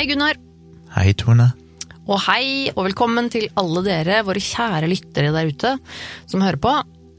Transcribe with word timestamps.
Hei, 0.00 0.06
Gunnar. 0.08 0.38
Hei, 0.94 1.10
Tone. 1.12 1.50
Og 2.08 2.22
hei, 2.24 2.70
og 2.72 2.86
velkommen 2.86 3.26
til 3.28 3.50
alle 3.60 3.82
dere, 3.84 4.22
våre 4.24 4.40
kjære 4.40 4.88
lyttere 4.88 5.28
der 5.34 5.50
ute 5.52 5.72
som 6.24 6.40
hører 6.40 6.56
på. 6.56 6.72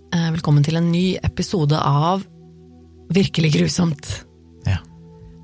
Eh, 0.09 0.31
Velkommen 0.33 0.65
til 0.65 0.79
en 0.79 0.87
ny 0.89 1.03
episode 1.21 1.77
av 1.77 2.23
Virkelig 3.13 3.51
grusomt. 3.53 4.09
Ja. 4.65 4.79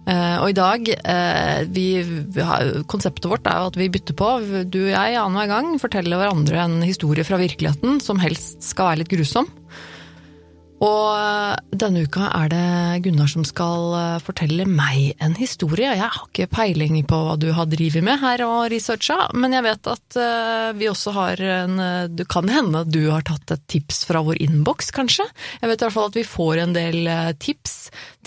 Eh, 0.10 0.42
Og 0.42 0.50
i 0.50 0.58
dag, 0.58 0.90
eh, 0.90 1.62
vi, 1.70 1.86
konseptet 2.90 3.30
vårt 3.30 3.46
er 3.46 3.62
jo 3.62 3.70
at 3.70 3.78
vi 3.78 3.92
bytter 3.94 4.18
på. 4.18 4.32
Du 4.66 4.80
og 4.88 4.96
jeg 4.96 5.22
annenhver 5.22 5.54
gang 5.54 5.78
forteller 5.78 6.18
hverandre 6.18 6.58
en 6.58 6.82
historie 6.82 7.22
fra 7.24 7.38
virkeligheten 7.38 8.02
som 8.02 8.18
helst 8.18 8.66
skal 8.66 8.96
være 8.96 9.04
litt 9.04 9.14
grusom. 9.14 9.46
Og 10.78 11.06
eh, 11.18 11.58
denne 11.74 12.04
uka 12.06 12.28
er 12.38 12.52
det 12.52 12.66
Gunnar 13.08 13.30
som 13.32 13.46
skal 13.48 13.96
eh, 13.98 14.20
fortelle 14.22 14.68
meg 14.70 15.18
en 15.24 15.34
historie. 15.38 15.90
Jeg 15.90 16.04
har 16.04 16.28
ikke 16.28 16.50
peiling 16.54 17.00
på 17.10 17.18
hva 17.26 17.34
du 17.42 17.48
har 17.58 17.70
drevet 17.72 18.06
med 18.06 18.22
her 18.22 18.44
og 18.46 18.68
researcha, 18.74 19.32
men 19.34 19.56
jeg 19.58 19.66
vet 19.66 19.90
at 19.90 20.20
eh, 20.22 20.70
vi 20.78 20.90
også 20.92 21.16
har 21.18 21.42
en 21.42 21.82
Det 22.14 22.28
kan 22.30 22.50
hende 22.50 22.84
at 22.86 22.92
du 22.94 23.10
har 23.10 23.26
tatt 23.26 23.56
et 23.56 23.66
tips 23.70 24.04
fra 24.06 24.22
vår 24.26 24.38
innboks, 24.46 24.92
kanskje? 24.94 25.26
Jeg 25.64 25.72
vet 25.72 25.82
i 25.82 25.88
hvert 25.88 25.98
fall 25.98 26.12
at 26.12 26.20
vi 26.20 26.28
får 26.28 26.62
en 26.62 26.78
del 26.78 27.10
tips 27.42 27.76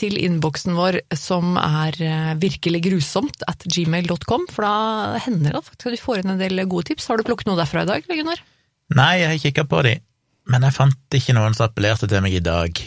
til 0.00 0.18
innboksen 0.18 0.74
vår 0.74 1.00
som 1.18 1.54
er 1.60 1.96
virkelig 2.40 2.82
grusomt 2.88 3.44
at 3.50 3.66
gmail.com, 3.66 4.46
for 4.50 4.66
da 4.66 5.20
hender 5.26 5.54
det 5.54 5.62
at 5.62 5.90
vi 5.90 6.00
får 6.00 6.22
inn 6.22 6.34
en 6.34 6.42
del 6.42 6.64
gode 6.66 6.90
tips. 6.90 7.10
Har 7.10 7.20
du 7.20 7.26
plukket 7.26 7.50
noe 7.50 7.60
derfra 7.60 7.84
i 7.84 7.90
dag, 7.90 8.06
Gunnar? 8.10 8.42
Nei, 8.96 9.12
jeg 9.20 9.30
har 9.30 9.42
kikka 9.44 9.66
på 9.70 9.82
de, 9.86 9.98
men 10.50 10.66
jeg 10.66 10.76
fant 10.76 11.16
ikke 11.16 11.34
noen 11.36 11.54
som 11.56 11.68
appellerte 11.68 12.08
til 12.10 12.22
meg 12.24 12.34
i 12.34 12.42
dag. 12.44 12.80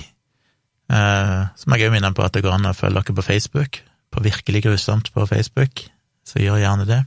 Eh, 0.93 1.39
så 1.55 1.69
må 1.69 1.79
jeg 1.79 1.89
òg 1.89 1.95
minne 1.95 2.11
på 2.15 2.25
at 2.25 2.35
det 2.35 2.43
går 2.43 2.57
an 2.57 2.69
å 2.69 2.75
følge 2.75 3.01
dere 3.01 3.17
på 3.17 3.25
Facebook, 3.25 3.81
på 4.13 4.21
Virkelig 4.21 4.61
grusomt 4.67 5.09
på 5.13 5.25
Facebook, 5.25 5.85
så 6.27 6.41
gjør 6.43 6.61
gjerne 6.61 6.87
det. 6.89 6.99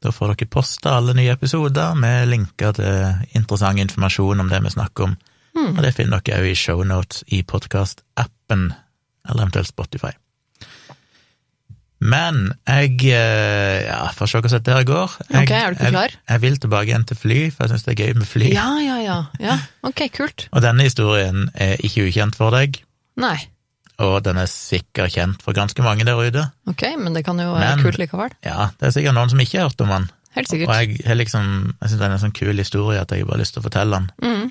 Da 0.00 0.12
får 0.14 0.32
dere 0.32 0.52
posta 0.52 0.94
alle 0.96 1.12
nye 1.18 1.34
episoder 1.34 1.98
med 1.98 2.30
linker 2.30 2.78
til 2.78 3.26
interessant 3.36 3.82
informasjon 3.82 4.40
om 4.40 4.48
det 4.48 4.62
vi 4.64 4.72
snakker 4.72 5.10
om, 5.10 5.18
og 5.60 5.82
det 5.84 5.92
finner 5.98 6.22
dere 6.24 6.40
òg 6.40 6.52
i 6.54 6.56
shownotes 6.56 7.26
i 7.36 7.42
podkastappen, 7.44 8.70
eller 9.28 9.44
eventuelt 9.44 9.68
Spotify. 9.68 10.14
Men 12.00 12.54
jeg 12.64 12.94
eh, 13.12 13.84
Ja, 13.84 14.06
får 14.16 14.30
se 14.32 14.38
hvordan 14.40 14.54
dette 14.64 14.84
går. 14.88 15.16
Jeg, 15.28 15.42
Ok, 15.44 15.50
er 15.52 15.74
du 15.74 15.76
ikke 15.76 15.90
klar? 15.92 16.14
Jeg, 16.14 16.22
jeg 16.30 16.40
vil 16.46 16.58
tilbake 16.62 16.88
igjen 16.88 17.04
til 17.10 17.18
fly, 17.20 17.38
for 17.52 17.64
jeg 17.66 17.70
syns 17.74 17.84
det 17.84 17.92
er 17.92 18.00
gøy 18.06 18.14
med 18.16 18.28
fly. 18.30 18.46
Ja, 18.54 18.68
ja, 18.80 18.96
ja. 19.04 19.16
ja. 19.40 19.56
Ok, 19.84 20.00
kult. 20.16 20.46
Og 20.52 20.62
denne 20.64 20.86
historien 20.86 21.50
er 21.54 21.76
ikke 21.84 22.06
ukjent 22.08 22.38
for 22.40 22.54
deg, 22.56 22.78
Nei. 23.20 23.36
og 24.00 24.22
den 24.24 24.40
er 24.40 24.48
sikkert 24.48 25.12
kjent 25.12 25.42
for 25.44 25.52
ganske 25.52 25.84
mange 25.84 26.06
der 26.08 26.16
ute. 26.16 26.46
Ok, 26.72 26.86
men 26.96 27.12
det 27.12 27.24
kan 27.26 27.36
jo 27.38 27.52
være 27.52 27.76
Men- 27.76 27.84
kult 27.84 27.98
likevel. 28.00 28.32
Ja, 28.48 28.70
det 28.80 28.88
er 28.88 28.96
sikkert 28.96 29.14
noen 29.20 29.28
som 29.34 29.44
ikke 29.44 29.60
har 29.60 29.68
hørt 29.68 29.84
om 29.84 29.92
den. 29.92 30.08
Helt 30.38 30.46
Og 30.46 30.54
sikkert. 30.56 31.04
jeg, 31.04 31.16
liksom, 31.20 31.74
jeg 31.82 31.90
syns 31.90 32.00
den 32.00 32.08
er 32.10 32.16
en 32.16 32.24
sånn 32.24 32.32
kul 32.40 32.56
historie 32.56 33.00
at 33.02 33.10
jeg 33.12 33.26
bare 33.26 33.36
har 33.36 33.42
lyst 33.44 33.52
til 33.58 33.60
å 33.60 33.66
fortelle 33.68 33.98
den. 33.98 34.10
Mm. 34.24 34.50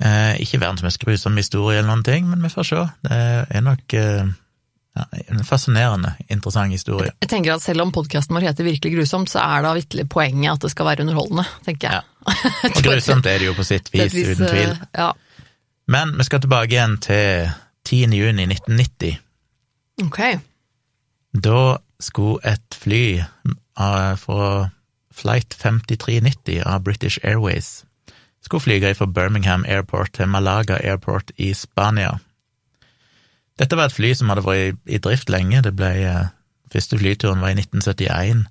Eh, 0.00 0.34
ikke 0.40 0.60
verdens 0.60 0.82
mest 0.84 1.00
grusomme 1.02 1.40
historie 1.42 1.78
eller 1.78 1.90
noen 1.92 2.04
ting, 2.06 2.28
men 2.28 2.40
vi 2.42 2.48
får 2.52 2.66
se. 2.68 2.84
Det 3.04 3.18
er 3.54 3.64
nok 3.64 3.94
eh, 3.96 4.30
ja, 5.00 5.22
en 5.32 5.44
fascinerende, 5.44 6.12
interessant 6.28 6.72
historie. 6.72 7.10
Jeg 7.22 7.30
tenker 7.32 7.54
at 7.54 7.64
Selv 7.64 7.84
om 7.84 7.92
podkasten 7.94 8.36
vår 8.36 8.46
heter 8.48 8.66
Virkelig 8.66 8.94
grusomt, 8.96 9.32
så 9.32 9.42
er 9.42 9.64
da 9.64 9.72
vitterlig 9.76 10.06
poenget 10.12 10.52
at 10.52 10.66
det 10.66 10.70
skal 10.74 10.88
være 10.90 11.06
underholdende, 11.06 11.46
tenker 11.66 11.96
jeg. 11.96 12.02
Og 12.76 12.82
grusomt 12.84 13.26
er 13.26 13.40
det 13.42 13.50
jo 13.50 13.56
på 13.58 13.66
sitt 13.66 13.90
vis, 13.94 14.14
vis, 14.14 14.34
uten 14.34 14.46
tvil. 14.46 14.76
eh, 14.76 14.86
Ja. 14.98 15.10
Men 15.90 16.14
vi 16.18 16.26
skal 16.28 16.44
tilbake 16.44 16.76
igjen 16.76 16.98
til 17.02 17.50
10. 17.88 18.14
juni 18.14 18.46
1990. 18.46 19.16
Ok. 20.06 20.20
Da 21.34 21.62
skulle 22.00 22.38
et 22.46 22.76
fly 22.76 23.04
fra 24.20 24.68
Flight 25.10 25.54
5390 25.56 26.62
av 26.62 26.84
British 26.84 27.18
Airways 27.24 27.80
skulle 28.44 28.60
flyge 28.60 28.94
fra 28.94 29.06
Birmingham 29.06 29.64
Airport 29.68 30.12
til 30.12 30.28
Malaga 30.28 30.78
Airport 30.84 31.30
i 31.36 31.54
Spania. 31.54 32.18
Dette 33.60 33.76
var 33.76 33.90
et 33.90 33.96
fly 33.96 34.14
som 34.16 34.30
hadde 34.32 34.46
vært 34.46 34.78
i, 34.88 34.96
i 34.96 35.02
drift 35.02 35.32
lenge. 35.32 35.60
Det 35.66 35.74
ble, 35.76 35.90
eh, 36.08 36.30
første 36.72 36.98
flyturen 37.00 37.42
var 37.44 37.52
i 37.52 37.58
1971, 37.60 38.46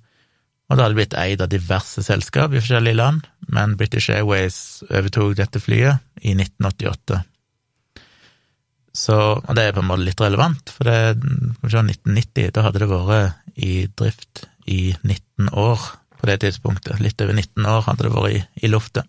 og 0.70 0.76
det 0.76 0.84
hadde 0.84 0.98
blitt 1.00 1.16
eid 1.18 1.42
av 1.42 1.50
diverse 1.50 2.04
selskap 2.06 2.54
i 2.54 2.60
forskjellige 2.60 3.00
land, 3.00 3.26
men 3.50 3.74
British 3.78 4.12
Airways 4.14 4.84
overtok 4.86 5.34
dette 5.40 5.62
flyet 5.62 5.98
i 6.22 6.36
1988. 6.36 7.24
Så, 8.94 9.16
og 9.38 9.50
det 9.54 9.64
er 9.64 9.74
på 9.74 9.82
en 9.82 9.90
måte 9.90 10.06
litt 10.06 10.22
relevant, 10.22 10.70
for 10.74 10.86
det, 10.86 11.18
skal 11.64 11.90
1990, 11.90 12.52
da 12.54 12.66
hadde 12.66 12.82
det 12.82 12.90
vært 12.90 13.58
i 13.60 13.74
drift 13.98 14.44
i 14.70 14.80
19 15.02 15.50
år 15.58 15.90
på 16.20 16.28
det 16.30 16.40
tidspunktet. 16.44 17.02
Litt 17.02 17.22
over 17.22 17.34
19 17.34 17.66
år 17.66 17.86
hadde 17.86 18.06
det 18.06 18.14
vært 18.14 18.36
i, 18.36 18.42
i 18.62 18.70
lufta. 18.70 19.06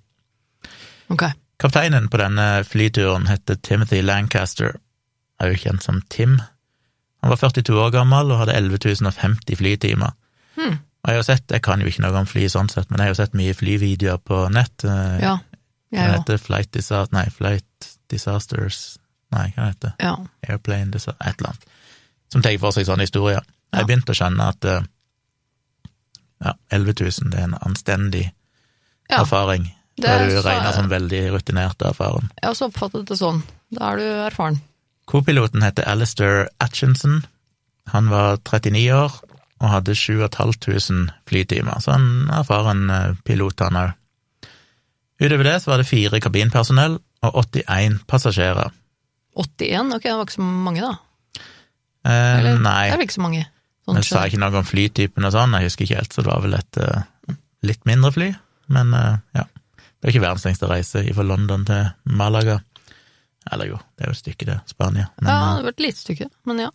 Okay. 1.13 1.33
Kapteinen 1.61 2.07
på 2.09 2.17
denne 2.17 2.63
flyturen 2.65 3.27
heter 3.29 3.59
Timothy 3.61 4.01
Lancaster, 4.01 4.79
er 5.41 5.51
jo 5.53 5.59
kjent 5.63 5.83
som 5.85 6.01
Tim. 6.13 6.37
Han 7.21 7.29
var 7.33 7.37
42 7.41 7.75
år 7.77 7.91
gammel 7.93 8.31
og 8.33 8.39
hadde 8.41 8.55
11.050 8.57 9.57
flytimer. 9.59 10.13
Hmm. 10.57 10.79
Og 11.01 11.09
jeg 11.09 11.17
har 11.21 11.25
sett, 11.25 11.45
jeg 11.49 11.61
kan 11.65 11.81
jo 11.81 11.89
ikke 11.89 12.03
noe 12.05 12.19
om 12.21 12.27
fly 12.29 12.47
sånn 12.49 12.69
sett, 12.69 12.89
men 12.89 12.99
jeg 13.01 13.09
har 13.09 13.13
jo 13.15 13.19
sett 13.23 13.37
mye 13.37 13.53
flyvideoer 13.57 14.19
på 14.25 14.43
nett. 14.53 14.83
eh, 14.85 15.19
Ja. 15.21 15.37
Den 15.91 15.99
Jeg 15.99 16.07
òg. 16.09 16.17
heter 16.19 16.37
Flight 16.39 16.71
Disasters, 16.71 17.11
nei, 17.11 17.25
Flight 17.29 17.87
Disasters, 18.09 18.97
nei, 19.31 19.49
hva 19.57 19.65
heter 19.71 19.89
det? 19.89 19.93
Ja. 20.05 20.15
Airplane 20.47 20.91
Disaster, 20.93 21.17
et 21.27 21.35
eller 21.41 21.49
annet, 21.49 21.65
som 22.31 22.41
tar 22.41 22.57
for 22.59 22.71
seg 22.71 22.85
sånne 22.87 23.03
historier. 23.03 23.43
Jeg 23.73 23.87
begynte 23.89 24.13
å 24.13 24.15
skjønne 24.15 24.47
at 24.53 24.65
eh, 24.65 24.81
ja, 26.45 26.53
11 26.71 26.93
000, 27.01 27.29
det 27.33 27.39
er 27.39 27.43
en 27.49 27.57
anstendig 27.61 28.23
ja. 29.09 29.19
erfaring. 29.21 29.67
Det 30.01 30.07
er 30.09 30.29
du 30.29 30.39
regner 30.41 30.71
som 30.73 30.87
veldig 30.89 31.21
rutinert 31.35 31.81
og 31.83 31.89
erfaren. 31.91 32.29
Jeg 32.39 32.47
har 32.47 32.53
også 32.55 32.69
oppfattet 32.71 33.09
det 33.11 33.17
sånn. 33.19 33.43
Da 33.75 33.91
er 33.91 33.99
du 33.99 34.05
erfaren. 34.29 34.61
Co-piloten 35.11 35.63
heter 35.65 35.83
Alistair 35.91 36.47
Atchinson. 36.63 37.25
Han 37.91 38.07
var 38.09 38.37
39 38.47 38.93
år 38.95 39.17
og 39.61 39.69
hadde 39.69 39.95
7500 39.95 41.11
flytimer, 41.27 41.81
så 41.83 41.97
en 41.97 42.29
erfaren 42.33 42.85
eh, 42.89 43.17
pilot, 43.27 43.59
han 43.61 43.77
òg. 43.77 43.91
Utover 45.21 45.45
det 45.45 45.57
så 45.61 45.73
var 45.73 45.83
det 45.83 45.89
fire 45.89 46.21
kabinpersonell 46.23 46.95
og 47.27 47.41
81 47.43 47.99
passasjerer. 48.09 48.71
81? 49.37 49.91
Ok, 49.97 50.07
det 50.07 50.15
var 50.15 50.25
ikke 50.25 50.37
så 50.39 50.47
mange, 50.47 50.87
da. 50.87 50.95
Eh, 52.07 52.39
Eller? 52.39 52.63
nei, 52.63 52.87
Det 52.87 52.95
er 52.95 53.01
vel 53.03 53.09
ikke 53.09 53.19
så 53.19 53.27
mange. 53.27 53.45
Sånn 53.85 53.99
jeg 53.99 54.07
sa 54.07 54.23
ikke 54.25 54.41
noe 54.41 54.61
om 54.61 54.65
flytypen 54.71 55.27
og 55.27 55.35
sånn, 55.35 55.53
jeg 55.59 55.69
husker 55.69 55.85
ikke 55.85 55.99
helt, 55.99 56.15
så 56.15 56.23
det 56.23 56.31
var 56.31 56.41
vel 56.45 56.57
et 56.57 56.81
uh, 56.81 57.35
litt 57.67 57.83
mindre 57.89 58.13
fly, 58.15 58.31
men 58.73 58.95
uh, 58.95 59.19
ja. 59.37 59.45
Det 60.01 60.07
er 60.07 60.15
ikke 60.15 60.23
verdens 60.23 60.47
lengste 60.47 60.69
reise 60.69 61.03
fra 61.13 61.25
London 61.25 61.65
til 61.67 62.15
Malaga. 62.17 62.61
Eller 63.49 63.71
jo, 63.71 63.79
det 63.97 64.05
er 64.05 64.11
jo 64.11 64.15
et 64.17 64.21
stykke 64.21 64.45
til 64.47 64.59
Spania. 64.69 65.07
Men, 65.21 65.31
Ja, 65.31 65.37
eh, 65.41 65.55
det 65.57 65.65
var 65.65 65.75
et 65.75 65.85
lite 65.87 66.01
stykke, 66.01 66.29
men 66.45 66.59
ja. 66.67 66.71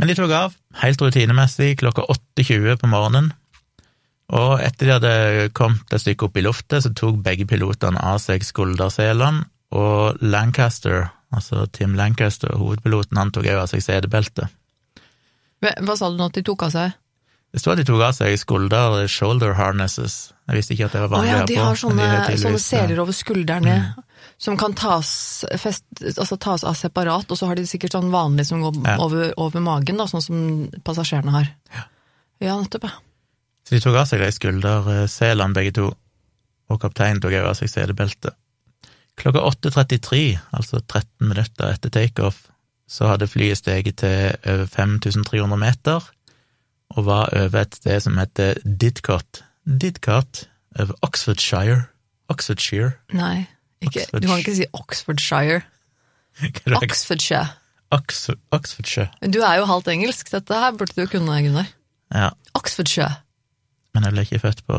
Men 0.00 0.08
de 0.08 0.14
tok 0.18 0.32
av, 0.34 0.54
helt 0.80 1.02
rutinemessig, 1.04 1.76
klokka 1.78 2.02
8.20 2.10 2.80
på 2.80 2.88
morgenen. 2.90 3.28
Og 4.32 4.62
etter 4.64 4.88
de 4.88 4.94
hadde 4.96 5.50
kommet 5.54 5.92
et 5.92 6.02
stykke 6.02 6.26
opp 6.26 6.38
i 6.40 6.42
luftet, 6.42 6.82
så 6.82 6.90
tok 6.96 7.20
begge 7.22 7.46
pilotene 7.46 8.00
av 8.00 8.16
seg 8.22 8.42
skulderselene, 8.42 9.44
og 9.72 10.18
Lancaster, 10.24 11.10
altså 11.32 11.66
Tim 11.76 11.94
Lancaster, 11.96 12.50
hovedpiloten, 12.58 13.20
han 13.20 13.30
tok 13.30 13.46
også 13.46 13.60
av 13.62 13.70
seg 13.70 13.84
setebeltet. 13.84 14.50
Hva 15.62 15.94
sa 15.96 16.10
du 16.10 16.18
nå 16.18 16.26
at 16.32 16.36
de 16.40 16.42
tok 16.44 16.66
av 16.66 16.74
seg? 16.74 16.98
Det 17.52 17.60
står 17.60 17.76
at 17.76 17.82
de 17.82 17.86
tok 17.92 18.02
av 18.02 18.14
seg 18.16 18.34
skulder 18.40 19.06
shoulder 19.12 19.54
harnesses. 19.58 20.32
Jeg 20.48 20.58
visste 20.58 20.74
ikke 20.74 20.88
at 20.88 20.96
det 20.96 21.02
var 21.04 21.12
vanlig 21.12 21.32
å 21.32 21.36
ja, 21.36 21.48
de 21.48 21.58
har 21.60 21.78
sånne, 21.78 22.08
de 22.26 22.38
sånne 22.40 22.58
eh, 22.58 22.64
seler 22.64 23.02
over 23.04 23.16
skuldrene 23.16 23.76
som 24.42 24.56
kan 24.58 24.74
tas, 24.74 25.10
fest, 25.62 25.84
altså 26.16 26.36
tas 26.42 26.64
av 26.66 26.74
separat, 26.78 27.30
og 27.30 27.38
så 27.38 27.46
har 27.46 27.58
de 27.58 27.62
sikkert 27.68 27.94
sånn 27.94 28.10
vanlig 28.10 28.48
som 28.48 28.62
går 28.64 28.80
Ja. 28.88 28.96
over, 28.98 29.30
over 29.38 29.62
magen, 29.62 29.96
da, 30.00 30.08
sånn 30.10 30.24
som 30.24 30.38
passasjerene 30.82 31.30
har. 31.34 31.50
Ja, 32.42 32.56
nettopp, 32.58 32.88
ja. 32.88 32.96
Så 33.62 33.76
de 33.76 33.80
tok 33.84 33.94
av 34.00 34.08
seg 34.10 34.18
de 34.24 34.32
skulderselene 34.34 35.54
begge 35.54 35.72
to, 35.78 35.92
og 36.68 36.80
kapteinen 36.82 37.20
tok 37.22 37.36
også 37.38 37.48
av 37.52 37.58
seg 37.60 37.70
sedebeltet. 37.70 38.34
Klokka 39.20 39.44
8.33, 39.46 40.40
altså 40.56 40.80
13 40.80 41.28
minutter 41.28 41.70
etter 41.76 41.92
takeoff, 41.94 42.48
så 42.88 43.06
hadde 43.12 43.28
flyet 43.30 43.60
steget 43.60 44.00
til 44.02 44.34
over 44.42 44.66
5300 44.66 45.56
meter, 45.60 46.02
og 46.96 47.04
var 47.06 47.30
over 47.38 47.62
et 47.62 47.74
sted 47.78 48.02
som 48.04 48.18
heter 48.18 48.58
Didcot. 48.66 49.44
Didcot 49.64 50.46
over 50.80 50.98
Oxfordshire. 51.06 51.84
Oxfordshire. 52.32 52.94
Nei, 53.14 53.46
ikke, 53.88 54.06
du 54.20 54.26
kan 54.28 54.38
ikke 54.42 54.54
si 54.56 54.66
Oxfordshire. 54.72 55.60
Oxfordshire. 56.82 57.48
Oxford, 57.92 58.38
Oxfordshire. 58.50 59.08
Du 59.34 59.40
er 59.44 59.58
jo 59.60 59.66
halvt 59.68 59.88
engelsk, 59.92 60.30
dette 60.32 60.54
her 60.56 60.72
burde 60.78 60.94
du 60.96 61.06
kunne, 61.06 61.42
Gunnar. 61.44 61.68
Ja, 62.14 62.30
Oxfordshire. 62.54 63.14
men 63.94 64.04
jeg 64.04 64.12
ble 64.14 64.24
ikke 64.24 64.38
født 64.40 64.62
på 64.66 64.78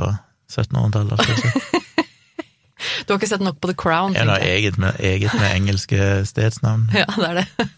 1700-tallet. 0.51 1.21
skal 1.21 1.33
jeg 1.33 1.41
si. 1.43 1.79
Du 3.07 3.13
har 3.13 3.19
ikke 3.19 3.27
sett 3.29 3.41
nok 3.43 3.61
på 3.63 3.69
The 3.69 3.75
Crown, 3.79 4.13
Jeg 4.15 4.27
har 4.27 4.41
eget 4.43 4.77
med, 4.77 4.97
eget 4.99 5.31
med 5.39 5.55
engelske 5.55 6.25
stedsnavn? 6.27 6.89
Ja, 6.99 7.05
det 7.15 7.29
er 7.29 7.33
det. 7.39 7.69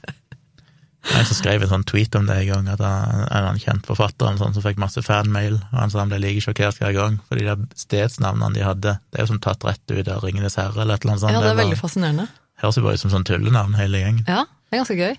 En 1.13 1.27
som 1.27 1.37
skrev 1.37 1.61
en 1.61 1.69
sånn 1.69 1.85
tweet 1.85 2.15
om 2.17 2.25
det 2.25 2.35
en 2.41 2.47
gang, 2.49 2.69
at 2.73 2.81
han 2.81 3.25
er 3.29 3.49
en 3.51 3.59
kjent 3.61 3.85
forfatter 3.85 4.25
en 4.29 4.39
sånn, 4.39 4.55
som 4.55 4.63
fikk 4.65 4.79
masse 4.81 5.03
fanmail, 5.05 5.59
og 5.59 5.77
han 5.77 5.93
sa 5.93 6.01
han 6.01 6.09
ble 6.09 6.17
like 6.23 6.41
sjokkert 6.41 6.79
hver 6.81 6.95
gang, 6.95 7.19
for 7.27 7.37
de 7.37 7.45
der 7.45 7.61
stedsnavnene 7.77 8.57
de 8.57 8.65
hadde, 8.65 8.95
det 9.13 9.19
er 9.19 9.27
jo 9.27 9.33
som 9.35 9.43
tatt 9.43 9.67
rett 9.67 9.93
ut 9.93 10.09
av 10.09 10.25
Ringenes 10.25 10.57
herre, 10.57 10.81
eller 10.81 10.97
et 10.97 11.05
eller 11.05 11.15
annet 11.15 11.25
sånt. 11.27 11.35
Ja, 11.37 11.43
det 11.45 11.53
er 11.53 11.61
veldig 11.61 11.79
fascinerende. 11.79 12.27
Høres 12.63 12.79
jo 12.79 12.85
bare 12.87 12.97
ut 12.97 13.03
som 13.03 13.13
sånn 13.13 13.27
tullenavn, 13.27 13.77
hele 13.77 14.01
gjengen. 14.01 14.25
Ja, 14.25 14.47
det 14.49 14.79
er 14.79 14.81
ganske 14.81 14.99
gøy. 14.99 15.15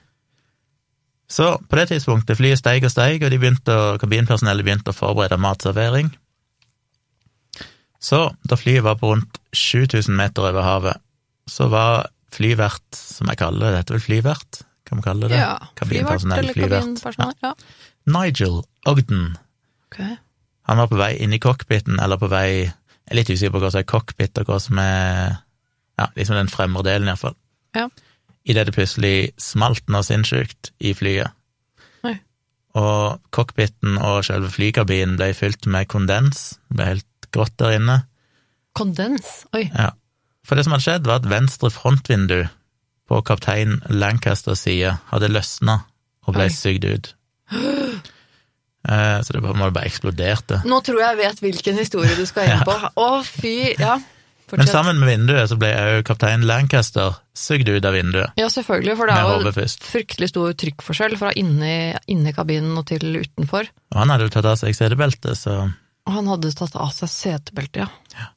Så 1.31 1.49
på 1.71 1.79
det 1.79 1.89
tidspunktet, 1.91 2.39
flyet 2.39 2.61
steig 2.61 2.87
og 2.87 2.93
steig, 2.93 3.23
og 3.23 3.33
de 3.33 3.41
begynte 3.43 3.75
å, 3.75 3.97
kabinpersonellet 4.03 4.67
begynte 4.67 4.95
å 4.95 4.97
forberede 4.97 5.39
matservering. 5.43 6.13
Så 8.03 8.21
da 8.47 8.59
flyet 8.59 8.85
var 8.87 8.99
på 9.01 9.11
rundt 9.11 9.41
7000 9.57 10.15
meter 10.15 10.51
over 10.51 10.67
havet, 10.67 11.03
så 11.51 11.71
var 11.71 12.11
flyvert, 12.35 12.87
som 12.95 13.31
jeg 13.31 13.41
kaller 13.41 13.67
det, 13.67 13.73
det 13.73 13.83
heter 13.83 13.97
vel 13.97 14.07
flyvert? 14.07 14.63
Kan 14.87 14.99
vi 15.01 15.03
kalle 15.07 15.29
det? 15.29 15.39
Ja, 15.41 15.57
Kabinpersonell, 15.79 16.39
eller 16.45 16.55
flyvert. 16.55 16.83
kabinpersonell. 16.85 17.35
Ja. 17.43 17.55
Nigel 18.17 18.61
Ogden. 18.87 19.37
Okay. 19.91 20.17
Han 20.71 20.79
var 20.79 20.89
på 20.91 20.99
vei 20.99 21.13
inn 21.23 21.35
i 21.35 21.39
cockpiten, 21.43 21.99
eller 22.03 22.19
på 22.19 22.29
vei 22.31 22.49
Jeg 22.67 23.13
er 23.15 23.19
litt 23.21 23.31
usikker 23.31 23.53
på 23.55 23.61
hva 23.63 23.69
som 23.71 23.79
er 23.85 23.87
cockpit, 23.91 24.39
og 24.43 24.49
hva 24.51 24.61
som 24.63 24.79
er 24.83 25.37
Ja, 25.99 26.09
liksom 26.17 26.37
den 26.37 26.51
fremre 26.53 26.83
delen, 26.85 27.09
iallfall. 27.09 27.35
Ja. 27.75 27.87
Idet 28.47 28.67
det 28.69 28.75
plutselig 28.77 29.33
smalt 29.41 29.87
noe 29.89 30.03
sinnssykt 30.07 30.71
i 30.81 30.93
flyet. 30.95 31.33
Og 32.77 33.23
cockpiten 33.33 33.97
og 34.05 34.19
selve 34.27 34.51
flykabinen 34.53 35.15
ble 35.17 35.31
fylt 35.33 35.65
med 35.73 35.89
kondens. 35.89 36.59
Det 36.69 36.77
ble 36.77 36.89
helt 36.91 37.29
grått 37.33 37.55
der 37.57 37.79
inne. 37.79 37.95
Kondens. 38.77 39.47
Oi. 39.57 39.71
Ja. 39.73 39.95
For 40.45 40.59
det 40.61 40.67
som 40.67 40.75
hadde 40.77 40.85
skjedd, 40.85 41.07
var 41.09 41.23
at 41.23 41.31
venstre 41.31 41.71
frontvindu 41.73 42.43
på 43.07 43.21
kaptein 43.27 43.79
Lancasters 43.93 44.65
side 44.67 44.97
hadde 45.13 45.31
løsna 45.31 45.81
og 46.27 46.35
ble 46.37 46.49
sugd 46.53 46.87
ut. 46.89 47.13
Eh, 48.87 49.21
Så 49.23 49.33
det 49.35 49.41
bare, 49.43 49.83
eksploderte. 49.83 50.61
Nå 50.63 50.77
tror 50.87 51.01
jeg 51.01 51.09
jeg 51.17 51.19
vet 51.19 51.41
hvilken 51.43 51.81
historie 51.81 52.13
du 52.15 52.27
skal 52.29 52.53
inn 52.53 52.61
på. 52.63 52.75
Å, 53.03 53.09
fy. 53.27 53.73
Ja, 53.81 53.97
Men 54.53 54.69
sammen 54.71 55.01
med 55.01 55.11
vinduet 55.11 55.51
så 55.51 55.57
ble 55.59 55.73
òg 55.75 56.05
kaptein 56.07 56.45
Lancaster 56.47 57.17
sugd 57.35 57.67
ut 57.67 57.83
av 57.83 57.97
vinduet. 57.99 58.37
Ja, 58.39 58.47
selvfølgelig, 58.53 58.95
for 59.01 59.11
det 59.11 59.17
er 59.19 59.43
jo 59.43 59.67
fryktelig 59.89 60.29
stor 60.31 60.55
trykkforskjell 60.63 61.19
fra 61.19 61.33
inni, 61.35 61.97
inni 62.07 62.35
kabinen 62.37 62.79
og 62.79 62.87
til 62.93 63.09
utenfor. 63.19 63.67
Og 63.91 63.99
han 64.05 64.15
hadde 64.15 64.29
jo 64.29 64.35
tatt 64.37 64.47
av 64.53 64.61
seg 64.63 64.79
setebeltet, 64.79 65.35
så, 65.35 65.57
Og 66.07 66.15
han 66.21 66.31
hadde 66.31 66.55
tatt 66.55 66.79
av 66.79 66.95
seg 66.95 67.11
setebeltet, 67.11 67.91
ja. 68.15 68.31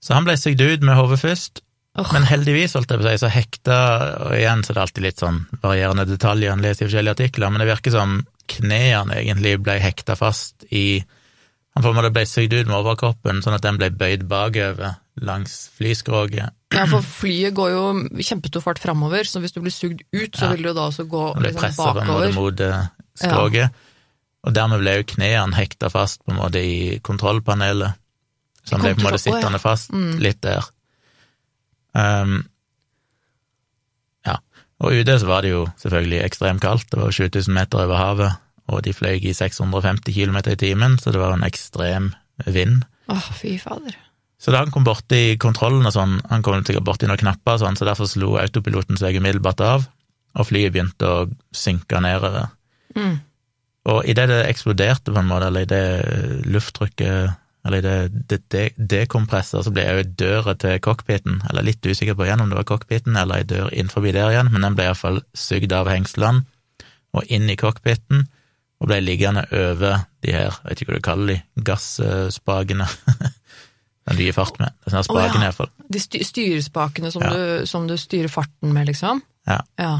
så 0.00 0.16
han 0.16 0.24
ble 0.24 0.38
sugd 0.40 0.64
ut 0.64 0.88
med 0.88 0.96
hodet 0.96 1.20
først. 1.20 1.60
Åh. 1.98 2.08
Men 2.12 2.24
heldigvis, 2.26 2.72
holdt 2.74 2.90
jeg 2.90 2.98
på 3.00 3.06
å 3.06 3.10
si, 3.12 3.18
så 3.22 3.28
hekta 3.30 3.74
Og 4.26 4.32
igjen 4.34 4.64
så 4.66 4.72
er 4.72 4.74
det 4.74 4.82
alltid 4.82 5.04
litt 5.04 5.20
sånn 5.22 5.36
varierende 5.62 6.06
detaljer 6.10 6.50
en 6.50 6.62
leser 6.64 6.84
i 6.84 6.88
forskjellige 6.88 7.14
artikler, 7.14 7.52
men 7.54 7.62
det 7.62 7.68
virker 7.70 7.94
som 7.94 8.16
knærne 8.50 9.14
egentlig 9.20 9.52
ble 9.62 9.76
hekta 9.80 10.16
fast 10.18 10.66
i 10.74 11.04
Han 11.76 11.82
på 11.86 11.90
en 11.92 11.96
måte 12.00 12.10
ble 12.14 12.24
sugd 12.26 12.52
ut 12.54 12.66
med 12.66 12.76
overkroppen, 12.80 13.40
sånn 13.42 13.54
at 13.56 13.62
den 13.62 13.78
ble 13.78 13.88
bøyd 13.90 14.26
bakover 14.30 14.96
langs 15.22 15.70
flyskroget. 15.78 16.50
Ja, 16.74 16.84
for 16.90 17.02
flyet 17.06 17.54
går 17.54 17.70
jo 17.70 17.82
kjempestor 18.22 18.62
fart 18.62 18.78
framover, 18.82 19.22
så 19.26 19.38
hvis 19.42 19.54
du 19.54 19.60
blir 19.62 19.74
sugd 19.74 20.02
ut, 20.12 20.34
så 20.34 20.44
Ja. 20.46 20.50
vil 20.52 20.62
du 20.62 20.72
da 20.74 20.88
også 20.90 21.06
gå 21.06 21.22
bakover. 21.34 21.42
liksom, 21.42 21.60
pressa 21.60 21.92
på 21.94 22.00
en 22.00 22.06
måte 22.10 22.34
mot 22.34 22.62
skroget, 23.18 23.54
ja. 23.54 23.68
og 24.46 24.54
dermed 24.54 24.80
ble 24.82 24.96
jo 24.98 25.02
knærne 25.14 25.54
hekta 25.54 25.90
fast 25.90 26.22
på 26.24 26.30
en 26.34 26.38
måte 26.42 26.58
i 26.62 26.98
kontrollpanelet. 27.02 27.94
Så 28.64 28.74
han 28.76 28.80
ble 28.82 28.94
på 28.94 29.00
en 29.04 29.10
måte 29.12 29.22
sittende 29.22 29.60
fast 29.60 29.90
Mm. 29.92 30.18
litt 30.20 30.40
der. 30.42 30.62
Um, 31.94 32.40
ja, 34.26 34.38
og 34.82 34.96
ute 34.98 35.18
så 35.20 35.28
var 35.28 35.44
det 35.44 35.52
jo 35.54 35.66
selvfølgelig 35.82 36.22
ekstremt 36.24 36.64
kaldt, 36.64 36.88
det 36.90 37.00
var 37.00 37.12
jo 37.12 37.18
7000 37.24 37.54
meter 37.54 37.84
over 37.84 38.00
havet, 38.00 38.40
og 38.72 38.82
de 38.86 38.94
fløy 38.96 39.20
i 39.20 39.34
650 39.36 40.14
km 40.16 40.40
i 40.50 40.58
timen, 40.58 40.98
så 40.98 41.12
det 41.12 41.20
var 41.20 41.36
en 41.36 41.46
ekstrem 41.46 42.12
vind. 42.46 42.82
Åh, 43.12 43.30
fy 43.36 43.58
fader. 43.60 43.96
Så 44.40 44.52
da 44.52 44.60
han 44.60 44.72
kom 44.72 44.84
borti 44.84 45.36
kontrollen 45.40 45.86
og 45.88 45.94
sånn, 45.94 46.18
han 46.28 46.42
kom 46.44 46.64
sikkert 46.64 46.84
borti 46.84 47.08
noen 47.08 47.20
knapper 47.20 47.56
og 47.56 47.62
sånn, 47.62 47.78
så 47.78 47.86
derfor 47.88 48.08
slo 48.10 48.34
autopiloten 48.40 48.98
seg 49.00 49.16
umiddelbart 49.20 49.62
av, 49.64 49.86
og 50.34 50.48
flyet 50.48 50.74
begynte 50.74 51.08
å 51.08 51.28
synke 51.54 52.00
nedover. 52.02 52.50
Mm. 52.96 53.14
Og 53.92 54.08
idet 54.08 54.26
det 54.30 54.42
eksploderte 54.48 55.12
på 55.12 55.20
en 55.20 55.30
måte, 55.30 55.48
eller 55.48 55.64
idet 55.68 56.44
lufttrykket 56.48 57.38
eller 57.64 57.80
i 57.80 57.84
det 58.28 58.40
de 58.52 58.64
dekompresser, 58.76 59.62
så 59.64 59.72
ble 59.72 59.86
jeg 59.86 59.96
jo 59.96 60.04
i 60.04 60.14
døra 60.20 60.54
til 60.60 60.80
cockpiten, 60.84 61.40
eller 61.48 61.64
litt 61.64 61.86
usikker 61.86 62.16
på 62.18 62.26
igjen 62.26 62.42
om 62.44 62.52
det 62.52 62.58
var 62.60 62.68
cockpiten 62.68 63.16
eller 63.16 63.40
ei 63.40 63.48
dør 63.48 63.70
innenfor 63.72 64.04
der 64.04 64.34
igjen, 64.34 64.50
men 64.52 64.66
den 64.66 64.76
ble 64.76 64.90
iallfall 64.90 65.22
sugd 65.32 65.72
av 65.72 65.88
hengslene 65.88 66.44
og 67.14 67.30
inn 67.32 67.48
i 67.48 67.56
cockpiten, 67.56 68.26
og 68.82 68.90
ble 68.90 68.98
liggende 69.00 69.46
over 69.54 70.04
de 70.24 70.34
her, 70.34 70.50
jeg 70.50 70.68
vet 70.68 70.82
ikke 70.82 70.92
hva 70.92 70.98
du 70.98 71.06
kaller 71.06 71.32
de, 71.32 71.40
gasspakene. 71.70 72.88
Den 74.04 74.18
du 74.18 74.24
gir 74.26 74.34
fart 74.36 74.58
med. 74.60 74.74
Det 74.84 74.90
er 74.92 75.04
sånne 75.06 75.22
oh, 75.22 75.30
ja. 75.30 75.44
iallfall. 75.46 75.70
De 75.88 76.00
styr 76.02 76.24
styrespakene 76.28 77.08
som, 77.14 77.22
Ja. 77.24 77.30
du, 77.32 77.66
som 77.70 77.86
du 77.88 77.94
styrer 77.96 78.28
farten 78.28 78.74
med, 78.76 78.90
liksom? 78.90 79.22
Ja. 79.48 79.62
Ja. 79.80 79.94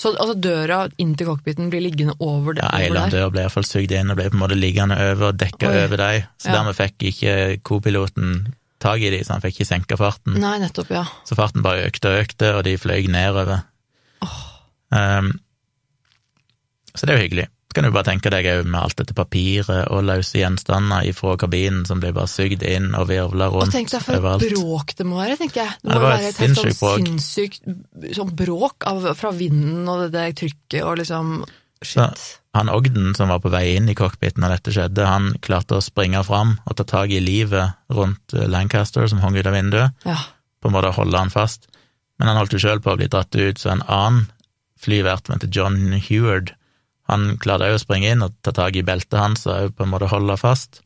Så 0.00 0.12
altså, 0.16 0.34
døra 0.40 0.88
inn 0.98 1.14
til 1.16 1.26
cockpiten 1.28 1.70
blir 1.72 1.82
liggende 1.84 2.14
over, 2.20 2.54
det, 2.54 2.62
Ja, 2.64 2.70
ei 2.78 2.88
over 2.90 3.00
der? 3.00 3.10
dør 3.16 3.30
ble 3.34 3.44
iallfall 3.44 3.66
sugd 3.68 3.92
inn 3.92 4.10
og 4.10 4.16
ble 4.16 4.30
på 4.30 4.38
en 4.38 4.42
måte 4.44 4.58
liggende 4.58 4.96
over 5.10 5.32
dekka 5.32 5.68
Oi. 5.68 5.84
over 5.84 5.96
dem, 5.96 6.22
så 6.38 6.48
Ja. 6.48 6.52
dermed 6.58 6.76
fikk 6.76 7.06
ikke 7.12 7.34
co-piloten 7.62 8.54
tak 8.80 9.00
i 9.04 9.10
dem, 9.10 9.22
så 9.24 9.32
han 9.36 9.42
fikk 9.44 9.60
ikke 9.60 9.66
senka 9.68 9.96
farten. 10.00 10.38
Nei, 10.40 10.58
nettopp, 10.58 10.88
ja. 10.90 11.04
Så 11.28 11.36
farten 11.36 11.62
bare 11.62 11.84
økte 11.90 12.08
og 12.08 12.24
økte, 12.24 12.54
og 12.56 12.64
de 12.64 12.76
fløy 12.80 13.06
nedover. 13.12 13.62
Um, 14.90 15.38
så 16.96 17.06
det 17.06 17.12
er 17.14 17.18
jo 17.18 17.24
hyggelig. 17.28 17.48
Så 17.70 17.76
kan 17.78 17.84
du 17.86 17.92
bare 17.94 18.08
tenke 18.08 18.30
deg 18.34 18.46
òg 18.50 18.64
med 18.66 18.80
alt 18.80 18.96
dette 18.98 19.14
papiret 19.14 19.84
og 19.94 20.00
løse 20.02 20.40
gjenstander 20.40 21.04
ifra 21.06 21.36
kabinen 21.38 21.84
som 21.86 22.00
blir 22.02 22.10
bare 22.16 22.26
sugd 22.26 22.64
inn 22.66 22.88
og 22.98 23.06
virvla 23.12 23.46
Og 23.54 23.70
tenk 23.70 23.92
deg 23.92 24.02
for 24.02 24.18
et 24.18 24.42
bråk 24.42 24.96
det 24.98 25.06
må 25.06 25.20
være, 25.20 25.36
tenker 25.38 25.60
jeg. 25.62 25.76
Det 25.78 25.86
Ja, 25.86 25.92
må 25.92 25.94
det 25.94 26.02
var 26.02 26.10
være 26.16 26.24
et 26.26 26.34
et 26.34 26.40
helt 26.42 26.58
sånn 26.58 26.66
sinnssykt 26.66 26.82
bråk. 26.82 27.06
sinnssykt 27.06 28.16
sånn 28.18 28.32
bråk 28.42 28.86
av, 28.90 29.06
fra 29.14 29.30
vinden 29.38 29.86
og 29.88 30.02
det 30.02 30.10
det 30.16 30.26
trykket 30.42 30.82
og 30.82 30.98
liksom 30.98 31.44
Shit. 31.82 32.24
Han 32.58 32.68
Ogden 32.68 33.14
som 33.16 33.30
var 33.32 33.38
på 33.40 33.48
vei 33.54 33.76
inn 33.78 33.86
i 33.88 33.94
cockpiten 33.96 34.42
når 34.42 34.56
dette 34.58 34.72
skjedde, 34.74 35.06
han 35.06 35.30
klarte 35.40 35.78
å 35.78 35.80
springe 35.80 36.20
fram 36.26 36.58
og 36.66 36.76
ta 36.76 36.84
tak 36.84 37.08
i 37.14 37.22
livet 37.22 37.72
rundt 37.88 38.34
eh, 38.34 38.44
Lancaster 38.50 39.06
som 39.08 39.22
hang 39.22 39.38
ut 39.38 39.46
av 39.46 39.54
vinduet, 39.56 39.94
Ja. 40.04 40.18
på 40.60 40.68
en 40.68 40.74
måte 40.74 40.90
holde 40.92 41.16
han 41.16 41.30
fast. 41.30 41.68
Men 42.18 42.28
han 42.28 42.36
holdt 42.36 42.52
jo 42.52 42.58
sjøl 42.60 42.82
på 42.84 42.92
å 42.92 42.98
bli 42.98 43.06
dratt 43.08 43.32
ut, 43.38 43.56
så 43.62 43.70
en 43.72 43.80
annen 43.88 44.26
flyvert 44.76 45.24
som 45.24 45.38
heter 45.38 45.48
John 45.48 45.92
Heward, 45.96 46.52
han 47.10 47.34
klarte 47.42 47.68
òg 47.68 47.76
å 47.76 47.82
springe 47.82 48.12
inn 48.14 48.22
og 48.24 48.36
ta 48.44 48.54
tak 48.56 48.78
i 48.78 48.86
beltet 48.86 49.18
hans 49.18 49.44
og 49.50 49.74
på 49.76 49.84
en 49.84 49.92
måte 49.92 50.10
holde 50.10 50.38
fast. 50.40 50.82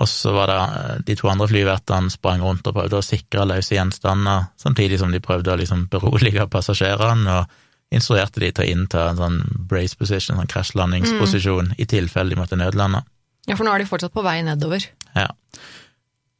Og 0.00 0.08
så 0.08 0.32
var 0.32 0.48
det 0.48 0.58
eh, 0.58 1.00
de 1.08 1.16
to 1.18 1.28
andre 1.28 1.48
flyvertene 1.50 2.12
sprang 2.12 2.42
rundt 2.44 2.66
og 2.68 2.76
prøvde 2.78 2.98
å 2.98 3.04
sikre 3.04 3.44
løse 3.48 3.76
gjenstander, 3.76 4.48
samtidig 4.60 4.98
som 5.02 5.12
de 5.12 5.20
prøvde 5.22 5.52
å 5.52 5.58
liksom 5.60 5.86
berolige 5.92 6.48
passasjerene 6.52 7.42
og 7.42 7.58
instruerte 7.92 8.40
de 8.40 8.48
til 8.48 8.64
å 8.64 8.70
innta 8.72 9.04
en 9.10 9.20
sånn 9.20 9.38
brace 9.68 9.98
position, 10.00 10.38
sånn 10.38 10.48
krasjlandingsposisjon, 10.48 11.74
i 11.76 11.86
tilfelle 11.88 12.32
de 12.32 12.40
måtte 12.40 12.56
nødlande. 12.56 13.02
ja, 13.46 13.56
for 13.56 13.66
nå 13.66 13.74
er 13.74 13.82
de 13.82 13.90
fortsatt 13.90 14.14
på 14.14 14.24
vei 14.24 14.38
nedover. 14.46 14.86
Ja. 15.12 15.28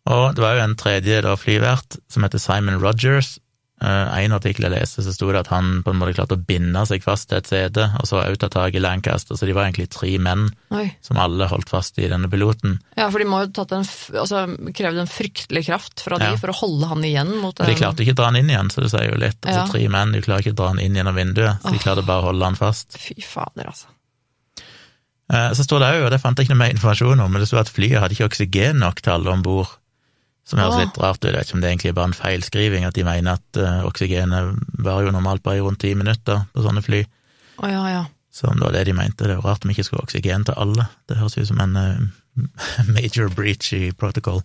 Og 0.09 0.35
det 0.35 0.43
var 0.43 0.57
jo 0.57 0.65
en 0.65 0.79
tredje 0.79 1.21
da 1.23 1.37
flyvert 1.37 1.99
som 2.11 2.25
heter 2.25 2.41
Simon 2.41 2.81
Rogers. 2.81 3.37
Eh, 3.83 4.19
en 4.23 4.35
artikkel 4.37 4.63
jeg 4.69 4.71
leste, 4.77 5.03
så 5.03 5.11
sto 5.11 5.27
det 5.35 5.41
at 5.41 5.49
han 5.51 5.81
på 5.83 5.91
en 5.91 5.99
måte 5.99 6.13
klarte 6.15 6.37
å 6.37 6.43
binde 6.47 6.85
seg 6.87 7.03
fast 7.03 7.27
til 7.31 7.41
et 7.41 7.49
sete, 7.51 7.89
og 7.99 8.07
så 8.07 8.21
ut 8.31 8.45
av 8.47 8.53
taket 8.55 8.79
i 8.79 8.83
Lancaster, 8.85 9.35
så 9.35 9.49
de 9.49 9.57
var 9.57 9.67
egentlig 9.67 9.89
tre 9.91 10.13
menn 10.23 10.45
Oi. 10.71 10.85
som 11.03 11.19
alle 11.19 11.49
holdt 11.51 11.73
fast 11.73 11.99
i 11.99 12.07
denne 12.07 12.31
piloten. 12.31 12.77
Ja, 12.95 13.09
for 13.11 13.19
de 13.19 13.27
må 13.27 13.41
jo 13.43 13.49
en, 13.51 13.83
altså, 14.23 14.45
krevd 14.79 15.03
en 15.03 15.11
fryktelig 15.11 15.65
kraft 15.67 16.05
fra 16.05 16.21
Ja. 16.21 16.31
de 16.31 16.39
for 16.39 16.53
å 16.55 16.59
holde 16.61 16.87
han 16.93 17.03
igjen 17.03 17.35
mot 17.43 17.59
Og 17.59 17.67
de 17.67 17.75
klarte 17.75 18.05
ikke 18.07 18.15
å 18.15 18.21
dra 18.23 18.31
han 18.31 18.37
inn 18.39 18.51
igjen, 18.55 18.71
så 18.71 18.83
det 18.87 18.93
sier 18.95 19.11
jo 19.11 19.19
litt. 19.19 19.41
Altså 19.43 19.67
Ja. 19.67 19.67
tre 19.67 19.89
menn, 19.89 20.13
du 20.13 20.21
klarer 20.23 20.47
ikke 20.47 20.55
å 20.55 20.61
dra 20.63 20.69
han 20.69 20.79
inn 20.79 20.95
gjennom 20.95 21.19
vinduet, 21.19 21.59
så 21.61 21.73
de 21.73 21.79
klarte 21.83 22.07
bare 22.07 22.23
å 22.23 22.31
holde 22.31 22.45
han 22.45 22.55
fast. 22.55 22.95
Fy 22.97 23.19
fader, 23.21 23.67
altså. 23.67 23.87
Eh, 25.33 25.51
Så 25.55 25.65
står 25.65 25.81
det 25.81 25.89
òg, 25.97 26.05
og 26.07 26.11
det 26.13 26.21
fant 26.21 26.37
jeg 26.39 26.47
ikke 26.47 26.55
noe 26.55 26.67
mer 26.69 26.75
informasjon 26.75 27.21
om, 27.21 27.33
men 27.33 27.41
det 27.41 27.49
sto 27.49 27.57
at 27.59 27.67
flyet 27.73 27.99
hadde 28.01 28.15
ikke 28.15 28.29
oksygen 28.31 28.79
nok 28.79 29.01
til 29.03 29.13
alle 29.13 29.33
om 29.33 29.43
bord. 29.43 29.67
Som 30.49 30.59
høres 30.59 30.81
litt 30.81 30.97
rart 30.99 31.21
ut, 31.23 31.29
jeg 31.29 31.37
vet 31.37 31.47
ikke 31.47 31.57
om 31.57 31.63
det 31.63 31.69
egentlig 31.71 31.91
er 31.93 31.99
bare 31.99 32.11
en 32.11 32.19
feilskriving, 32.19 32.87
at 32.89 32.97
de 32.97 33.05
mener 33.07 33.39
at 33.39 33.61
uh, 33.63 33.85
oksygenet 33.87 34.57
varer 34.83 35.07
jo 35.07 35.13
normalt 35.15 35.45
bare 35.45 35.61
i 35.61 35.63
rundt 35.63 35.81
ti 35.85 35.93
minutter 35.99 36.43
på 36.51 36.65
sånne 36.65 36.83
fly. 36.83 37.05
Å 37.63 37.71
ja, 37.71 37.85
ja. 37.93 38.03
Så 38.33 38.49
om 38.49 38.59
det 38.59 38.65
var 38.65 38.75
det 38.75 38.87
de 38.89 38.97
mente, 38.97 39.23
det 39.23 39.37
er 39.37 39.39
jo 39.39 39.47
rart 39.47 39.65
om 39.65 39.71
ikke 39.71 39.85
skulle 39.87 40.03
ha 40.03 40.09
oksygen 40.09 40.47
til 40.49 40.59
alle. 40.59 40.89
Det 41.07 41.21
høres 41.21 41.39
ut 41.39 41.47
som 41.53 41.63
en 41.63 41.79
uh, 41.79 42.43
major 42.97 43.31
breach 43.31 43.71
i 43.77 43.93
protocol. 43.95 44.43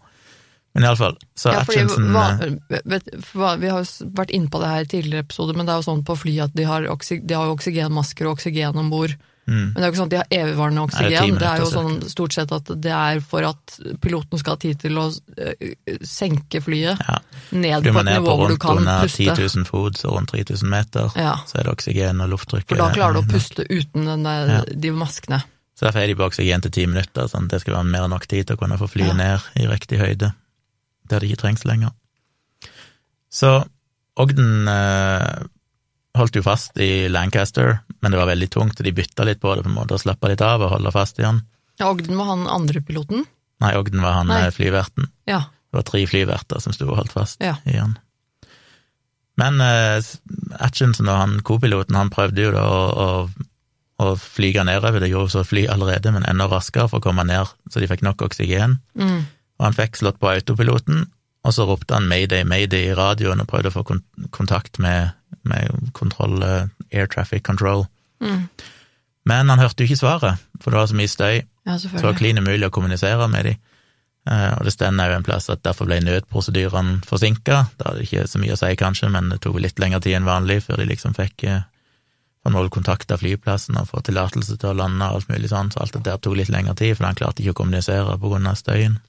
Men 0.78 0.86
iallfall, 0.86 1.16
så 1.34 1.56
ja 1.56 1.64
fordi, 1.66 1.80
Atchinson 1.88 2.12
hva, 2.14 2.26
eh, 2.46 2.82
vet, 2.86 3.08
hva, 3.32 3.56
Vi 3.58 3.72
har 3.72 3.82
jo 3.82 4.10
vært 4.14 4.34
inne 4.36 4.52
på 4.54 4.60
det 4.62 4.68
her 4.70 4.84
i 4.84 4.90
tidligere 4.92 5.26
episoder, 5.26 5.58
men 5.58 5.66
det 5.66 5.74
er 5.74 5.80
jo 5.82 5.88
sånn 5.88 6.04
på 6.06 6.18
fly 6.20 6.36
at 6.46 6.54
de 6.54 6.68
har, 6.70 6.86
oksy, 6.92 7.18
de 7.26 7.34
har 7.34 7.50
oksygenmasker 7.50 8.28
og 8.28 8.38
oksygen 8.38 8.78
om 8.78 8.92
bord. 8.94 9.16
Mm. 9.48 9.72
Men 9.72 9.74
det 9.74 9.80
er 9.80 9.86
jo 9.88 9.92
ikke 9.94 10.00
sånn 10.02 10.10
at 10.10 10.14
de 10.14 10.18
har 10.20 10.32
evigvarende 10.44 10.82
det 10.82 10.88
oksygen. 10.90 11.38
Det 11.40 11.48
er 11.48 11.62
jo 11.62 11.68
sånn 11.72 12.10
stort 12.12 12.34
sett 12.36 12.52
at 12.52 12.72
det 12.84 12.92
er 12.92 13.20
for 13.24 13.46
at 13.48 13.78
piloten 14.04 14.38
skal 14.42 14.58
ha 14.58 14.60
tid 14.60 14.80
til 14.82 14.98
å 15.00 15.06
øh, 15.08 15.98
senke 16.04 16.60
flyet 16.66 17.00
Ja. 17.00 17.16
ned 17.56 17.84
på 17.88 17.94
et 17.94 17.94
ned 17.94 17.94
på 17.96 18.04
nivå 18.26 18.36
hvor 18.42 18.50
du 18.52 18.58
kan 18.58 18.76
puste. 18.78 18.84
Flyr 18.84 18.84
man 18.84 18.92
ned 18.92 19.08
på 19.08 19.08
rundt 19.08 19.38
10 19.40 19.56
000 19.64 19.66
fot, 19.70 19.98
så 20.02 20.12
rundt 20.12 20.30
3000 20.36 20.70
meter, 20.70 21.12
Ja, 21.16 21.36
så 21.48 21.60
er 21.60 21.64
det 21.64 21.72
oksygen 21.78 22.22
og 22.26 22.30
lufttrykk. 22.36 22.68
for 22.68 22.76
da 22.76 22.90
klarer 22.92 23.14
du 23.14 23.20
å 23.22 23.24
er- 23.24 23.34
puste 23.38 23.64
uten 23.70 24.06
den 24.06 24.24
der, 24.28 24.48
Ja. 24.48 24.62
de 24.68 24.92
maskene. 24.92 25.44
Så 25.80 25.86
derfor 25.86 26.00
er 26.04 26.08
de 26.08 26.16
på 26.16 26.28
oksygen 26.28 26.62
til 26.62 26.72
ti 26.72 26.86
minutter, 26.86 27.24
sånn 27.32 27.44
at 27.46 27.50
det 27.56 27.62
skal 27.62 27.76
være 27.76 27.86
mer 27.86 28.02
enn 28.04 28.10
nok 28.10 28.28
tid 28.28 28.48
til 28.48 28.56
å 28.58 28.60
kunne 28.60 28.78
få 28.78 28.90
fly 28.90 29.06
Ja. 29.08 29.14
ned 29.14 29.40
i 29.56 29.68
riktig 29.68 30.00
høyde, 30.00 30.34
der 31.08 31.20
det 31.20 31.30
ikke 31.32 31.42
trengs 31.48 31.64
lenger. 31.64 31.92
Så 33.32 33.64
Ogden 34.18 34.68
eh, 34.68 35.44
holdt 36.20 36.36
jo 36.40 36.44
fast 36.46 36.78
i 36.82 37.08
Lancaster, 37.12 37.80
men 38.02 38.12
det 38.14 38.20
var 38.20 38.30
veldig 38.30 38.50
tungt, 38.54 38.80
og 38.80 38.86
de 38.88 38.94
bytta 38.98 39.26
litt 39.28 39.40
på 39.42 39.56
det 39.56 39.64
på 39.66 39.72
en 39.72 39.78
måte, 39.78 39.96
og 39.98 40.02
slappa 40.04 40.30
litt 40.32 40.42
av 40.46 40.62
og 40.66 40.74
holda 40.76 40.92
fast 40.96 41.20
i 41.22 41.26
han. 41.28 41.42
Ja, 41.80 41.90
Ogden 41.92 42.18
var 42.18 42.32
han 42.34 42.48
andre 42.50 42.82
piloten? 42.82 43.26
Nei, 43.62 43.72
Ogden 43.78 44.02
var 44.06 44.20
han 44.20 44.28
Nei. 44.32 44.44
eh, 44.48 44.52
flyverten. 44.54 45.08
Ja. 45.30 45.44
Det 45.72 45.80
var 45.82 45.86
tre 45.90 46.04
flyverter 46.10 46.62
som 46.64 46.74
sto 46.74 46.88
og 46.92 46.98
holdt 47.02 47.14
fast 47.16 47.42
Ja. 47.44 47.56
i 47.66 47.78
han. 47.78 47.98
Men 49.38 49.60
eh, 49.62 50.02
Atchinson 50.66 51.10
og 51.12 51.18
han 51.22 51.36
kopiloten, 51.46 51.98
han 52.00 52.10
prøvde 52.14 52.48
jo 52.48 52.54
da 52.56 52.64
å, 52.66 52.80
å, 52.98 53.10
å 54.02 54.16
flyge 54.18 54.64
nedover, 54.66 55.00
det 55.04 55.12
gjorde 55.12 55.34
så 55.36 55.44
fly 55.46 55.68
allerede, 55.70 56.14
men 56.16 56.26
enda 56.26 56.48
raskere 56.50 56.90
for 56.90 57.02
å 57.02 57.06
komme 57.06 57.26
ned, 57.28 57.52
så 57.70 57.82
de 57.84 57.90
fikk 57.92 58.02
nok 58.08 58.24
oksygen. 58.26 58.80
Mm. 58.98 59.20
Og 59.60 59.68
han 59.68 59.78
fikk 59.78 60.00
slått 60.02 60.18
på 60.22 60.32
autopiloten, 60.32 61.06
og 61.46 61.54
så 61.56 61.68
ropte 61.70 61.94
han 61.96 62.10
mayday, 62.10 62.44
mayday 62.50 62.90
i 62.92 62.96
radioen 62.98 63.40
og 63.44 63.48
prøvde 63.52 63.70
å 63.72 63.76
få 63.78 63.86
kontakt 64.36 64.82
med, 64.84 65.14
med 65.50 65.94
kontroll, 65.98 66.42
eh, 66.44 66.68
air 66.94 67.08
traffic 67.12 67.46
control. 67.48 67.86
Mm. 68.24 68.48
Men 69.28 69.50
han 69.52 69.60
hørte 69.60 69.84
jo 69.84 69.90
ikke 69.90 70.00
svaret, 70.00 70.44
for 70.62 70.72
det 70.72 70.80
var 70.80 70.92
så 70.92 70.98
mye 70.98 71.12
støy, 71.12 71.42
Ja, 71.68 71.76
så 71.76 71.90
det 71.92 72.04
var 72.06 72.16
klin 72.16 72.40
umulig 72.40 72.70
å 72.70 72.72
kommunisere 72.72 73.28
med 73.28 73.44
dem. 73.44 73.58
Og 74.28 74.64
det 74.64 74.72
stender 74.72 75.12
jo 75.12 75.18
en 75.18 75.24
plass 75.24 75.50
at 75.52 75.62
derfor 75.64 75.88
ble 75.88 75.98
nødprosedyrene 76.04 77.02
forsinka. 77.08 77.58
Da 77.80 77.90
hadde 77.90 78.00
det 78.00 78.08
ikke 78.08 78.24
så 78.28 78.40
mye 78.40 78.56
å 78.56 78.60
si, 78.60 78.70
kanskje, 78.80 79.10
men 79.12 79.28
det 79.32 79.42
tok 79.44 79.60
litt 79.60 79.80
lengre 79.80 80.00
tid 80.04 80.16
enn 80.16 80.28
vanlig 80.28 80.62
før 80.64 80.80
de 80.80 80.88
liksom 80.88 81.16
fikk 81.16 81.44
eh, 81.44 81.66
få 82.48 82.54
nål 82.56 82.70
kontakt 82.72 83.12
av 83.12 83.20
flyplassen 83.20 83.76
og 83.76 83.90
få 83.92 84.02
tillatelse 84.08 84.56
til 84.56 84.72
å 84.72 84.78
lande 84.78 85.04
og 85.04 85.20
alt 85.20 85.32
mulig 85.32 85.52
sånn, 85.52 85.72
så 85.74 85.84
alt 85.84 85.98
det 85.98 86.06
der 86.06 86.20
tok 86.24 86.38
litt 86.40 86.52
lengre 86.54 86.78
tid, 86.80 86.96
for 86.96 87.10
han 87.10 87.18
klarte 87.20 87.44
ikke 87.44 87.58
å 87.58 87.62
kommunisere 87.62 88.16
på 88.22 88.32
grunn 88.32 88.48
av 88.48 88.56
støyen. 88.60 89.00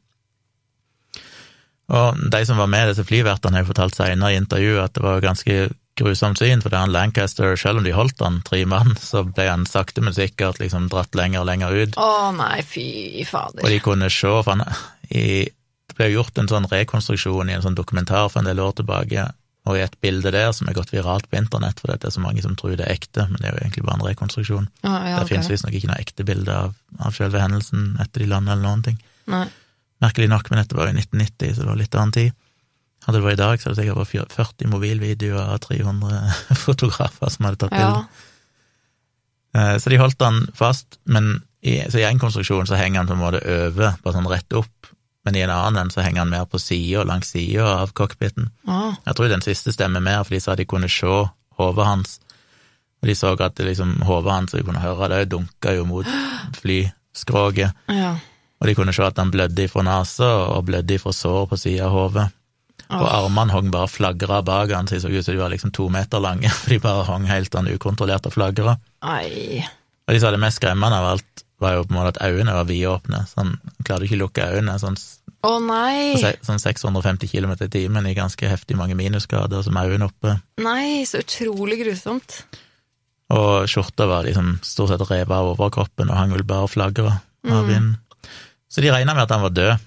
Og 1.88 2.24
de 2.34 2.40
som 2.44 2.58
var 2.60 2.68
med, 2.68 2.90
disse 2.90 3.06
flyvertene, 3.06 3.56
har 3.56 3.64
jo 3.64 3.70
fortalt 3.70 3.96
senere 3.96 4.34
i 4.34 4.40
intervjuet 4.40 4.82
at 4.82 4.96
det 4.96 5.04
var 5.04 5.22
ganske 5.24 5.54
grusomt 5.98 6.40
syn, 6.40 6.62
for 6.62 6.72
det 6.72 6.78
er 6.78 6.86
han 6.86 6.94
Lancaster, 6.94 7.56
selv 7.60 7.80
om 7.80 7.86
de 7.86 7.94
holdt 7.96 8.22
han 8.24 8.40
tre 8.46 8.62
mann, 8.68 8.94
så 9.02 9.24
ble 9.26 9.48
han 9.50 9.66
sakte, 9.68 10.04
men 10.04 10.16
sikkert 10.16 10.60
liksom 10.62 10.88
dratt 10.92 11.18
lenger 11.18 11.42
og 11.42 11.50
lenger 11.50 11.74
ut. 11.74 11.98
Å 12.00 12.30
nei, 12.36 12.62
fy 12.66 12.86
fader. 13.28 13.64
Og 13.64 13.72
de 13.72 13.80
kunne 13.84 14.10
se, 14.12 14.30
for 14.30 14.54
han, 14.54 14.64
i, 15.10 15.44
det 15.48 15.98
ble 15.98 16.10
jo 16.10 16.20
gjort 16.20 16.40
en 16.40 16.50
sånn 16.50 16.70
rekonstruksjon 16.70 17.50
i 17.50 17.58
en 17.58 17.66
sånn 17.66 17.78
dokumentar 17.78 18.30
for 18.32 18.42
en 18.42 18.50
del 18.50 18.62
år 18.64 18.78
tilbake, 18.80 19.28
og 19.68 19.76
i 19.76 19.84
et 19.84 19.96
bilde 20.00 20.32
der 20.32 20.50
som 20.56 20.68
er 20.70 20.76
gått 20.78 20.94
viralt 20.94 21.28
på 21.28 21.36
internett, 21.36 21.80
for 21.80 21.92
det 21.92 22.08
er 22.08 22.14
så 22.14 22.22
mange 22.24 22.42
som 22.44 22.56
tror 22.56 22.76
det 22.78 22.86
er 22.86 22.96
ekte, 22.96 23.26
men 23.28 23.40
det 23.40 23.50
er 23.50 23.56
jo 23.56 23.62
egentlig 23.66 23.84
bare 23.84 24.00
en 24.00 24.06
rekonstruksjon. 24.06 24.68
Ja, 24.80 24.94
okay. 24.94 25.16
det 25.18 25.30
finnes 25.32 25.50
visstnok 25.52 25.76
ikke 25.76 25.90
noe 25.90 26.00
ekte 26.00 26.24
bilde 26.28 26.54
av, 26.54 26.76
av 27.04 27.16
selve 27.16 27.42
hendelsen 27.42 27.90
etter 28.00 28.24
de 28.24 28.30
landa 28.30 28.54
eller 28.54 28.64
noen 28.64 28.84
ting. 28.86 29.00
Nei. 29.28 29.44
Merkelig 30.00 30.30
nok, 30.30 30.48
men 30.48 30.62
dette 30.62 30.78
var 30.78 30.88
jo 30.88 30.94
i 30.94 31.02
1990, 31.02 31.56
så 31.56 31.64
det 31.64 31.68
var 31.68 31.80
litt 31.82 31.98
annen 31.98 32.14
tid. 32.16 32.36
Hadde 33.08 33.18
det 33.22 33.24
vært 33.24 33.38
i 33.38 33.40
dag, 33.40 33.56
så 33.62 33.70
hadde 33.70 33.78
det 33.78 33.86
sikkert 33.88 34.14
vært 34.28 34.34
40 34.36 34.68
mobilvideoer 34.74 35.52
av 35.54 35.62
300 35.64 36.18
fotografer 36.66 37.32
som 37.32 37.46
hadde 37.48 37.62
tatt 37.64 37.72
Ja. 37.72 37.78
bilde. 37.86 38.24
Eh, 39.56 39.78
Så 39.80 39.88
de 39.90 39.96
holdt 39.98 40.20
han 40.22 40.42
fast, 40.54 40.98
men 41.08 41.38
i, 41.64 41.78
så 41.90 41.98
i 41.98 42.04
en 42.06 42.20
konstruksjon 42.20 42.68
så 42.68 42.76
henger 42.78 43.00
han 43.00 43.08
på 43.08 43.16
en 43.16 43.22
måte 43.24 43.40
over, 43.42 43.96
bare 44.04 44.14
sånn 44.14 44.28
rett 44.30 44.52
opp, 44.60 44.92
men 45.24 45.34
i 45.36 45.40
en 45.42 45.50
annen 45.50 45.88
så 45.90 46.04
henger 46.04 46.22
han 46.22 46.30
mer 46.30 46.44
på 46.46 46.60
sida, 46.60 47.02
langs 47.08 47.32
sida 47.32 47.64
av 47.80 47.90
cockpiten. 47.96 48.50
Ah, 48.68 48.92
Jeg 49.08 49.16
tror 49.18 49.28
den 49.32 49.42
siste 49.44 49.72
stemmer 49.74 50.00
mer, 50.04 50.22
for 50.24 50.36
de 50.36 50.40
sa 50.44 50.54
de 50.54 50.64
kunne 50.68 50.88
se 50.92 51.08
hodet 51.58 51.84
hans, 51.88 52.18
og 53.02 53.08
de 53.08 53.14
så 53.14 53.32
at 53.40 53.58
liksom 53.58 54.02
hodet 54.06 54.32
hans, 54.32 54.52
og 54.54 54.60
de 54.60 54.66
kunne 54.68 54.84
høre 54.84 55.08
det, 55.08 55.28
dunka 55.32 55.74
jo 55.74 55.84
mot 55.88 56.06
flyskroget, 56.60 57.72
ja. 57.88 58.14
og 58.60 58.66
de 58.68 58.74
kunne 58.78 58.92
se 58.94 59.02
at 59.06 59.18
han 59.18 59.30
blødde 59.34 59.64
ifra 59.66 59.82
nesa 59.86 60.28
og 60.54 60.64
blødde 60.68 60.94
ifra 60.98 61.12
sår 61.12 61.46
på 61.50 61.56
sida 61.58 61.86
av 61.88 61.94
hodet. 61.96 62.26
Og 62.88 63.04
armene 63.04 63.52
hang 63.52 63.72
bare 63.74 63.90
flagra 63.90 64.40
bak 64.46 64.70
han, 64.72 64.86
så 64.88 64.96
de 64.96 65.02
så 65.02 65.10
ut 65.12 65.24
som 65.26 65.34
de 65.34 65.42
var 65.42 65.52
liksom 65.52 65.72
to 65.76 65.88
meter 65.92 66.22
lange, 66.24 66.48
for 66.62 66.72
de 66.72 66.78
bare 66.84 67.04
hang 67.10 67.26
helt 67.28 67.52
sånn 67.52 67.68
ukontrollert 67.74 68.28
og 68.30 68.36
flagra. 68.36 68.78
Og 70.08 70.14
de 70.16 70.20
sa 70.22 70.30
det 70.32 70.40
mest 70.40 70.62
skremmende 70.62 70.96
av 70.96 71.10
alt 71.14 71.44
var 71.58 71.74
jo 71.74 71.84
på 71.84 71.92
en 71.92 71.98
måte 71.98 72.14
at 72.14 72.22
øynene 72.30 72.54
var 72.54 72.68
vidåpne, 72.68 73.24
så 73.28 73.42
han 73.42 73.56
klarte 73.84 74.06
ikke 74.06 74.16
å 74.16 74.22
lukke 74.22 74.46
øynene, 74.54 74.78
sånn, 74.80 74.96
Å 75.46 75.52
nei. 75.62 76.14
sånn 76.46 76.62
650 76.62 77.28
km 77.30 77.52
i 77.66 77.70
timen 77.70 78.06
i 78.06 78.14
ganske 78.16 78.48
heftig 78.50 78.78
mange 78.78 78.96
minusgrader, 78.98 79.62
som 79.66 79.76
øynene 79.76 80.06
oppe. 80.08 80.38
Nei, 80.62 81.02
så 81.06 81.20
utrolig 81.24 81.80
grusomt. 81.82 82.40
Og 83.34 83.66
skjorta 83.68 84.06
var 84.08 84.24
liksom 84.24 84.54
stort 84.64 84.94
sett 84.94 85.04
revet 85.10 85.34
av 85.34 85.50
overkroppen 85.52 86.08
og 86.08 86.16
hang 86.16 86.32
vel 86.32 86.46
bare 86.48 86.68
og 86.68 86.72
flagra 86.72 87.18
av 87.44 87.68
Mm. 87.68 87.96
Så 88.68 88.82
de 88.82 88.90
regna 88.92 89.14
med 89.14 89.22
at 89.24 89.30
han 89.32 89.42
var 89.42 89.50
død. 89.50 89.78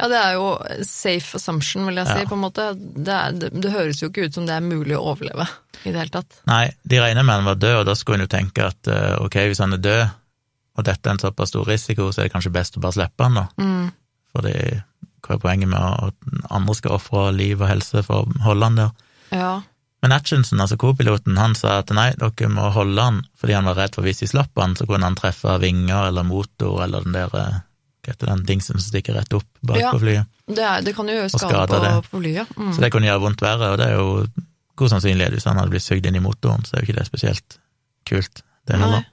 Ja, 0.00 0.06
det 0.08 0.16
er 0.16 0.36
jo 0.38 0.46
safe 0.88 1.36
assumption, 1.36 1.84
vil 1.88 2.00
jeg 2.00 2.08
si, 2.08 2.20
Ja. 2.22 2.28
på 2.28 2.36
en 2.38 2.44
måte. 2.46 2.70
Det, 2.78 3.16
er, 3.16 3.34
det, 3.36 3.72
høres 3.74 4.00
jo 4.00 4.08
ikke 4.08 4.24
ut 4.28 4.36
som 4.38 4.46
det 4.48 4.56
er 4.56 4.64
mulig 4.64 4.96
å 4.96 5.02
overleve 5.12 5.44
i 5.84 5.92
det 5.92 5.98
hele 5.98 6.14
tatt. 6.14 6.40
Nei, 6.48 6.70
de 6.88 7.00
regner 7.02 7.26
med 7.26 7.40
han 7.42 7.50
var 7.50 7.60
død, 7.60 7.76
og 7.82 7.88
da 7.90 7.96
skulle 7.98 8.20
en 8.20 8.24
jo 8.24 8.32
tenke 8.32 8.64
at 8.70 8.88
eh, 8.88 9.16
ok, 9.20 9.36
hvis 9.50 9.60
han 9.60 9.76
er 9.76 9.82
død, 9.84 10.04
og 10.78 10.86
dette 10.88 11.08
er 11.10 11.16
en 11.16 11.20
såpass 11.20 11.52
stor 11.52 11.68
risiko, 11.68 12.08
så 12.08 12.22
er 12.22 12.28
det 12.28 12.34
kanskje 12.34 12.54
best 12.54 12.78
å 12.78 12.84
bare 12.84 12.96
slippe 12.96 13.26
han, 13.26 13.36
da. 13.42 13.46
Mm. 13.60 13.90
Fordi 14.32 14.54
hva 15.26 15.36
er 15.36 15.42
poenget 15.42 15.68
med 15.68 15.80
at 16.08 16.48
andre 16.50 16.76
skal 16.78 16.96
ofre 16.96 17.28
liv 17.36 17.60
og 17.60 17.68
helse 17.68 18.04
for 18.06 18.24
å 18.24 18.44
holde 18.46 18.70
han 18.70 18.80
der? 18.80 18.94
Ja. 19.36 19.52
Men 20.00 20.14
Atchinson, 20.16 20.60
altså 20.64 20.78
co-piloten, 20.80 21.36
han 21.36 21.54
sa 21.58 21.80
at 21.82 21.90
nei, 21.92 22.14
dere 22.16 22.48
må 22.48 22.70
holde 22.72 23.04
han, 23.04 23.18
fordi 23.36 23.58
han 23.58 23.68
var 23.68 23.76
redd 23.76 23.98
for 23.98 24.06
hvis 24.06 24.22
de 24.22 24.30
slapp 24.30 24.56
han, 24.56 24.72
så 24.78 24.86
kunne 24.88 25.04
han 25.04 25.18
treffe 25.18 25.58
vinger 25.60 26.08
eller 26.08 26.24
motor 26.24 26.80
eller 26.86 27.04
den 27.04 27.18
der 27.18 27.36
eh, 27.36 27.58
heter 28.06 28.26
den 28.32 28.44
dingsen 28.48 28.78
som 28.78 28.86
stikker 28.88 29.14
rett 29.14 29.32
opp 29.36 29.46
bak 29.62 29.78
Ja. 29.80 29.90
på 29.92 30.00
flyet. 30.00 30.26
Det, 30.48 30.62
er, 30.64 30.80
det 30.82 30.94
kan 30.96 31.08
jo 31.08 31.28
skade 31.28 31.50
skade 31.50 31.66
på, 31.68 31.80
det. 31.84 31.90
på 32.10 32.20
flyet. 32.22 32.54
Mm. 32.56 32.72
Så 32.74 32.80
det 32.80 32.90
kunne 32.92 33.06
gjøre 33.10 33.20
vondt 33.26 33.42
verre, 33.44 33.70
og 33.74 33.78
det 33.78 33.86
er 33.90 33.98
jo 34.00 34.26
god 34.80 34.88
sannsynlighet 34.94 35.32
hvis 35.36 35.44
han 35.44 35.56
hadde 35.60 35.70
blitt 35.74 35.84
sugd 35.84 36.06
inn 36.08 36.16
i 36.16 36.22
motoren, 36.24 36.64
så 36.64 36.76
er 36.76 36.80
jo 36.82 36.88
ikke 36.88 36.98
det 37.00 37.06
spesielt 37.10 37.58
kult, 38.08 38.42
det 38.66 38.78
heller. 38.80 39.04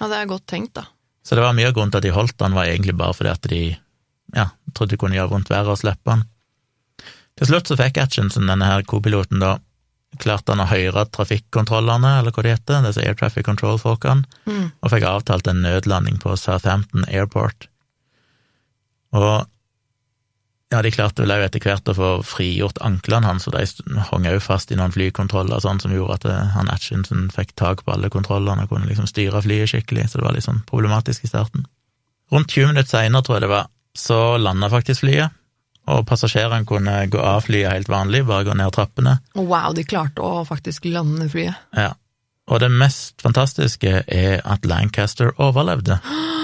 Ja, 0.00 0.08
det 0.08 0.16
er 0.22 0.26
godt 0.32 0.46
tenkt, 0.48 0.72
da. 0.74 0.86
Så 1.22 1.36
det 1.38 1.44
var 1.44 1.52
mye 1.54 1.68
av 1.68 1.74
grunnen 1.76 1.92
til 1.92 2.00
at 2.00 2.06
de 2.08 2.14
holdt 2.16 2.40
han, 2.42 2.54
var 2.56 2.66
egentlig 2.66 2.96
bare 2.98 3.14
fordi 3.14 3.30
at 3.30 3.42
de 3.52 3.60
ja, 4.34 4.48
trodde 4.74 4.96
det 4.96 4.98
kunne 4.98 5.14
gjøre 5.14 5.30
vondt 5.30 5.50
verre 5.52 5.74
å 5.76 5.78
slippe 5.78 6.10
han. 6.10 6.24
Til 7.38 7.46
slutt 7.48 7.68
så 7.70 7.76
fikk 7.78 8.00
Atchinson, 8.02 8.48
denne 8.50 8.66
her 8.66 8.82
co-piloten, 8.88 9.38
da, 9.40 9.58
klarte 10.20 10.52
han 10.52 10.60
å 10.64 10.66
høre 10.68 11.06
trafikkontrollene, 11.14 12.18
eller 12.20 12.34
hva 12.34 12.42
de 12.44 12.50
heter, 12.52 12.82
disse 12.84 13.00
Air 13.04 13.14
Traffic 13.16 13.46
Control-folkene, 13.46 14.24
Mm. 14.48 14.72
og 14.82 14.90
fikk 14.92 15.06
avtalt 15.08 15.46
en 15.48 15.62
nødlanding 15.64 16.18
på 16.20 16.34
Southampton 16.36 17.04
Airport. 17.08 17.68
Og 19.18 19.48
ja, 20.72 20.80
de 20.80 20.90
klarte 20.94 21.20
vel 21.20 21.34
òg 21.34 21.44
etter 21.44 21.60
hvert 21.60 21.90
å 21.92 21.94
få 21.96 22.10
frigjort 22.24 22.78
anklene 22.84 23.28
hans, 23.28 23.44
og 23.48 23.56
de 23.58 24.00
hang 24.08 24.28
òg 24.30 24.38
fast 24.40 24.72
i 24.72 24.78
noen 24.78 24.94
flykontroller 24.94 25.60
sånn 25.60 25.82
som 25.82 25.92
gjorde 25.92 26.16
at 26.16 26.24
eh, 26.30 26.54
han 26.54 26.70
Atchinson 26.72 27.26
fikk 27.34 27.52
tak 27.60 27.84
på 27.84 27.92
alle 27.92 28.08
kontrollene 28.12 28.64
og 28.64 28.72
kunne 28.72 28.88
liksom 28.88 29.08
styre 29.10 29.42
flyet 29.44 29.68
skikkelig, 29.74 30.08
så 30.08 30.20
det 30.20 30.26
var 30.26 30.36
litt 30.36 30.48
sånn 30.48 30.62
problematisk 30.68 31.26
i 31.26 31.32
starten. 31.32 31.66
Rundt 32.32 32.56
20 32.56 32.72
minutter 32.72 32.88
seinere, 32.88 33.26
tror 33.26 33.36
jeg 33.36 33.44
det 33.44 33.52
var, 33.52 33.68
så 33.92 34.20
landa 34.40 34.72
faktisk 34.72 35.04
flyet, 35.04 35.36
og 35.92 36.06
passasjerene 36.08 36.64
kunne 36.64 36.96
gå 37.12 37.20
av 37.20 37.44
flyet 37.44 37.74
helt 37.74 37.92
vanlig, 37.92 38.24
bare 38.24 38.46
gå 38.48 38.56
ned 38.56 38.72
trappene. 38.72 39.18
Wow, 39.36 39.74
de 39.76 39.84
klarte 39.84 40.24
å 40.24 40.44
faktisk 40.48 40.88
lande 40.88 41.28
flyet. 41.28 41.58
Ja. 41.76 41.92
Og 42.48 42.62
det 42.64 42.72
mest 42.72 43.20
fantastiske 43.22 44.02
er 44.08 44.40
at 44.40 44.64
Lancaster 44.66 45.34
overlevde. 45.36 46.00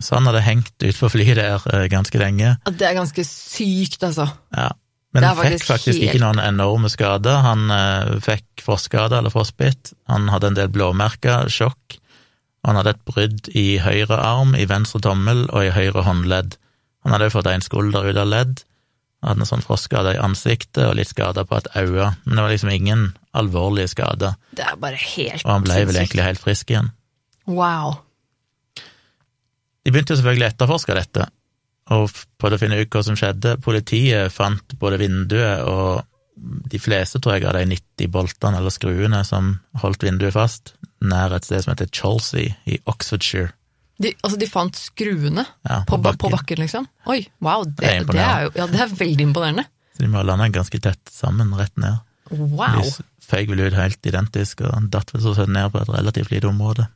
Så 0.00 0.16
han 0.16 0.26
hadde 0.28 0.40
hengt 0.46 0.72
utpå 0.80 1.10
flyet 1.12 1.36
der 1.36 1.60
eh, 1.74 1.86
ganske 1.92 2.18
lenge. 2.20 2.54
Det 2.72 2.86
er 2.88 2.94
ganske 2.96 3.24
sykt, 3.26 4.02
altså. 4.06 4.30
Ja. 4.56 4.70
Men 5.12 5.24
han 5.26 5.36
fikk 5.42 5.64
faktisk 5.66 5.98
helt- 5.98 6.14
ikke 6.14 6.22
noen 6.22 6.38
enorme 6.40 6.88
skader. 6.92 7.40
Han 7.44 7.66
eh, 7.74 8.14
fikk 8.24 8.62
frostskade 8.64 9.18
eller 9.18 9.32
frostbitt. 9.34 9.92
Han 10.08 10.28
hadde 10.30 10.52
en 10.52 10.58
del 10.58 10.70
blåmerker, 10.72 11.48
sjokk. 11.50 11.98
Han 12.64 12.76
hadde 12.76 12.92
et 12.94 13.04
brudd 13.08 13.48
i 13.56 13.78
høyre 13.80 14.16
arm, 14.20 14.54
i 14.54 14.66
venstre 14.68 15.00
tommel 15.04 15.46
og 15.50 15.64
i 15.64 15.72
høyre 15.74 16.04
håndledd. 16.06 16.56
Han 17.04 17.14
hadde 17.14 17.30
jo 17.30 17.34
fått 17.38 17.48
en 17.48 17.64
skulder 17.64 18.04
ut 18.10 18.16
av 18.20 18.28
ledd. 18.28 18.60
Han 19.22 19.32
hadde 19.34 19.44
en 19.44 19.48
sånn 19.50 19.64
frostskade 19.64 20.14
i 20.16 20.20
ansiktet 20.20 20.82
og 20.86 20.94
litt 20.96 21.08
skader 21.12 21.44
på 21.48 21.56
et 21.58 21.68
øye. 21.76 22.10
Men 22.24 22.36
det 22.36 22.44
var 22.44 22.52
liksom 22.54 22.70
ingen 22.72 23.06
alvorlige 23.36 23.88
skader. 23.92 24.36
Det 24.56 24.64
er 24.64 24.76
bare 24.80 24.96
helt 25.00 25.44
Og 25.44 25.50
han 25.56 25.64
ble 25.66 25.80
vel 25.88 25.96
egentlig 26.00 26.24
helt 26.28 26.40
frisk 26.44 26.70
igjen. 26.72 26.92
Wow. 27.48 27.98
De 29.84 29.92
begynte 29.92 30.12
jo 30.14 30.20
selvfølgelig 30.20 30.46
å 30.46 30.52
etterforske 30.52 30.96
dette, 30.98 31.26
og 31.90 32.10
prøvde 32.38 32.58
å 32.58 32.62
finne 32.62 32.78
ut 32.82 32.92
hva 32.94 33.02
som 33.06 33.16
skjedde. 33.18 33.56
Politiet 33.64 34.32
fant 34.34 34.74
både 34.78 34.98
vinduet 35.00 35.64
og 35.66 36.02
de 36.70 36.78
fleste, 36.80 37.18
tror 37.20 37.36
jeg, 37.36 37.46
av 37.48 37.56
de 37.58 37.64
90 37.74 38.10
boltene 38.12 38.60
eller 38.60 38.72
skruene 38.72 39.22
som 39.28 39.54
holdt 39.82 40.04
vinduet 40.06 40.32
fast. 40.36 40.74
nær 41.00 41.32
et 41.32 41.44
sted 41.48 41.64
som 41.64 41.72
heter 41.72 41.88
Cholsey 41.96 42.50
i 42.68 42.78
Oxfordshire. 42.88 43.50
De, 44.00 44.14
altså, 44.24 44.36
de 44.40 44.46
fant 44.48 44.76
skruene 44.76 45.44
Ja, 45.68 45.82
på, 45.88 45.96
på 45.96 46.02
bakken. 46.04 46.20
på 46.22 46.30
bakken. 46.32 46.60
liksom? 46.62 46.86
Oi, 47.12 47.22
wow, 47.40 47.64
det, 47.64 47.76
Det 47.80 47.90
er 47.90 48.04
det, 48.08 48.20
er 48.24 48.42
jo 48.46 48.52
ja, 48.56 48.66
det 48.70 48.80
er 48.80 48.94
veldig 49.00 49.26
imponerende. 49.28 49.64
Så 49.96 50.04
de 50.04 50.08
må 50.08 50.20
ha 50.20 50.24
landa 50.28 50.48
ganske 50.52 50.80
tett 50.80 51.12
sammen 51.12 51.52
rett 51.58 51.76
ned. 51.80 51.98
Wow. 52.30 52.80
De 52.80 53.26
føyk 53.26 53.50
vel 53.52 53.66
ut 53.66 53.76
helt 53.76 54.06
identisk, 54.08 54.62
og 54.64 54.88
datt 54.92 55.12
vel 55.12 55.24
så 55.24 55.34
sett 55.36 55.52
ned 55.52 55.72
på 55.74 55.82
et 55.82 55.92
relativt 55.92 56.32
lite 56.32 56.48
område. 56.48 56.86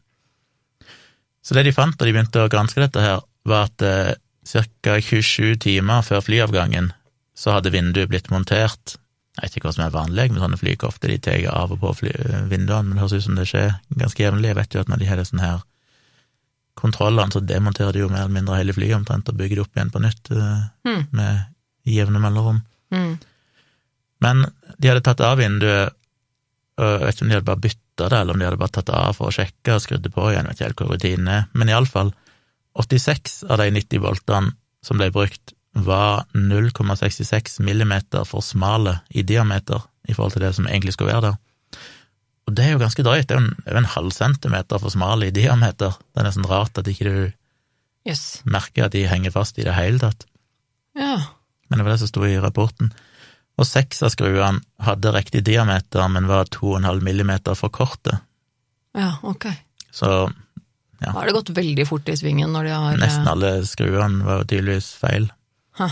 Så 1.45 1.55
det 1.57 1.67
de 1.67 1.73
fant 1.77 1.97
da 1.99 2.07
de 2.09 2.13
begynte 2.15 2.41
å 2.45 2.51
granske 2.53 2.81
dette 2.81 3.03
her, 3.05 3.21
var 3.45 3.67
at 3.69 3.83
eh, 3.85 4.15
ca. 4.49 4.99
27 5.01 5.59
timer 5.61 6.05
før 6.07 6.23
flyavgangen 6.25 6.93
så 7.37 7.57
hadde 7.57 7.73
vinduet 7.75 8.09
blitt 8.09 8.31
montert. 8.33 8.97
Jeg 9.35 9.43
vet 9.49 9.57
ikke 9.59 9.69
hva 9.69 9.75
som 9.75 9.85
er 9.85 9.95
vanlig 9.95 10.29
med 10.31 10.41
sånne 10.41 10.59
flykofter, 10.61 11.11
de 11.11 11.19
tar 11.19 11.45
av 11.51 11.73
og 11.75 11.81
på 11.83 11.91
fly, 12.01 12.13
vinduene, 12.49 12.87
men 12.87 12.95
det 12.97 13.03
høres 13.03 13.17
ut 13.19 13.27
som 13.27 13.39
det 13.39 13.49
skjer 13.51 13.73
ganske 13.99 14.23
jevnlig. 14.23 14.53
Jeg 14.53 14.59
vet 14.61 14.77
jo 14.77 14.85
at 14.85 14.93
når 14.93 15.03
de 15.03 15.09
har 15.11 15.23
sånne 15.27 15.49
her 15.49 15.65
kontrollene, 16.79 17.33
så 17.35 17.43
demonterer 17.43 17.93
de 17.97 18.05
jo 18.05 18.11
mer 18.13 18.25
eller 18.25 18.37
mindre 18.37 18.61
hele 18.61 18.75
flyet 18.77 18.97
omtrent 18.97 19.29
og 19.31 19.37
bygger 19.39 19.59
det 19.59 19.65
opp 19.67 19.77
igjen 19.77 19.93
på 19.95 20.03
nytt 20.05 20.31
Hmm. 20.85 21.07
med 21.11 21.45
jevne 21.85 22.21
mellomrom. 22.23 22.63
Mm. 22.95 23.19
Men 24.21 24.45
de 24.79 24.89
hadde 24.89 25.03
tatt 25.05 25.21
av 25.21 25.39
vinduet, 25.39 25.93
jeg 26.81 27.00
vet 27.04 27.14
ikke 27.14 27.25
om 27.25 27.31
de 27.31 27.37
hadde 27.37 27.49
bare 27.49 27.64
bytta 27.64 28.09
det, 28.11 28.19
eller 28.19 28.35
om 28.35 28.40
de 28.40 28.47
hadde 28.49 28.61
bare 28.61 28.75
tatt 28.75 28.88
det 28.90 28.99
av 28.99 29.16
for 29.19 29.31
å 29.31 29.35
sjekke 29.35 29.76
og 29.76 29.83
skrudd 29.85 30.09
på 30.14 30.28
igjen, 30.31 30.49
vet 30.49 30.59
ikke 30.59 30.69
helt 30.69 30.83
hvor 30.83 30.93
rutinen 30.95 31.31
er, 31.31 31.45
men 31.54 31.71
iallfall 31.71 32.11
86 32.75 33.45
av 33.47 33.61
de 33.62 33.69
90 33.76 34.02
boltene 34.02 34.54
som 34.85 34.99
ble 34.99 35.11
brukt, 35.14 35.54
var 35.75 36.26
0,66 36.35 37.61
millimeter 37.66 38.26
for 38.28 38.45
smale 38.47 39.00
i 39.11 39.25
diameter 39.26 39.83
i 40.07 40.14
forhold 40.14 40.37
til 40.37 40.45
det 40.45 40.52
som 40.54 40.69
egentlig 40.71 40.95
skulle 40.95 41.14
være 41.14 41.31
der. 41.31 41.40
Og 42.45 42.54
det 42.54 42.66
er 42.66 42.75
jo 42.75 42.83
ganske 42.83 43.04
drøyt, 43.07 43.26
det 43.28 43.35
er 43.35 43.40
jo 43.40 43.47
en, 43.47 43.57
er 43.64 43.73
jo 43.73 43.81
en 43.81 43.95
halv 43.95 44.12
centimeter 44.14 44.83
for 44.83 44.93
smale 44.93 45.31
i 45.31 45.35
diameter. 45.35 45.97
Det 46.12 46.21
er 46.21 46.28
nesten 46.28 46.47
rart 46.47 46.78
at 46.78 46.90
ikke 46.90 47.09
du 47.09 47.16
yes. 48.07 48.43
merker 48.45 48.87
at 48.87 48.95
de 48.95 49.07
henger 49.09 49.35
fast 49.35 49.59
i 49.59 49.66
det 49.66 49.75
hele 49.75 50.02
tatt. 50.02 50.26
Ja. 50.99 51.16
Men 51.69 51.81
det 51.81 51.87
var 51.87 51.95
det 51.95 52.02
som 52.04 52.12
sto 52.12 52.26
i 52.28 52.37
rapporten. 52.38 52.93
Og 53.55 53.67
seks 53.69 54.03
av 54.03 54.11
skruene 54.11 54.63
hadde 54.83 55.13
riktig 55.15 55.45
diameter, 55.47 56.09
men 56.11 56.27
var 56.27 56.49
2,5 56.51 57.03
millimeter 57.07 57.55
for 57.59 57.71
korte. 57.71 58.19
ja, 58.95 59.17
ok. 59.23 59.47
Så 59.91 60.33
Da 60.99 61.11
har 61.11 61.27
det 61.27 61.33
gått 61.33 61.51
veldig 61.51 61.87
fort 61.87 62.09
i 62.09 62.17
svingen 62.17 62.51
når 62.53 62.65
de 62.65 62.71
har 62.73 62.97
nesten 62.99 63.29
alle 63.29 63.51
skruene 63.69 64.25
var 64.25 64.41
jo 64.41 64.49
tydeligvis 64.51 64.95
feil. 64.99 65.29
Ha. 65.79 65.91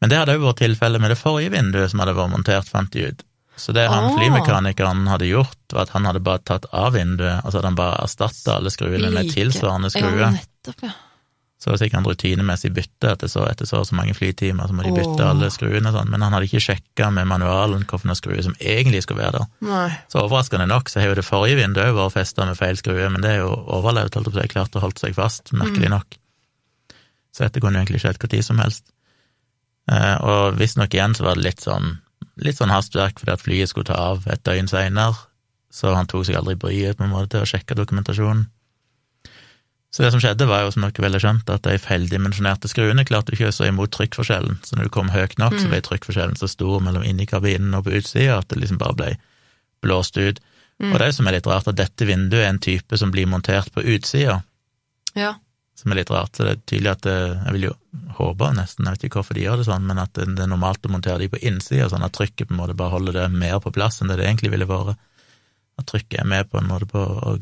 Men 0.00 0.10
det 0.10 0.18
hadde 0.18 0.36
òg 0.38 0.46
vært 0.46 0.62
tilfellet 0.64 1.02
med 1.02 1.12
det 1.12 1.18
forrige 1.20 1.52
vinduet 1.54 1.92
som 1.92 2.02
hadde 2.02 2.16
vært 2.16 2.32
montert, 2.32 2.70
fant 2.70 2.90
de 2.92 3.10
ut. 3.10 3.22
Så 3.56 3.72
det 3.72 3.86
han 3.88 4.10
oh. 4.10 4.16
flymekanikeren 4.18 5.06
hadde 5.08 5.30
gjort, 5.30 5.58
var 5.72 5.86
at 5.86 5.94
han 5.94 6.04
hadde 6.08 6.20
bare 6.24 6.42
tatt 6.44 6.66
av 6.76 6.92
vinduet, 6.96 7.40
og 7.40 7.50
så 7.50 7.58
hadde 7.58 7.70
han 7.70 7.78
bare 7.78 8.02
erstatta 8.04 8.58
alle 8.58 8.72
skruene 8.74 9.10
med 9.14 9.30
tilsvarende 9.32 9.90
skruer. 9.94 10.26
Ja, 10.26 10.32
nettopp, 10.34 10.82
ja. 10.84 10.92
Så 11.56 11.70
det 11.70 11.72
var 11.72 11.78
sikkert 11.80 11.98
en 11.98 12.06
rutinemessig 12.10 12.70
bytte, 12.76 13.10
etter 13.14 13.30
så, 13.32 13.46
etter 13.48 13.68
så 13.68 13.80
så 13.88 13.96
mange 13.96 14.12
flytimer 14.14 14.68
så 14.68 14.74
må 14.76 14.84
de 14.84 14.92
bytte 14.92 15.22
Åh. 15.24 15.30
alle 15.30 15.48
skruene 15.50 15.88
og 15.88 15.96
sånn, 15.96 16.10
men 16.12 16.20
han 16.20 16.36
hadde 16.36 16.50
ikke 16.50 16.60
sjekka 16.66 17.08
med 17.16 17.30
manualen 17.30 17.86
hvilken 17.88 18.18
skrue 18.18 18.42
som 18.44 18.56
egentlig 18.60 19.00
skulle 19.06 19.22
være 19.22 19.40
der. 19.40 19.46
Nei. 19.64 19.86
Så 20.12 20.20
overraskende 20.20 20.68
nok 20.68 20.92
så 20.92 21.00
har 21.00 21.08
jo 21.10 21.16
det 21.16 21.24
forrige 21.24 21.62
vinduet 21.62 21.96
vært 21.96 22.12
festa 22.18 22.44
med 22.44 22.60
feil 22.60 22.76
skrue, 22.76 23.08
men 23.12 23.24
det 23.24 23.32
er 23.32 23.40
jo 23.40 23.54
overlevd, 23.78 24.18
holdt 24.18 24.28
jeg 24.28 24.34
på 24.34 24.38
å 24.38 24.42
si, 24.42 24.52
klart 24.52 24.76
å 24.76 24.84
holdt 24.84 25.00
seg 25.00 25.16
fast, 25.16 25.54
merkelig 25.56 25.92
nok. 25.94 26.18
Så 27.32 27.46
dette 27.46 27.62
kunne 27.64 27.80
jo 27.80 27.86
egentlig 27.86 28.02
skjedd 28.04 28.20
når 28.20 28.44
som 28.44 28.60
helst. 28.60 28.92
Eh, 29.92 30.16
og 30.28 30.58
visstnok 30.60 30.92
igjen 30.92 31.16
så 31.16 31.24
var 31.24 31.38
det 31.38 31.46
litt 31.46 31.64
sånn, 31.64 31.96
litt 32.42 32.58
sånn 32.58 32.72
hastverk 32.74 33.20
fordi 33.22 33.32
at 33.32 33.44
flyet 33.44 33.72
skulle 33.72 33.88
ta 33.88 33.96
av 34.12 34.28
et 34.28 34.44
døgn 34.44 34.68
seinere, 34.68 35.16
så 35.72 35.92
han 35.96 36.08
tok 36.10 36.28
seg 36.28 36.36
aldri 36.36 36.56
bryet 36.60 36.98
på 36.98 37.06
en 37.06 37.12
måte 37.12 37.32
til 37.32 37.44
å 37.44 37.48
sjekke 37.48 37.76
dokumentasjonen. 37.78 38.46
Så 39.96 40.02
det 40.04 40.10
som 40.12 40.20
skjedde, 40.20 40.44
var 40.44 40.60
jo, 40.66 40.72
som 40.74 40.82
dere 40.84 41.00
vel 41.06 41.14
har 41.16 41.22
skjønt, 41.24 41.48
at 41.48 41.64
de 41.64 41.78
feildimensjonerte 41.80 42.68
skruene 42.68 43.04
klarte 43.08 43.32
ikke 43.32 43.48
å 43.48 43.54
stå 43.54 43.70
imot 43.70 43.94
trykkforskjellen, 43.96 44.58
så 44.66 44.76
når 44.76 44.90
du 44.90 44.92
kom 44.92 45.08
høyt 45.14 45.38
nok, 45.40 45.54
så 45.56 45.70
ble 45.72 45.78
trykkforskjellen 45.86 46.36
så 46.36 46.50
stor 46.52 46.82
mellom 46.84 47.06
inni 47.06 47.24
kabinen 47.30 47.72
og 47.78 47.86
på 47.86 47.94
utsida 47.96 48.34
at 48.42 48.50
det 48.52 48.58
liksom 48.60 48.76
bare 48.82 48.98
ble 48.98 49.08
blåst 49.86 50.18
ut. 50.20 50.42
Og 50.84 50.92
det 50.92 51.00
er 51.06 51.08
jo 51.08 51.16
som 51.16 51.30
er 51.30 51.38
litt 51.38 51.48
rart, 51.48 51.70
at 51.72 51.78
dette 51.80 52.04
vinduet 52.04 52.42
er 52.44 52.50
en 52.52 52.60
type 52.60 52.98
som 53.00 53.08
blir 53.14 53.24
montert 53.32 53.72
på 53.72 53.80
utsida, 53.96 54.42
Ja. 55.16 55.32
som 55.80 55.92
er 55.92 56.02
litt 56.02 56.10
rart. 56.12 56.36
Så 56.36 56.44
det 56.44 56.52
er 56.52 56.60
tydelig 56.68 56.90
at 56.92 57.00
det, 57.08 57.16
Jeg 57.46 57.52
vil 57.56 57.66
jo 57.70 57.74
håpe 58.20 58.52
nesten, 58.52 58.84
jeg 58.84 58.98
vet 58.98 59.04
ikke 59.08 59.22
hvorfor 59.22 59.34
de 59.34 59.46
gjør 59.48 59.56
det 59.56 59.66
sånn, 59.70 59.86
men 59.88 59.98
at 59.98 60.12
det 60.12 60.28
er 60.28 60.46
normalt 60.52 60.84
å 60.84 60.92
montere 60.92 61.18
de 61.24 61.28
på 61.32 61.40
innsida, 61.40 61.88
sånn 61.88 62.04
at 62.04 62.12
trykket 62.12 62.48
på 62.48 62.52
en 62.52 62.60
måte 62.60 62.76
bare 62.76 62.92
holder 62.92 63.12
det 63.12 63.32
mer 63.32 63.60
på 63.60 63.72
plass 63.72 64.02
enn 64.02 64.08
det 64.12 64.18
det 64.20 64.26
egentlig 64.28 64.52
ville 64.52 64.68
vært. 64.68 64.98
At 65.80 65.86
trykket 65.88 66.20
er 66.20 66.28
med 66.28 66.50
på 66.50 66.60
en 66.60 66.68
måte 66.68 66.84
på 66.84 67.00
å, 67.00 67.38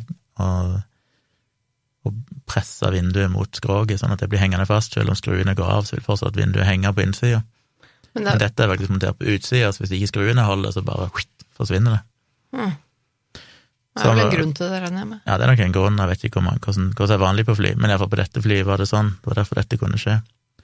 å 2.05 2.13
presse 2.51 2.91
vinduet 2.93 3.31
mot 3.33 3.49
skroget, 3.57 4.01
sånn 4.01 4.13
at 4.13 4.21
det 4.21 4.29
blir 4.29 4.43
hengende 4.43 4.67
fast. 4.69 4.93
Selv 4.97 5.13
om 5.13 5.17
skruene 5.19 5.55
går 5.57 5.71
av, 5.79 5.87
så 5.89 5.97
vil 5.97 6.05
fortsatt 6.05 6.37
vinduet 6.37 6.67
henge 6.69 6.93
på 6.93 7.05
innsida. 7.05 7.43
Men 8.15 8.25
Men 8.29 8.39
dette 8.39 8.63
er 8.63 8.69
faktisk 8.71 8.91
montert 8.93 9.19
på 9.19 9.27
utsida, 9.35 9.73
så 9.73 9.83
hvis 9.83 9.95
ikke 9.97 10.13
skruene 10.13 10.45
holder, 10.47 10.71
så 10.71 10.85
bare 10.87 11.09
whitt, 11.17 11.47
forsvinner 11.57 11.97
det. 11.97 12.03
det 13.95 14.03
er 14.05 14.11
vel 14.11 14.21
en 14.25 14.31
grunn 14.35 14.53
til 14.55 14.71
det, 14.71 14.79
regner 14.83 15.03
jeg 15.03 15.09
med. 15.09 15.21
Ja, 15.27 15.37
det 15.39 15.47
er 15.47 15.51
nok 15.53 15.63
en 15.65 15.75
grunn, 15.75 15.99
jeg 15.99 16.11
vet 16.13 16.25
ikke 16.29 16.43
hvordan, 16.43 16.93
det 16.95 17.11
er 17.15 17.23
vanlig 17.23 17.45
på 17.47 17.57
fly, 17.59 17.75
men 17.79 17.91
iallfall 17.91 18.11
på 18.13 18.19
dette 18.21 18.43
flyet 18.43 18.67
var 18.67 18.83
det 18.83 18.89
sånn, 18.91 19.13
det 19.23 19.31
var 19.31 19.41
derfor 19.41 19.61
dette 19.61 19.79
kunne 19.81 19.99
skje. 19.99 20.17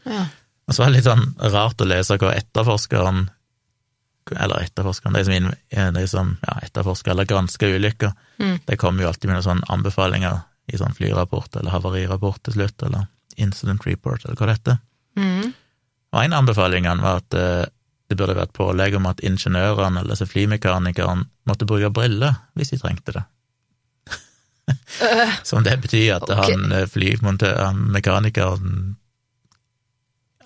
Ja. 0.07 0.25
Og 0.67 0.75
så 0.75 0.83
var 0.83 0.91
det 0.91 0.97
litt 1.01 1.09
sånn 1.09 1.27
rart 1.55 1.83
å 1.83 1.87
lese 1.89 2.19
hva 2.19 2.35
etterforskeren, 2.39 3.25
eller 4.31 4.67
etterforskeren, 4.67 5.17
de 5.19 5.25
som, 5.27 5.51
de 5.97 6.05
som 6.11 6.37
ja, 6.47 6.59
etterforsker 6.69 7.15
eller 7.15 7.27
gransker 7.27 7.75
ulykker, 7.79 8.13
Mm. 8.41 8.61
de 8.65 8.77
kommer 8.81 9.03
jo 9.03 9.09
alltid 9.11 9.29
med 9.29 9.37
noen 9.37 9.45
sånne 9.45 9.67
anbefalinger 9.69 10.39
i 10.71 10.79
sånn 10.79 10.95
flyrapport 10.97 11.59
eller 11.61 11.75
havarirapport 11.75 12.43
til 12.47 12.59
slutt, 12.59 12.87
eller 12.87 13.09
incident 13.41 13.85
report, 13.87 14.25
eller 14.25 14.39
hva 14.39 14.49
det 14.49 14.57
heter. 14.59 14.81
Mm. 15.19 15.51
Og 16.11 16.23
en 16.23 16.33
av 16.35 16.43
anbefalingene 16.43 17.05
var 17.05 17.21
at 17.23 17.37
eh, 17.39 17.67
det 18.11 18.19
burde 18.19 18.39
vært 18.39 18.57
pålegg 18.57 18.97
om 18.99 19.07
at 19.07 19.23
ingeniørene 19.27 20.03
eller 20.03 20.27
flymekanikeren 20.27 21.29
måtte 21.47 21.69
bruke 21.71 21.93
briller 21.95 22.41
hvis 22.59 22.75
de 22.75 22.81
trengte 22.83 23.15
det. 23.15 23.27
Som 25.49 25.63
det 25.67 25.77
betyr 25.83 26.17
at 26.19 26.27
okay. 26.27 26.57
han 26.57 26.73
eh, 26.75 27.83
mekanikeren 27.95 28.97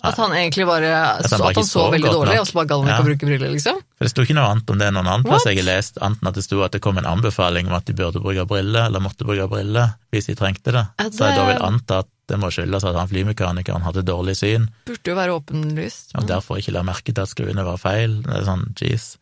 At 0.07 0.17
han 0.21 0.31
egentlig 0.37 0.65
bare 0.69 0.89
At 0.95 1.29
han 1.31 1.41
at 1.49 1.59
han 1.59 1.67
så 1.67 1.85
veldig 1.91 2.11
dårlig, 2.13 2.39
og 2.39 2.47
så 2.47 2.53
bare 2.59 2.69
ga 2.69 2.77
han 2.79 2.87
ikke 2.87 2.95
Ja. 2.95 3.03
å 3.03 3.07
bruke 3.09 3.25
briller, 3.29 3.51
liksom? 3.53 3.79
For 3.97 4.05
det 4.05 4.11
sto 4.11 4.25
ikke 4.25 4.35
noe 4.37 4.49
annet 4.51 4.69
om 4.69 4.77
det 4.81 4.89
noen 4.93 5.07
annen 5.07 5.25
plass 5.25 5.45
jeg 5.49 5.57
har 5.59 5.67
lest, 5.67 5.97
annet 6.01 6.21
enn 6.21 6.29
at 6.31 6.35
det 6.39 6.43
sto 6.45 6.61
at 6.65 6.71
det 6.75 6.81
kom 6.81 6.97
en 7.01 7.05
anbefaling 7.09 7.67
om 7.67 7.73
at 7.77 7.85
de 7.85 7.93
burde 7.97 8.21
bruke 8.23 8.45
briller, 8.49 8.85
eller 8.87 8.99
måtte 9.03 9.25
bruke 9.27 9.47
briller, 9.49 9.95
hvis 10.11 10.29
de 10.31 10.35
trengte 10.35 10.71
det. 10.75 10.85
det... 10.97 11.11
Så 11.13 11.29
jeg 11.29 11.37
da 11.39 11.45
vil 11.49 11.61
anta 11.65 11.99
at 12.05 12.11
det 12.27 12.39
må 12.41 12.49
skyldes 12.49 12.83
at 12.83 12.95
han 12.97 13.07
flymekanikeren 13.07 13.83
hadde 13.85 14.01
dårlig 14.05 14.35
syn, 14.39 14.69
Burde 14.85 15.11
jo 15.11 15.15
være 15.15 15.35
åpenlyst. 15.37 16.15
og 16.17 16.25
derfor 16.27 16.57
ikke 16.57 16.73
la 16.73 16.81
merke 16.83 17.13
til 17.13 17.21
at 17.21 17.29
skruene 17.29 17.63
var 17.65 17.77
feil. 17.77 18.21
Det 18.25 18.33
er 18.39 18.47
sånn, 18.47 18.65
jeez. 18.81 19.17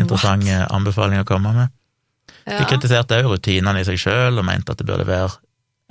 Interessant 0.00 0.48
anbefaling 0.72 1.20
å 1.20 1.28
komme 1.28 1.52
med. 1.54 1.68
De 2.46 2.64
kritiserte 2.66 3.18
òg 3.20 3.28
rutinene 3.34 3.82
i 3.82 3.86
seg 3.86 3.98
sjøl, 4.00 4.38
og 4.40 4.46
mente 4.48 4.72
at 4.72 4.80
det 4.80 4.86
burde 4.88 5.06
være 5.06 5.30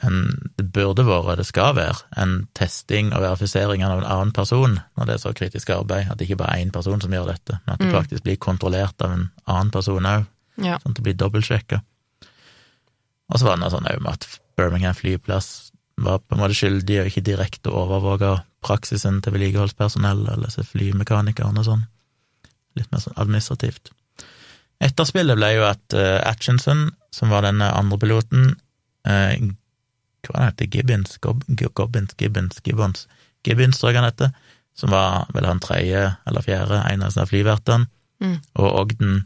en, 0.03 0.51
det 0.57 0.65
burde 0.73 1.03
vært, 1.07 1.37
det 1.41 1.45
skal 1.49 1.75
være, 1.75 1.97
en 2.17 2.47
testing 2.57 3.11
og 3.13 3.23
verifisering 3.25 3.83
av 3.83 3.97
en 3.99 4.07
annen 4.07 4.33
person 4.35 4.79
når 4.97 5.05
det 5.09 5.15
er 5.15 5.21
så 5.23 5.33
kritisk 5.35 5.69
arbeid. 5.75 6.09
At 6.11 6.19
det 6.19 6.29
ikke 6.29 6.39
bare 6.43 6.57
er 6.57 6.65
én 6.65 6.71
person 6.75 7.01
som 7.01 7.13
gjør 7.13 7.31
dette, 7.33 7.59
men 7.65 7.73
at 7.73 7.79
det 7.79 7.89
Mm. 7.89 7.95
faktisk 7.97 8.23
blir 8.23 8.37
kontrollert 8.37 9.01
av 9.01 9.11
en 9.11 9.31
annen 9.47 9.71
person 9.71 10.03
òg, 10.05 10.27
ja. 10.57 10.79
sånn 10.79 10.91
at 10.91 10.95
det 10.95 11.03
blir 11.03 11.17
dobbeltsjekka. 11.19 11.81
Og 13.29 13.39
så 13.39 13.45
var 13.45 13.57
det 13.57 13.63
noe 13.63 13.73
sånn 13.73 13.89
òg 13.89 14.01
med 14.01 14.13
at 14.13 14.39
Birmingham 14.57 14.95
flyplass 14.95 15.71
var 15.97 16.19
på 16.19 16.35
en 16.35 16.41
måte 16.41 16.55
skyldig 16.55 17.01
og 17.01 17.07
ikke 17.11 17.25
direkte 17.27 17.69
overvåka 17.69 18.43
praksisen 18.63 19.21
til 19.21 19.33
vedlikeholdspersonell 19.35 20.25
eller 20.31 20.49
flymekanikerne 20.49 21.59
og 21.59 21.65
sånn. 21.67 21.85
Litt 22.75 22.91
mer 22.91 23.03
sånn 23.03 23.17
administrativt. 23.19 23.91
Etterspillet 24.79 25.35
ble 25.35 25.49
jo 25.57 25.65
at 25.67 25.95
uh, 25.95 26.19
Atchinson, 26.23 26.89
som 27.11 27.31
var 27.33 27.43
denne 27.43 27.67
andre 27.75 27.97
piloten, 27.99 28.53
eh, 29.07 29.35
hva 30.27 30.39
det 30.39 30.47
heter, 30.49 30.67
Gibbons, 30.75 31.17
Gobbins, 31.21 32.13
Gibbons, 32.19 32.59
Gibbons, 32.65 33.07
Gibbons 33.47 33.79
tror 33.79 33.91
jeg 33.93 34.01
han 34.01 34.09
heter, 34.11 34.31
som 34.75 34.91
var 34.91 35.25
vel 35.33 35.45
han 35.47 35.59
tredje 35.63 36.15
eller 36.27 36.41
fjerde, 36.45 36.81
en 36.91 37.01
av 37.03 37.09
disse 37.13 37.25
flyvertene, 37.31 37.87
Mm. 38.19 38.33
og 38.59 38.73
Ogden 38.81 39.21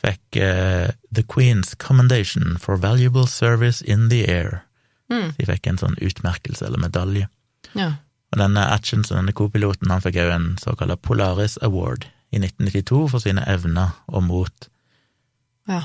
fikk 0.00 0.38
uh, 0.40 0.88
The 1.12 1.22
Queen's 1.28 1.74
Commendation 1.76 2.56
for 2.58 2.76
Valuable 2.80 3.26
Service 3.28 3.82
in 3.84 4.08
the 4.08 4.22
Air. 4.26 4.62
Mm. 5.12 5.34
De 5.36 5.44
fikk 5.44 5.66
en 5.68 5.76
sånn 5.82 5.98
utmerkelse 6.00 6.64
eller 6.64 6.80
medalje. 6.80 7.28
ja. 7.74 7.90
Og 8.32 8.38
denne 8.38 8.62
Atchinson, 8.72 9.16
denne 9.18 9.32
co-piloten, 9.34 9.90
han 9.90 10.00
fikk 10.00 10.14
òg 10.22 10.28
en 10.32 10.44
såkalt 10.62 11.02
Polaris 11.02 11.58
Award 11.66 12.04
i 12.30 12.38
1992 12.38 13.08
for 13.10 13.18
sine 13.18 13.42
evner 13.50 13.90
og 14.06 14.22
mot. 14.22 14.68
Ja. 15.68 15.80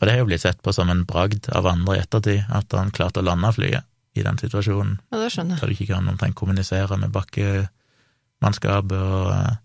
For 0.00 0.08
det 0.08 0.14
har 0.16 0.22
jo 0.24 0.28
blitt 0.30 0.40
sett 0.40 0.62
på 0.64 0.72
som 0.72 0.88
en 0.88 1.02
bragd 1.04 1.50
av 1.52 1.66
andre 1.68 1.98
i 1.98 2.00
ettertid, 2.00 2.46
at 2.56 2.72
han 2.72 2.88
klarte 2.96 3.20
å 3.20 3.26
lande 3.26 3.50
flyet 3.52 3.84
i 4.16 4.22
den 4.24 4.38
situasjonen. 4.40 4.96
ja, 5.12 5.18
det 5.20 5.28
skjønner 5.34 5.54
jeg. 5.54 5.60
Da 5.60 5.66
du 5.68 5.74
ikke 5.76 5.90
kan 5.92 6.08
omtrent 6.08 6.34
kommunisere 6.40 6.96
med 6.98 7.12
bakkemannskapet 7.14 8.96
og 8.96 9.28
eh, 9.34 9.58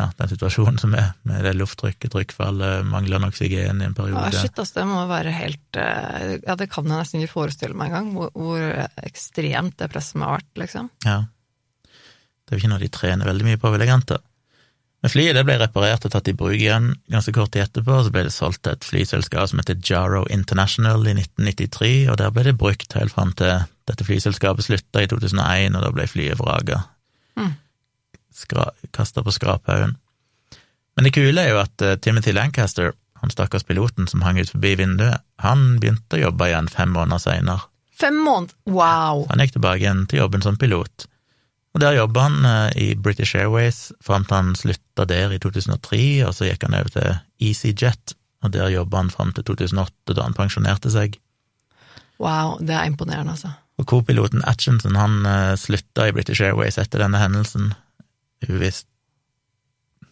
ja, 0.00 0.06
den 0.18 0.28
situasjonen 0.32 0.80
som 0.80 0.96
er, 0.98 1.12
med 1.28 1.44
det 1.46 1.52
lufttrykket, 1.56 2.10
trykkfallet, 2.12 2.82
manglende 2.88 3.28
oksygen 3.30 3.80
i 3.80 3.86
en 3.86 3.94
Ja, 3.94 3.96
periode. 3.96 4.32
shit, 4.40 4.58
altså, 4.58 4.80
det 4.80 4.86
må 4.90 5.04
være 5.08 5.32
helt 5.36 5.78
eh, 5.80 6.34
Ja, 6.44 6.56
det 6.56 6.68
kan 6.72 6.88
jeg 6.88 6.96
nesten 7.00 7.22
ikke 7.22 7.36
forestille 7.36 7.76
meg 7.76 7.92
engang, 7.92 8.10
hvor, 8.16 8.32
hvor 8.36 8.66
ekstremt 9.06 9.76
det 9.80 9.88
presset 9.92 10.18
må 10.20 10.28
ha 10.28 10.38
vært, 10.40 10.50
liksom. 10.64 10.90
Ja. 11.06 11.20
Det 11.86 12.52
er 12.54 12.58
jo 12.58 12.62
ikke 12.64 12.72
noe 12.74 12.82
de 12.84 12.90
trener 12.92 13.26
veldig 13.28 13.46
mye 13.48 13.60
på, 13.60 13.72
vil 13.74 13.84
jeg 13.86 13.94
anta. 13.94 14.18
Men 15.06 15.12
flyet 15.12 15.36
det 15.38 15.44
ble 15.46 15.54
reparert 15.60 16.02
og 16.02 16.10
tatt 16.10 16.26
i 16.26 16.32
bruk 16.34 16.56
igjen 16.56 16.88
ganske 17.14 17.30
kort 17.30 17.52
tid 17.54 17.62
etterpå, 17.62 18.00
så 18.02 18.10
ble 18.10 18.24
det 18.26 18.32
solgt 18.34 18.64
til 18.66 18.72
et 18.74 18.86
flyselskap 18.88 19.52
som 19.52 19.60
heter 19.60 19.78
Jaro 19.86 20.24
International 20.34 21.06
i 21.06 21.12
1993, 21.14 21.90
og 22.10 22.16
der 22.18 22.32
ble 22.34 22.42
det 22.48 22.56
brukt 22.58 22.96
helt 22.98 23.14
fram 23.14 23.30
til 23.38 23.68
dette 23.86 24.02
flyselskapet 24.08 24.66
slutta 24.66 25.04
i 25.04 25.06
2001, 25.12 25.78
og 25.78 25.86
da 25.86 25.92
ble 25.94 26.08
flyet 26.10 26.42
vraga. 26.42 26.80
Mm. 27.38 27.54
Kasta 28.98 29.22
på 29.22 29.36
skraphaugen. 29.36 29.94
Men 30.98 31.06
det 31.06 31.14
kule 31.14 31.38
er 31.38 31.54
jo 31.54 31.62
at 31.62 31.86
eh, 31.86 31.94
Timothy 32.02 32.34
Lancaster, 32.34 32.90
han 33.22 33.30
stakkars 33.30 33.68
piloten 33.70 34.10
som 34.10 34.26
hang 34.26 34.42
ut 34.42 34.50
forbi 34.50 34.74
vinduet, 34.82 35.22
han 35.38 35.76
begynte 35.78 36.18
å 36.18 36.24
jobbe 36.24 36.50
igjen 36.50 36.72
fem 36.74 36.90
måneder 36.98 37.22
seinere. 37.22 37.70
Fem 37.94 38.18
måneder! 38.26 38.58
Wow! 38.66 39.28
Han 39.30 39.46
gikk 39.46 39.54
tilbake 39.60 39.86
igjen 39.86 40.08
til 40.10 40.24
jobben 40.24 40.42
som 40.42 40.58
pilot. 40.58 41.06
Og 41.76 41.82
der 41.82 41.98
jobba 41.98 42.24
han 42.24 42.48
eh, 42.48 42.78
i 42.80 42.86
British 42.96 43.36
Airways 43.36 43.90
fram 44.00 44.24
til 44.24 44.38
han 44.38 44.54
slutta 44.56 45.04
der 45.04 45.34
i 45.36 45.40
2003, 45.42 46.00
og 46.24 46.32
så 46.32 46.48
gikk 46.48 46.64
han 46.64 46.78
over 46.78 46.88
til 46.94 47.18
EasyJet, 47.44 48.16
og 48.46 48.54
der 48.54 48.72
jobba 48.72 49.02
han 49.02 49.12
fram 49.12 49.34
til 49.36 49.44
2008, 49.44 50.16
da 50.16 50.24
han 50.24 50.36
pensjonerte 50.36 50.92
seg. 50.94 51.18
Wow, 52.16 52.56
det 52.64 52.72
er 52.72 52.88
imponerende, 52.88 53.36
altså. 53.36 53.52
Og 53.76 53.84
co-piloten 53.92 54.40
Atchinson 54.48 54.96
han 54.96 55.18
uh, 55.28 55.52
slutta 55.60 56.08
i 56.08 56.14
British 56.16 56.40
Airways 56.40 56.78
etter 56.80 57.02
denne 57.04 57.20
hendelsen, 57.20 57.74
uvisst 58.48 58.88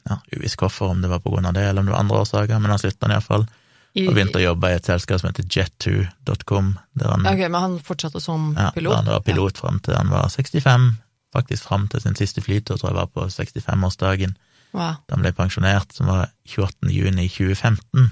ja, 0.05 0.19
uvisst 0.37 0.61
hvorfor, 0.61 0.93
om 0.93 1.01
det 1.01 1.09
var 1.09 1.23
på 1.25 1.33
grunn 1.33 1.49
av 1.49 1.55
det, 1.57 1.65
eller 1.65 1.81
om 1.81 1.89
det 1.89 1.95
var 1.95 2.03
andre 2.05 2.19
årsaker, 2.27 2.59
men 2.61 2.75
han 2.75 2.81
slutta 2.83 3.09
iallfall, 3.09 3.47
I, 3.95 4.05
og 4.05 4.17
begynte 4.17 4.41
å 4.41 4.45
jobbe 4.45 4.69
i 4.69 4.77
et 4.77 4.89
selskap 4.91 5.23
som 5.23 5.31
heter 5.31 5.47
jet2.com, 5.49 6.75
Ok, 7.01 7.41
Men 7.47 7.57
han 7.57 7.79
fortsatte 7.81 8.21
som 8.21 8.53
pilot? 8.75 8.93
Ja, 8.93 9.01
han 9.01 9.13
var 9.15 9.25
pilot 9.25 9.61
fram 9.63 9.81
til 9.81 9.97
han 9.97 10.13
var 10.13 10.29
65, 10.29 10.91
faktisk 11.35 11.67
fram 11.69 11.87
til 11.91 12.03
sin 12.05 12.17
siste 12.19 12.43
flytur, 12.45 12.79
tror 12.79 12.93
jeg 12.93 13.01
var 13.03 13.13
på 13.13 13.29
65-årsdagen, 13.29 14.37
Wow. 14.75 14.97
da 15.07 15.15
han 15.15 15.23
ble 15.23 15.31
pensjonert, 15.37 15.93
som 15.95 16.09
var 16.11 16.33
28. 16.51 16.91
juni 16.91 17.29
2015, 17.31 18.09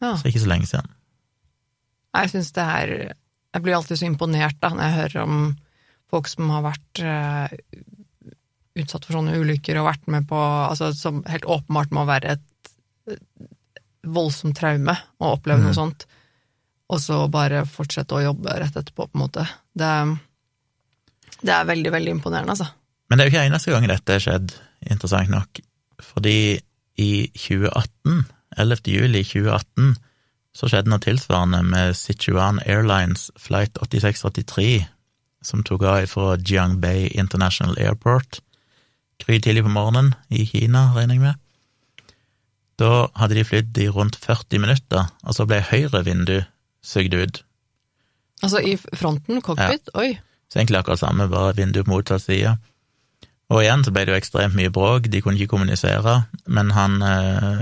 Ja. 0.00 0.14
så 0.16 0.28
ikke 0.28 0.40
så 0.40 0.48
lenge 0.48 0.68
siden. 0.70 0.88
Jeg 2.16 2.32
syns 2.32 2.52
det 2.56 2.64
er 2.64 3.14
Jeg 3.54 3.62
blir 3.62 3.74
alltid 3.76 3.96
så 3.96 4.04
imponert 4.04 4.56
da, 4.60 4.68
når 4.68 4.82
jeg 4.82 4.96
hører 5.00 5.22
om 5.22 5.36
folk 6.12 6.26
som 6.28 6.50
har 6.52 6.62
vært 6.62 7.00
uh, 7.00 7.48
utsatt 8.76 9.06
for 9.06 9.16
sånne 9.16 9.38
ulykker 9.40 9.78
og 9.80 9.88
vært 9.88 10.10
med 10.12 10.26
på 10.28 10.36
altså, 10.36 10.90
Som 10.92 11.22
helt 11.24 11.46
åpenbart 11.48 11.94
må 11.96 12.04
være 12.04 12.36
et 12.36 13.16
voldsomt 14.06 14.58
traume 14.58 14.92
å 15.18 15.32
oppleve 15.38 15.62
mm. 15.62 15.66
noe 15.66 15.76
sånt, 15.76 16.04
og 16.92 17.00
så 17.02 17.24
bare 17.32 17.64
fortsette 17.66 18.14
å 18.14 18.22
jobbe 18.22 18.54
rett 18.60 18.76
etterpå, 18.78 19.08
på 19.08 19.18
en 19.18 19.22
måte. 19.24 19.46
Det, 19.74 19.90
det 21.46 21.54
er 21.54 21.68
veldig, 21.68 21.92
veldig 21.94 22.16
imponerende, 22.16 22.56
altså. 22.56 22.70
Men 23.08 23.18
det 23.18 23.24
er 23.24 23.28
jo 23.28 23.34
ikke 23.34 23.44
eneste 23.46 23.74
gang 23.74 23.86
dette 23.90 24.16
har 24.16 24.24
skjedd, 24.24 24.56
interessant 24.90 25.30
nok, 25.32 25.60
fordi 26.02 26.38
i 27.00 27.10
2018, 27.36 28.24
11. 28.56 28.90
juli 28.90 29.22
2018, 29.24 29.94
så 30.56 30.70
skjedde 30.72 30.90
noe 30.90 31.04
tilsvarende 31.04 31.60
med 31.66 31.96
Sichuan 31.98 32.58
Airlines 32.64 33.28
flight 33.38 33.76
8683, 33.82 34.86
som 35.44 35.62
tok 35.66 35.84
av 35.86 36.08
fra 36.10 36.34
Jiangbei 36.40 37.12
International 37.14 37.76
Airport 37.78 38.40
gry 39.22 39.40
tidlig 39.40 39.64
på 39.64 39.72
morgenen 39.72 40.14
i 40.28 40.44
Kina, 40.48 40.90
regner 40.94 41.16
jeg 41.16 41.24
med. 41.24 41.42
Da 42.76 43.06
hadde 43.16 43.38
de 43.38 43.44
flydd 43.48 43.78
i 43.80 43.88
rundt 43.92 44.18
40 44.20 44.60
minutter, 44.60 45.08
og 45.24 45.36
så 45.36 45.46
ble 45.48 45.62
høyre 45.64 46.02
vindu 46.04 46.38
sugd 46.84 47.16
ut. 47.16 47.42
Altså 48.44 48.60
i 48.60 48.74
fronten, 48.76 49.40
cockpit, 49.44 49.88
oi. 49.96 50.10
Så 50.50 50.60
egentlig 50.60 50.80
akkurat 50.80 51.02
samme, 51.02 51.28
bare 51.30 51.56
vindu 51.56 51.82
på 51.84 51.90
motsatt 51.90 52.22
side. 52.22 52.56
Og 53.46 53.62
igjen 53.62 53.84
så 53.86 53.92
ble 53.94 54.02
det 54.06 54.14
jo 54.14 54.18
ekstremt 54.18 54.56
mye 54.58 54.72
bråk, 54.74 55.06
de 55.10 55.20
kunne 55.22 55.38
ikke 55.38 55.52
kommunisere, 55.52 56.16
men 56.50 56.72
han, 56.74 56.96
eh, 57.02 57.60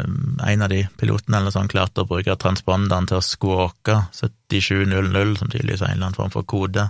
en 0.49 0.65
av 0.65 0.71
de 0.73 0.81
pilotene 1.01 1.43
eller 1.43 1.53
sånn, 1.53 1.69
klarte 1.69 2.05
å 2.05 2.09
bruke 2.09 2.37
transponderen 2.41 3.09
til 3.09 3.19
å 3.19 3.25
squawke 3.25 3.99
7700, 4.17 5.37
som 5.37 5.53
tydeligvis 5.53 5.83
er 5.83 5.93
en 5.93 5.99
eller 5.99 6.09
annen 6.09 6.17
form 6.17 6.33
for 6.33 6.49
kode. 6.49 6.89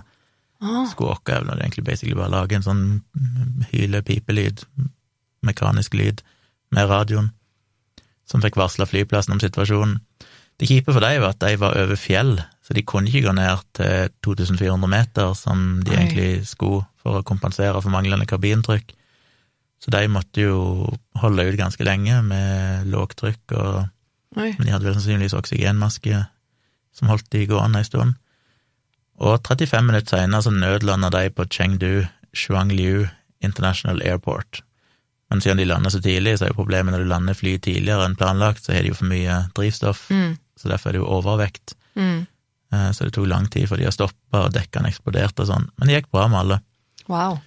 Ah, 0.61 0.85
Squawke 0.87 1.33
er 1.35 1.43
vel 1.43 1.59
egentlig 1.59 1.83
basically 1.83 2.15
bare 2.15 2.31
lager 2.31 2.55
en 2.55 2.63
sånn 2.63 2.85
hyle-pipelyd, 3.73 4.63
mekanisk 5.43 5.93
lyd, 5.99 6.23
med 6.71 6.87
radioen, 6.89 7.33
som 8.25 8.41
fikk 8.41 8.55
varsla 8.55 8.87
flyplassen 8.87 9.35
om 9.35 9.43
situasjonen. 9.43 9.99
Det 10.59 10.69
kjipe 10.69 10.93
for 10.95 11.03
dem 11.03 11.21
var 11.21 11.33
at 11.33 11.41
de 11.43 11.55
var 11.59 11.75
over 11.75 11.99
fjell, 11.99 12.37
så 12.63 12.73
de 12.73 12.83
kunne 12.87 13.09
ikke 13.11 13.25
gå 13.27 13.33
ned 13.35 13.63
til 13.75 14.11
2400 14.23 14.91
meter, 14.91 15.33
som 15.35 15.81
de 15.83 15.91
Oi. 15.91 15.97
egentlig 15.97 16.29
skulle 16.47 16.85
for 17.03 17.19
å 17.19 17.25
kompensere 17.27 17.81
for 17.81 17.93
manglende 17.93 18.27
kabintrykk. 18.29 18.93
Så 19.83 19.91
de 19.93 20.07
måtte 20.09 20.45
jo 20.47 20.87
holde 21.19 21.43
ut 21.45 21.59
ganske 21.59 21.83
lenge 21.85 22.21
med 22.25 22.87
lågtrykk, 22.89 23.43
og, 23.59 23.81
oi. 24.39 24.53
men 24.55 24.63
de 24.63 24.71
hadde 24.73 24.87
vel 24.87 24.95
sannsynligvis 24.95 25.35
oksygenmaske 25.37 26.23
som 26.95 27.11
holdt 27.11 27.27
de 27.35 27.43
gående 27.49 27.83
en 27.83 27.87
stund. 27.87 28.15
Og 29.19 29.37
35 29.43 29.85
minutter 29.85 30.17
senere 30.17 30.43
så 30.43 30.51
nødlanda 30.51 31.11
de 31.11 31.29
på 31.35 31.45
Chengdu 31.51 32.05
Shuangliu 32.35 33.05
International 33.43 34.01
Airport. 34.03 34.63
Men 35.29 35.41
siden 35.41 35.57
de 35.57 35.65
lander 35.67 35.89
så 35.89 36.01
tidlig, 36.03 36.37
så 36.37 36.45
er 36.45 36.53
jo 36.53 36.59
problemet 36.61 36.93
når 36.93 37.03
du 37.03 37.09
lander 37.09 37.37
fly 37.37 37.55
tidligere 37.57 38.05
enn 38.07 38.17
planlagt, 38.19 38.65
så 38.65 38.75
har 38.75 38.85
de 38.85 38.91
jo 38.93 38.97
for 38.97 39.09
mye 39.09 39.45
drivstoff, 39.57 40.07
Mm, 40.13 40.35
så 40.59 40.69
derfor 40.71 40.89
er 40.89 40.97
det 40.97 41.03
jo 41.03 41.11
overvekt. 41.19 41.75
mm. 41.95 42.25
Eh, 42.73 42.91
Så 42.91 43.05
det 43.05 43.13
tok 43.13 43.27
lang 43.27 43.45
tid 43.47 43.67
for 43.69 43.77
de 43.77 43.85
å 43.87 43.93
stoppe, 43.93 44.33
og 44.39 44.51
dekkene 44.53 44.89
eksploderte 44.89 45.43
og 45.43 45.47
sånn. 45.47 45.69
Men 45.77 45.87
det 45.87 45.95
gikk 46.01 46.11
bra 46.11 46.27
med 46.27 46.39
alle. 46.39 46.57
Wow. 47.07 47.39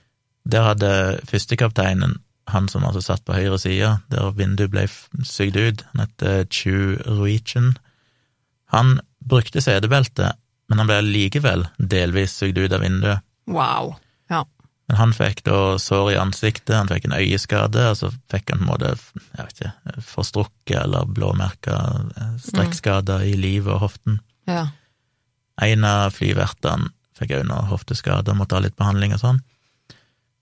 Der 0.49 0.62
hadde 0.62 1.21
førstekapteinen, 1.29 2.14
han 2.49 2.68
som 2.68 2.85
altså 2.85 3.03
satt 3.05 3.25
på 3.27 3.35
høyre 3.37 3.59
side, 3.61 3.90
der 4.09 4.31
vinduet 4.33 4.71
ble 4.73 4.87
sugd 5.27 5.57
ut, 5.59 5.83
han 5.92 6.07
heter 6.07 6.47
Chu 6.49 6.97
Ruichen, 7.05 7.75
han 8.73 9.01
brukte 9.21 9.61
setebelte, 9.61 10.33
men 10.68 10.79
han 10.79 10.87
ble 10.88 11.03
likevel 11.05 11.66
delvis 11.79 12.33
sugd 12.38 12.57
ut 12.59 12.73
av 12.73 12.81
vinduet. 12.81 13.21
Wow. 13.47 13.97
Ja. 14.31 14.44
Men 14.88 14.96
han 14.96 15.12
fikk 15.12 15.42
da 15.44 15.77
sår 15.79 16.12
i 16.14 16.16
ansiktet, 16.16 16.72
han 16.77 16.88
fikk 16.88 17.05
en 17.11 17.18
øyeskade, 17.18 17.90
og 17.90 17.96
så 17.98 18.09
fikk 18.33 18.55
han 18.55 18.62
på 18.62 18.64
en 18.64 18.70
måte, 18.70 18.94
jeg 19.37 19.44
vet 19.44 19.59
ikke, 19.61 20.03
forstrukket 20.09 20.79
eller 20.81 21.11
blåmerka 21.12 21.77
strekkskader 21.77 22.38
strekkskader 22.48 23.27
i 23.29 23.35
livet 23.37 23.74
og 23.74 23.83
hoften. 23.88 24.20
ja. 24.48 24.68
En 25.61 25.83
av 25.85 26.12
flyvertene 26.14 26.92
fikk 27.18 27.33
også 27.35 27.46
noe 27.48 27.64
hofteskade 27.66 28.31
og 28.31 28.37
måtte 28.38 28.55
ha 28.55 28.61
litt 28.62 28.77
behandling 28.79 29.16
og 29.16 29.18
sånn. 29.18 29.40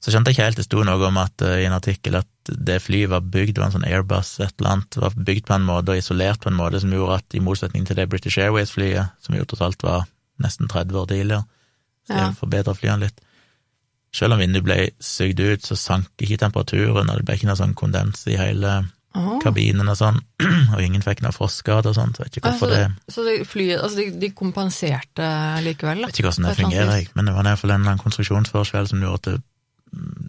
Så 0.05 0.13
skjønte 0.13 0.29
jeg 0.29 0.37
ikke 0.37 0.45
helt 0.45 0.59
det 0.61 0.67
sto 0.67 0.83
noe 0.85 1.09
om 1.09 1.17
at 1.19 1.41
eh, 1.43 1.63
i 1.63 1.65
en 1.67 1.73
artikkel 1.73 2.19
at 2.19 2.29
det 2.47 2.77
flyet 2.85 3.09
var 3.11 3.25
bygd, 3.25 3.55
det 3.57 3.63
var 3.63 3.71
en 3.71 3.77
sånn 3.79 3.89
Airbus 3.89 4.35
et 4.45 4.53
eller 4.61 4.75
annet, 4.75 4.99
var 5.01 5.17
bygd 5.17 5.47
på 5.49 5.57
en 5.57 5.65
måte 5.67 5.95
og 5.95 6.03
isolert 6.03 6.43
på 6.45 6.53
en 6.53 6.59
måte 6.59 6.83
som 6.85 6.93
gjorde 6.93 7.17
at 7.23 7.35
i 7.35 7.41
motsetning 7.43 7.89
til 7.89 7.97
det 7.97 8.07
British 8.13 8.37
Airways-flyet, 8.39 9.17
som 9.25 9.35
jo 9.35 9.47
alt 9.67 9.83
var 9.83 10.05
nesten 10.45 10.69
30 10.69 11.01
år 11.01 11.09
tidligere, 11.11 11.47
så 12.07 12.21
Ja. 12.21 12.29
forbedra 12.37 12.77
flyene 12.77 13.09
litt. 13.09 13.21
Selv 14.17 14.37
om 14.37 14.41
vinduet 14.41 14.65
ble 14.65 14.77
sugd 15.03 15.41
ut, 15.43 15.65
så 15.67 15.77
sank 15.77 16.25
ikke 16.25 16.39
temperaturen, 16.41 17.11
og 17.11 17.19
det 17.19 17.27
ble 17.29 17.37
ikke 17.37 17.51
noe 17.51 17.59
sånn 17.59 17.75
kondens 17.77 18.23
i 18.33 18.39
hele 18.41 18.71
oh. 19.17 19.35
kabinen 19.43 19.91
og 19.93 19.99
sånn, 19.99 20.23
og 20.75 20.81
ingen 20.81 21.05
fikk 21.05 21.21
noe 21.25 21.35
frostskade 21.37 21.93
og 21.93 21.99
sånn, 21.99 22.15
så 22.17 22.25
vet 22.25 22.39
ikke 22.39 22.55
hvorfor 22.55 22.73
det 22.73 22.87
Så 23.13 23.27
de, 23.27 23.37
flyet, 23.49 23.83
altså 23.83 24.01
de, 24.01 24.07
de 24.23 24.31
kompenserte 24.37 25.29
likevel, 25.67 26.01
da? 26.05 26.09
Vet 26.09 26.23
ikke 26.23 26.31
hvordan 26.31 26.49
det 26.49 26.57
fungerer, 26.63 26.95
jeg, 27.03 27.11
men 27.19 27.29
det 27.29 27.37
var 27.37 27.51
iallfall 27.51 27.75
en 27.75 27.83
eller 27.83 27.95
annen 27.95 28.05
konstruksjonsforskjell 28.07 28.91
som 28.93 29.05
gjorde 29.05 29.21
at 29.21 29.29
det, 29.31 29.37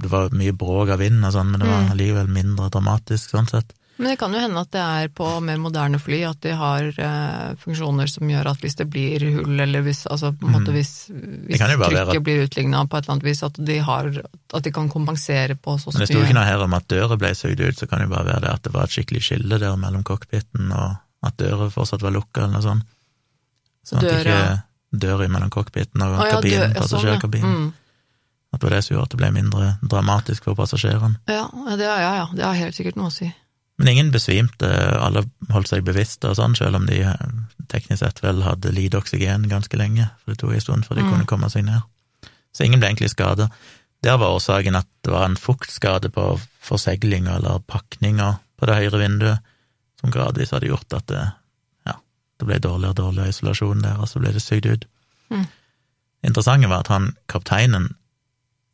det 0.04 0.12
var 0.12 0.36
mye 0.38 0.54
bråk 0.56 0.93
av 0.93 1.02
vind 1.02 1.23
og 1.26 1.34
sånn, 1.36 1.50
men 1.52 1.63
det 1.63 1.67
var 1.71 1.82
Mm. 1.88 1.91
allikevel 1.95 2.28
mindre 2.32 2.69
dramatisk 2.71 3.34
sånn 3.34 3.50
sett. 3.50 3.73
Men 3.97 4.12
det 4.12 4.17
kan 4.21 4.33
jo 4.33 4.39
hende 4.39 4.62
at 4.62 4.69
det 4.75 4.81
er 4.81 5.07
på 5.17 5.27
mer 5.41 5.57
moderne 5.57 5.97
fly 5.97 6.19
at 6.29 6.38
de 6.45 6.51
har 6.53 6.86
uh, 7.01 7.55
funksjoner 7.57 8.10
som 8.12 8.29
gjør 8.29 8.49
at 8.51 8.60
hvis 8.62 8.75
det 8.77 8.86
blir 8.93 9.23
hull, 9.39 9.55
eller 9.63 9.81
hvis, 9.81 10.03
altså, 10.05 10.29
på 10.38 10.45
en 10.45 10.53
måte, 10.53 10.73
hvis, 10.75 10.91
hvis 11.10 11.60
være 11.63 11.79
trykket 11.88 12.19
at- 12.19 12.23
blir 12.27 12.43
utligna 12.45 12.83
på 12.86 12.97
et 12.99 13.03
eller 13.07 13.15
annet 13.15 13.25
vis, 13.25 13.41
at 13.47 13.57
de, 13.57 13.79
har, 13.88 14.12
at 14.53 14.63
de 14.67 14.71
kan 14.75 14.89
kompensere 14.93 15.55
på 15.57 15.79
så 15.81 15.89
Men 15.93 16.03
det 16.03 16.10
sto 16.12 16.21
ikke 16.21 16.38
noe 16.38 16.45
her 16.45 16.62
om 16.67 16.77
at 16.77 16.88
døra 16.93 17.17
ble 17.17 17.33
søkt 17.33 17.60
ut, 17.63 17.79
så 17.81 17.88
kan 17.89 17.99
det 18.03 18.10
jo 18.10 18.13
bare 18.13 18.25
være 18.29 18.41
det 18.45 18.53
at 18.53 18.63
det 18.69 18.73
var 18.77 18.83
et 18.83 18.93
skikkelig 18.97 19.23
skille 19.31 19.60
der 19.65 19.75
mellom 19.81 20.03
cockpiten, 20.05 20.69
og 20.71 20.97
at 21.25 21.38
døra 21.41 21.71
fortsatt 21.73 22.05
var 22.05 22.13
lukka 22.13 22.43
eller 22.45 22.53
noe 22.60 22.62
sånt. 22.67 22.86
Sånn 23.88 24.03
at 24.03 24.03
Døra- 24.12 24.21
ikke 24.21 24.99
døra 25.07 25.27
mellom 25.27 25.49
cockpiten 25.49 26.01
og 26.05 26.19
ah, 26.21 26.27
ja, 26.27 26.38
kabinen, 26.38 26.73
dø- 26.73 26.79
passasjerkabinen. 26.83 27.49
sånn, 27.49 27.65
ja. 27.65 27.67
Mm. 27.67 27.73
at 28.53 28.60
det 28.62 28.69
var 28.69 28.75
det 28.77 28.83
som 28.86 28.93
gjorde 28.95 29.07
at 29.10 29.10
det 29.15 29.19
ble 29.23 29.31
mindre 29.36 29.65
dramatisk 29.81 30.43
for 30.43 30.55
passasjerene. 30.55 31.17
Ja, 31.27 31.49
ja, 31.49 31.75
det, 31.75 31.86
ja, 31.89 32.13
ja, 32.21 32.27
det 32.33 32.45
har 32.45 32.53
helt 32.62 32.75
sikkert 32.77 32.95
noe 32.95 33.10
å 33.10 33.15
si. 33.17 33.33
Men 33.77 33.87
ingen 33.91 34.11
besvimte, 34.11 34.67
alle 34.97 35.21
holdt 35.53 35.69
seg 35.69 35.83
bevisste 35.85 36.31
og 36.31 36.37
sånn, 36.39 36.55
selv 36.57 36.79
om 36.79 36.87
de 36.89 37.03
eh, 37.05 37.27
teknisk 37.69 38.01
sett 38.01 38.23
vel 38.23 38.41
hadde 38.41 38.71
lite 38.73 38.97
oksygen 38.97 39.45
ganske 39.51 39.77
lenge, 39.77 40.07
for 40.23 40.33
det 40.33 40.39
tok 40.41 40.55
en 40.55 40.63
stund 40.63 40.87
før 40.87 40.95
de 40.97 41.03
Mm. 41.03 41.11
kunne 41.11 41.27
komme 41.29 41.49
seg 41.53 41.65
ned. 41.65 41.81
Så 42.53 42.65
ingen 42.65 42.79
ble 42.79 42.89
egentlig 42.89 43.11
skada. 43.13 43.49
Der 44.03 44.17
var 44.17 44.33
årsaken 44.33 44.75
at 44.75 44.87
det 45.03 45.11
var 45.13 45.25
en 45.25 45.35
fuktskade 45.37 46.09
på 46.09 46.39
forseglinga 46.61 47.35
eller 47.37 47.59
pakninga 47.59 48.39
på 48.57 48.65
det 48.65 48.75
høyre 48.75 48.99
vinduet, 48.99 49.39
som 50.01 50.11
gradvis 50.11 50.51
hadde 50.51 50.67
gjort 50.69 50.93
at 50.93 51.05
det, 51.07 51.23
ja, 51.85 51.93
det 52.39 52.47
ble 52.47 52.59
dårligere 52.59 52.89
og 52.89 52.95
dårligere 52.95 53.29
isolasjon 53.29 53.81
der, 53.81 53.97
og 54.01 54.07
så 54.09 54.19
ble 54.19 54.33
det 54.33 54.41
sugd 54.41 54.65
ut. 54.65 54.85
Mm. 55.29 55.45
Det 56.21 56.29
interessante 56.31 56.69
var 56.69 56.79
at 56.79 56.87
han, 56.87 57.11
kapteinen, 57.29 57.91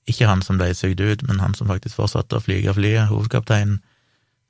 ikke 0.08 0.28
han 0.28 0.42
som 0.42 0.58
ble 0.58 0.74
sugd 0.76 1.00
ut, 1.02 1.24
men 1.28 1.40
han 1.40 1.56
som 1.56 1.68
faktisk 1.68 1.96
fortsatte 1.96 2.40
å 2.40 2.44
flyge 2.44 2.74
flyet, 2.74 3.08
hovedkapteinen, 3.12 3.82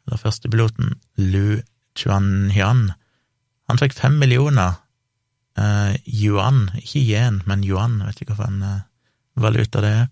eller 0.07 0.19
førstepiloten, 0.19 0.95
Lu 1.17 1.61
Chuanhyan, 1.97 2.91
han 3.69 3.79
fikk 3.79 3.95
fem 3.95 4.17
millioner 4.19 4.79
eh, 5.59 5.95
yuan, 6.05 6.67
ikke 6.79 7.01
yen, 7.01 7.41
men 7.49 7.63
yuan, 7.65 8.01
vet 8.07 8.23
ikke 8.23 8.37
hva 8.37 8.49
en 8.49 8.61
eh, 8.67 8.83
valuta 9.39 9.83
det 9.83 9.93
er. 10.01 10.11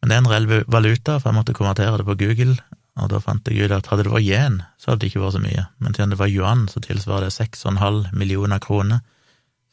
Men 0.00 0.10
det 0.10 0.16
er 0.16 0.22
en 0.22 0.30
reell 0.30 0.48
valuta, 0.68 1.18
for 1.18 1.30
jeg 1.30 1.38
måtte 1.38 1.56
konvertere 1.56 2.00
det 2.00 2.08
på 2.08 2.18
Google, 2.20 2.58
og 3.00 3.10
da 3.10 3.18
fant 3.22 3.48
jeg 3.50 3.64
ut 3.64 3.74
at 3.74 3.88
hadde 3.90 4.04
det 4.06 4.12
vært 4.12 4.28
yen, 4.28 4.60
så 4.78 4.92
hadde 4.92 5.02
det 5.02 5.10
ikke 5.10 5.24
vært 5.24 5.38
så 5.38 5.42
mye, 5.42 5.64
men 5.82 5.96
siden 5.96 6.12
det 6.14 6.20
var 6.20 6.30
yuan, 6.30 6.68
så 6.70 6.82
tilsvarer 6.84 7.30
det 7.30 7.34
6,5 7.34 8.12
millioner 8.14 8.62
kroner. 8.62 9.00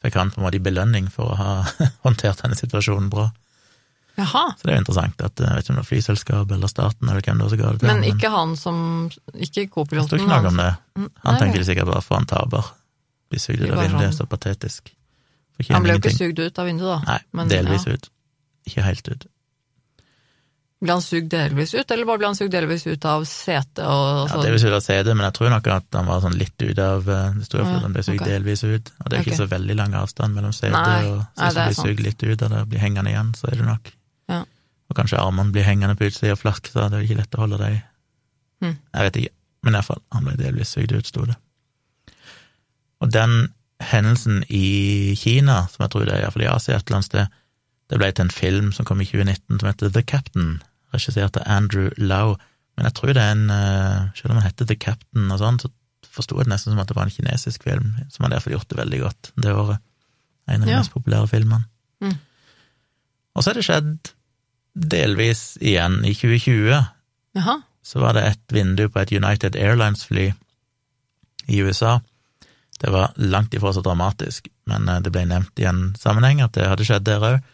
Fikk 0.02 0.16
han 0.18 0.32
på 0.32 0.40
en 0.40 0.46
måte 0.48 0.58
i 0.58 0.64
belønning 0.64 1.06
for 1.12 1.30
å 1.30 1.38
ha 1.38 1.52
håndtert 2.06 2.42
denne 2.42 2.58
situasjonen 2.58 3.12
bra. 3.12 3.28
Jaha. 4.18 4.44
Så 4.58 4.66
det 4.66 4.72
er 4.72 4.76
jo 4.76 4.82
interessant 4.82 5.22
at 5.24 5.40
jeg 5.40 5.56
vet 5.56 5.64
ikke 5.64 5.72
om 5.72 5.78
det 5.78 5.82
var 5.82 5.88
flyselskapet 5.88 6.54
eller 6.58 6.68
staten 6.70 7.08
eller 7.08 7.24
hvem 7.24 7.38
det 7.38 7.46
var 7.46 7.52
som 7.52 7.60
ga 7.62 7.70
det 7.72 7.80
til 7.80 7.88
Men 7.88 8.02
ikke 8.04 8.30
han 8.34 8.56
som 8.60 8.78
Ikke 9.34 9.66
co-piloten. 9.72 10.20
ikke 10.20 10.28
noe 10.28 10.52
om 10.52 10.60
det. 10.60 10.70
Mm, 10.98 11.10
Han 11.24 11.32
nei, 11.32 11.40
tenker 11.40 11.64
sikkert 11.68 11.88
bare 11.88 12.04
for 12.04 12.20
han 12.20 12.28
taper. 12.28 12.72
Blir 13.32 13.40
sugd 13.40 13.64
ut 13.64 13.70
av 13.72 13.80
vinduet, 13.80 14.16
så 14.16 14.26
patetisk. 14.28 14.92
Han 15.70 15.84
ble 15.84 15.96
jo 15.96 16.02
ikke 16.02 16.16
sugd 16.16 16.42
ut 16.42 16.58
av 16.58 16.68
vinduet, 16.68 16.90
da. 16.92 16.98
Nei, 17.08 17.20
Men, 17.32 17.48
delvis 17.48 17.86
ja. 17.88 17.96
ut. 17.96 18.10
Ikke 18.68 18.84
helt 18.84 19.08
ut. 19.08 19.24
Ble 20.82 20.96
han 20.96 21.04
sugd 21.04 21.28
delvis 21.30 21.72
ut, 21.76 21.92
eller 21.94 22.08
bare 22.08 22.18
ble 22.18 22.28
han 22.32 22.36
sugd 22.36 22.50
delvis 22.52 22.84
ut 22.88 23.04
av 23.06 23.22
setet 23.30 23.84
og 23.86 24.02
Ja, 24.02 24.24
sånn? 24.32 24.42
delvis 24.48 24.64
ut 24.66 24.74
av 24.74 24.82
CD, 24.82 25.12
men 25.14 25.28
jeg 25.28 25.36
tror 25.38 25.52
nok 25.54 25.68
at 25.70 25.86
han 25.94 26.08
var 26.10 26.24
sånn 26.24 26.34
litt 26.34 26.58
ut 26.58 26.78
av 26.82 27.06
eh, 27.06 27.36
Det 27.38 27.46
sto 27.46 27.60
iallfall 27.60 27.78
at 27.78 27.86
han 27.86 27.94
ble 27.94 28.02
sugd 28.02 28.18
okay. 28.18 28.32
delvis 28.34 28.64
ut, 28.66 28.90
og 28.98 29.06
det 29.06 29.16
er 29.16 29.22
ikke 29.22 29.30
okay. 29.36 29.40
så 29.44 29.46
veldig 29.52 29.76
lang 29.78 29.94
avstand 29.94 30.34
mellom 30.34 30.54
setet 30.56 30.74
Nei, 30.74 31.04
og 31.06 31.20
nei, 31.22 31.28
så 31.38 31.52
det 31.54 31.62
er 31.62 31.70
blir 31.70 31.78
sugd 31.78 32.02
litt 32.08 32.24
ut 32.26 32.42
av 32.42 32.50
det 32.50 32.62
og 32.64 32.72
blir 32.74 32.82
hengende 32.82 33.14
igjen, 33.14 33.30
så 33.38 33.52
er 33.52 33.60
det 33.62 33.68
nok. 33.68 33.92
Og 34.92 34.98
kanskje 34.98 35.20
armene 35.22 35.54
blir 35.54 35.64
hengende 35.64 35.96
på 35.96 36.04
utsida 36.10 36.34
og 36.36 36.42
flakser, 36.42 36.90
det 36.92 36.98
er 36.98 37.02
jo 37.04 37.08
ikke 37.08 37.20
lett 37.22 37.36
å 37.38 37.42
holde 37.46 37.58
dem. 37.62 37.78
Mm. 38.62 38.74
Jeg 38.76 39.06
vet 39.06 39.18
ikke, 39.22 39.34
men 39.64 39.76
iallfall, 39.78 40.02
han 40.12 40.26
ble 40.28 40.34
delvis 40.36 40.74
sugd 40.76 40.92
ut, 40.92 41.08
sto 41.08 41.24
det. 41.30 41.36
Og 43.02 43.10
den 43.14 43.38
hendelsen 43.82 44.42
i 44.52 45.14
Kina, 45.18 45.62
som 45.72 45.82
jeg 45.86 45.92
tror 45.94 46.04
det 46.06 46.14
er 46.14 46.26
iallfall 46.26 46.44
i 46.44 46.50
Asia 46.52 46.76
et 46.76 46.84
eller 46.86 47.00
annet 47.00 47.08
sted, 47.08 47.38
det 47.90 47.98
ble 48.00 48.10
til 48.14 48.26
en 48.26 48.32
film 48.36 48.70
som 48.76 48.86
kom 48.88 49.00
i 49.02 49.08
2019 49.08 49.58
som 49.60 49.68
heter 49.68 49.90
The 49.96 50.04
Captain, 50.06 50.52
regissert 50.94 51.36
av 51.40 51.48
Andrew 51.50 51.88
Lau. 51.98 52.36
Men 52.76 52.88
jeg 52.88 52.96
tror 53.00 53.12
det 53.16 53.20
er 53.24 53.34
en 53.34 53.50
eh, 53.52 54.06
Selv 54.16 54.32
om 54.32 54.38
han 54.40 54.46
heter 54.46 54.68
The 54.70 54.76
Captain 54.80 55.32
og 55.34 55.40
sånn, 55.42 55.58
så 55.60 55.68
forsto 56.12 56.38
jeg 56.38 56.46
det 56.46 56.52
nesten 56.54 56.72
som 56.72 56.80
at 56.84 56.88
det 56.92 56.96
var 56.96 57.08
en 57.08 57.12
kinesisk 57.16 57.64
film, 57.66 57.94
som 58.12 58.24
hadde 58.24 58.36
iallfall 58.38 58.54
gjort 58.58 58.68
det 58.70 58.78
veldig 58.84 59.00
godt 59.02 59.32
det 59.44 59.52
året. 59.56 59.82
En 60.48 60.60
av 60.62 60.66
de 60.68 60.72
Ja. 60.72 60.78
mest 60.84 60.92
populære 60.94 61.28
filmene. 61.32 61.64
Mm. 62.04 62.16
Og 63.34 63.42
så 63.44 63.50
er 63.50 63.54
det 63.58 63.64
skjedd 63.64 64.12
delvis 64.74 65.56
igjen. 65.60 66.00
I 66.04 66.14
2020 66.14 66.84
Aha. 67.38 67.58
så 67.82 68.00
var 68.00 68.16
det 68.16 68.24
et 68.28 68.54
vindu 68.54 68.88
på 68.88 69.02
et 69.02 69.12
United 69.12 69.56
Airlines-fly 69.56 70.30
i 71.46 71.60
USA. 71.60 72.00
Det 72.80 72.90
var 72.90 73.12
langt 73.16 73.54
ifra 73.54 73.72
så 73.72 73.82
dramatisk, 73.84 74.48
men 74.66 74.88
eh, 74.88 75.00
det 75.02 75.12
ble 75.14 75.26
nevnt 75.28 75.58
i 75.60 75.68
en 75.68 75.92
sammenheng 75.98 76.42
at 76.42 76.56
det 76.56 76.70
hadde 76.70 76.86
skjedd 76.88 77.06
der 77.06 77.26
òg. 77.28 77.52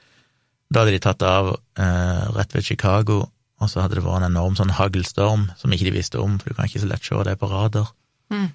Da 0.68 0.83
hadde 0.83 0.94
de 0.94 1.02
tatt 1.04 1.24
av 1.24 1.50
eh, 1.81 2.24
rett 2.37 2.54
ved 2.54 2.64
Chicago, 2.64 3.22
og 3.59 3.70
så 3.70 3.83
hadde 3.83 3.98
det 3.98 4.04
vært 4.04 4.22
en 4.22 4.31
enorm 4.31 4.57
sånn 4.57 4.72
haglstorm 4.76 5.48
som 5.59 5.72
ikke 5.72 5.88
de 5.88 5.96
visste 5.96 6.20
om, 6.20 6.38
for 6.38 6.50
du 6.50 6.59
kan 6.59 6.68
ikke 6.68 6.85
så 6.85 6.90
lett 6.90 7.04
se 7.04 7.22
det 7.26 7.38
på 7.40 7.50
radar. 7.50 7.90
Mm. 8.33 8.50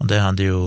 Og 0.00 0.08
det 0.08 0.20
hadde 0.22 0.46
jo 0.46 0.60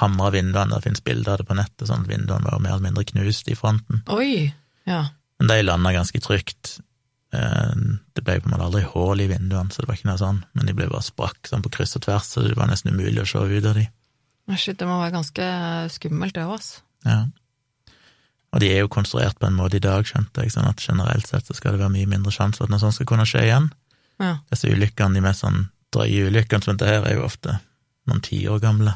hamra 0.00 0.32
vinduene, 0.32 0.72
det 0.74 0.86
finnes 0.88 1.04
bilder 1.04 1.34
av 1.34 1.42
det 1.42 1.48
på 1.50 1.56
nettet, 1.56 1.86
sånn 1.88 2.06
at 2.06 2.10
vinduene 2.10 2.48
var 2.48 2.62
mer 2.64 2.74
eller 2.74 2.88
mindre 2.88 3.06
knust 3.12 3.50
i 3.52 3.56
fronten. 3.58 4.02
Oi. 4.12 4.48
Ja. 4.88 5.04
Men 5.42 5.50
de 5.50 5.62
landa 5.66 5.90
ganske 5.96 6.20
trygt. 6.22 6.76
Eh, 7.34 7.74
Det 8.14 8.22
ble 8.22 8.36
på 8.38 8.46
en 8.46 8.52
måte 8.54 8.66
aldri 8.68 8.82
hull 8.86 9.20
i 9.24 9.26
vinduene, 9.26 9.72
så 9.72 9.82
det 9.82 9.88
var 9.88 9.96
ikke 9.98 10.10
noe 10.10 10.20
sånn, 10.20 10.42
men 10.54 10.68
de 10.68 10.74
ble 10.76 10.86
bare 10.86 11.02
sprakk 11.02 11.48
sånn 11.50 11.62
på 11.64 11.72
kryss 11.74 11.96
og 11.98 12.04
tvers, 12.04 12.28
så 12.30 12.42
det 12.44 12.54
var 12.58 12.68
nesten 12.70 12.92
umulig 12.94 13.22
å 13.24 13.26
se 13.26 13.40
ut 13.40 13.66
av 13.66 13.74
de. 13.74 13.86
Shit, 14.54 14.76
det 14.78 14.86
må 14.86 14.98
være 15.00 15.14
ganske 15.16 15.46
skummelt, 15.94 16.34
det 16.36 16.44
òg, 16.44 16.52
altså. 16.60 16.82
Ja. 17.08 17.24
Og 18.52 18.60
de 18.60 18.68
er 18.68 18.82
jo 18.84 18.90
konstruert 18.92 19.38
på 19.40 19.48
en 19.48 19.56
måte 19.56 19.78
i 19.80 19.82
dag, 19.82 20.04
skjønte 20.04 20.44
jeg, 20.44 20.52
sånn 20.52 20.68
at 20.68 20.82
generelt 20.84 21.26
sett 21.26 21.48
så 21.48 21.56
skal 21.56 21.72
det 21.72 21.80
være 21.80 21.94
mye 21.94 22.10
mindre 22.10 22.30
sjanse 22.34 22.60
for 22.60 22.68
at 22.68 22.74
noe 22.74 22.82
sånt 22.82 22.94
skal 22.98 23.08
kunne 23.08 23.24
skje 23.26 23.46
igjen. 23.48 23.70
Ja. 24.20 24.34
Disse 24.52 24.68
ulykkene, 24.68 25.16
de 25.16 25.24
mest 25.24 25.40
sånn 25.40 25.70
drøye 25.96 26.28
ulykkene 26.28 26.62
som 26.62 26.76
dette 26.76 26.90
her, 26.90 27.06
er 27.08 27.16
jo 27.16 27.24
ofte 27.24 27.56
noen 28.10 28.20
tiår 28.20 28.60
gamle. 28.60 28.92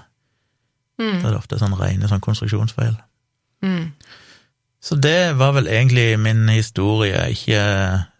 Mm. 1.00 1.22
Da 1.22 1.28
er 1.28 1.32
det 1.32 1.40
ofte 1.40 1.58
sånn 1.62 1.74
rene 1.80 2.08
sånn 2.10 2.20
konstruksjonsfeil. 2.24 2.98
Mm. 3.64 3.92
Så 4.82 4.94
det 5.00 5.34
var 5.38 5.54
vel 5.56 5.68
egentlig 5.72 6.18
min 6.20 6.48
historie. 6.48 7.18
Ikke 7.32 7.60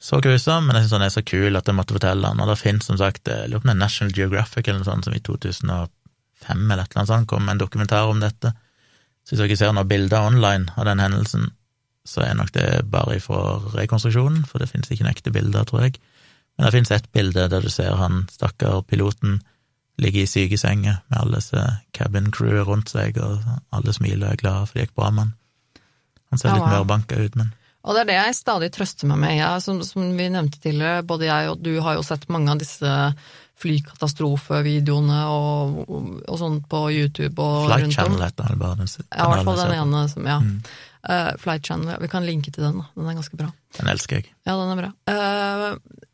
så 0.03 0.21
grusom, 0.25 0.67
men 0.67 0.77
jeg 0.77 0.87
syns 0.87 0.95
den 0.97 1.07
er 1.07 1.15
så 1.15 1.23
kul 1.23 1.59
at 1.59 1.69
jeg 1.69 1.77
måtte 1.77 1.95
fortelle 1.95 2.27
den. 2.27 2.41
Og 2.43 2.51
det 2.51 2.59
finnes 2.59 2.89
som 2.89 2.99
sagt, 2.99 3.29
jeg 3.29 3.51
lurer 3.53 3.63
på 3.63 3.71
om 3.71 3.79
National 3.79 4.15
Geographic 4.17 4.67
eller 4.67 4.81
noe 4.83 4.89
sånt 4.89 5.07
som 5.07 5.15
i 5.15 5.23
2005 5.23 6.65
eller 6.71 6.83
et 6.83 6.91
eller 6.91 7.03
annet 7.03 7.13
sånt 7.13 7.31
kom 7.31 7.45
med 7.47 7.57
en 7.57 7.63
dokumentar 7.63 8.11
om 8.11 8.23
dette. 8.25 8.55
Så 9.27 9.35
hvis 9.35 9.45
dere 9.45 9.59
ser 9.59 9.77
noen 9.77 9.91
bilder 9.91 10.27
online 10.27 10.73
av 10.79 10.89
den 10.89 11.03
hendelsen, 11.03 11.51
så 12.07 12.23
er 12.23 12.37
nok 12.39 12.53
det 12.55 12.87
bare 12.91 13.19
fra 13.21 13.59
rekonstruksjonen, 13.75 14.45
for 14.47 14.63
det 14.63 14.71
finnes 14.71 14.91
ikke 14.91 15.03
noen 15.03 15.15
ekte 15.15 15.35
bilder, 15.35 15.67
tror 15.67 15.87
jeg. 15.87 15.97
Men 16.57 16.67
det 16.67 16.75
finnes 16.77 16.93
ett 16.95 17.11
bilde 17.13 17.49
der 17.51 17.63
du 17.63 17.71
ser 17.71 17.99
han 17.99 18.25
stakkar 18.33 18.85
piloten 18.87 19.41
ligge 19.99 20.23
i 20.23 20.29
sykesenga 20.31 21.01
med 21.09 21.19
alle 21.19 21.41
disse 21.41 21.63
cabin 21.97 22.31
crewet 22.33 22.69
rundt 22.69 22.93
seg, 22.93 23.19
og 23.19 23.43
alle 23.75 23.95
smiler 23.97 24.29
og 24.29 24.33
er 24.35 24.41
glade 24.43 24.69
for 24.69 24.79
det 24.79 24.87
gikk 24.87 24.97
bra 24.99 25.11
med 25.11 25.25
han. 25.27 25.35
Han 26.33 26.41
ser 26.41 26.51
Ja, 26.51 26.59
litt 26.59 26.67
mer 26.67 26.79
mørbanka 26.81 27.19
ut, 27.21 27.39
men 27.39 27.53
Og 27.87 27.95
det 27.95 28.03
er 28.03 28.09
det 28.11 28.19
jeg 28.19 28.37
stadig 28.41 28.71
trøster 28.75 29.07
meg 29.07 29.21
med. 29.23 29.37
Jeg, 29.39 29.63
som, 29.63 29.83
som 29.87 30.07
vi 30.19 30.29
nevnte 30.33 30.59
tidligere, 30.59 31.05
både 31.07 31.29
jeg 31.29 31.51
og 31.53 31.61
du 31.63 31.77
har 31.85 31.99
jo 31.99 32.07
sett 32.07 32.27
mange 32.33 32.51
av 32.51 32.59
disse 32.63 32.95
flykatastrofevideoene 33.63 35.21
og, 35.33 35.79
og, 35.87 36.09
og 36.27 36.41
sånn 36.41 36.59
på 36.69 36.81
YouTube 36.93 37.41
og 37.41 37.71
Flight 37.71 37.87
rundt. 37.87 37.97
Channel 37.97 38.27
heter 38.27 38.51
den 38.51 38.61
bare. 38.61 38.77
Den 38.83 38.91
Ja, 38.91 39.23
i 39.23 39.31
hvert 39.31 39.47
fall 39.49 39.63
den 39.63 39.79
ene 39.79 40.03
som, 40.13 40.27
ja. 40.29 40.41
Mm. 40.43 40.59
Uh, 41.07 41.31
Flight 41.39 41.71
Channel, 41.71 41.95
vi 42.03 42.11
kan 42.11 42.27
linke 42.27 42.51
til 42.53 42.67
den, 42.67 42.83
da. 42.83 42.91
Den 42.99 43.09
er 43.09 43.17
ganske 43.17 43.39
bra. 43.39 43.49
Den 43.79 43.89
elsker 43.95 44.19
jeg. 44.19 44.29
Ja, 44.45 44.59
den 44.59 44.75
er 44.75 44.83
bra. 44.83 44.91
Uh, 45.07 46.05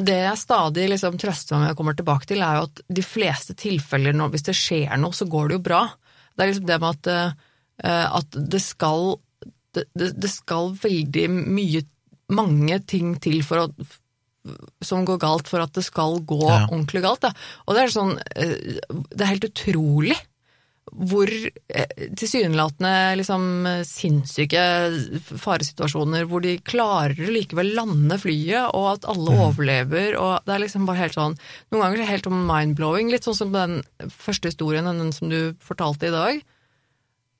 det 0.00 0.18
jeg 0.22 0.40
stadig 0.40 0.86
liksom 0.88 1.18
trøster 1.20 1.56
meg 1.56 1.66
med 1.66 1.74
og 1.74 1.80
kommer 1.82 1.96
tilbake 1.96 2.28
til, 2.28 2.40
er 2.44 2.58
jo 2.58 2.68
at 2.70 2.80
de 2.96 3.04
fleste 3.04 3.56
tilfeller, 3.60 4.16
når, 4.16 4.30
hvis 4.32 4.46
det 4.46 4.56
skjer 4.56 4.96
noe, 5.00 5.12
så 5.16 5.28
går 5.28 5.50
det 5.50 5.58
jo 5.58 5.64
bra. 5.66 5.82
Det 6.32 6.44
er 6.44 6.48
liksom 6.48 6.68
det 6.70 6.78
med 6.80 6.96
at, 6.96 7.10
eh, 7.12 7.50
at 7.90 8.36
det 8.36 8.62
skal 8.62 9.16
det, 9.74 9.86
det, 9.96 10.28
skal 10.30 10.74
veldig 10.76 11.26
mye 11.32 11.82
mange 12.32 12.78
ting 12.88 13.14
til 13.24 13.40
for 13.46 13.64
å 13.64 13.88
som 14.82 15.04
går 15.06 15.20
galt 15.22 15.48
for 15.50 15.62
at 15.62 15.72
det 15.76 15.84
skal 15.86 16.20
gå 16.26 16.42
Ja. 16.42 16.66
ordentlig 16.66 17.02
galt. 17.04 17.22
Da. 17.22 17.32
Og 17.66 17.76
det 17.76 17.82
er 17.84 17.94
sånn 17.94 18.18
eh, 18.34 18.78
Det 18.90 19.20
er 19.20 19.34
helt 19.34 19.50
utrolig 19.50 20.16
hvor 20.92 21.30
eh, 21.30 22.08
tilsynelatende 22.18 23.16
liksom 23.16 23.44
sinnssyke 23.86 24.60
faresituasjoner 25.40 26.26
hvor 26.28 26.42
de 26.44 26.58
klarer 26.58 27.16
å 27.22 27.32
likevel 27.32 27.70
lande 27.78 28.18
flyet, 28.20 28.74
og 28.74 28.88
at 28.96 29.06
alle 29.08 29.36
overlever, 29.46 30.18
og 30.18 30.42
det 30.44 30.56
er 30.56 30.64
liksom 30.66 30.84
bare 30.84 31.04
helt 31.06 31.16
sånn 31.16 31.38
Noen 31.70 31.84
ganger 31.86 32.02
er 32.02 32.10
helt 32.10 32.26
sånn 32.28 32.44
mind-blowing, 32.50 33.12
litt 33.14 33.24
sånn 33.24 33.38
som 33.38 33.54
den 33.54 33.80
første 34.10 34.50
historien, 34.50 34.84
den 34.84 35.14
som 35.14 35.30
du 35.32 35.54
fortalte 35.62 36.10
i 36.10 36.12
dag. 36.12 36.42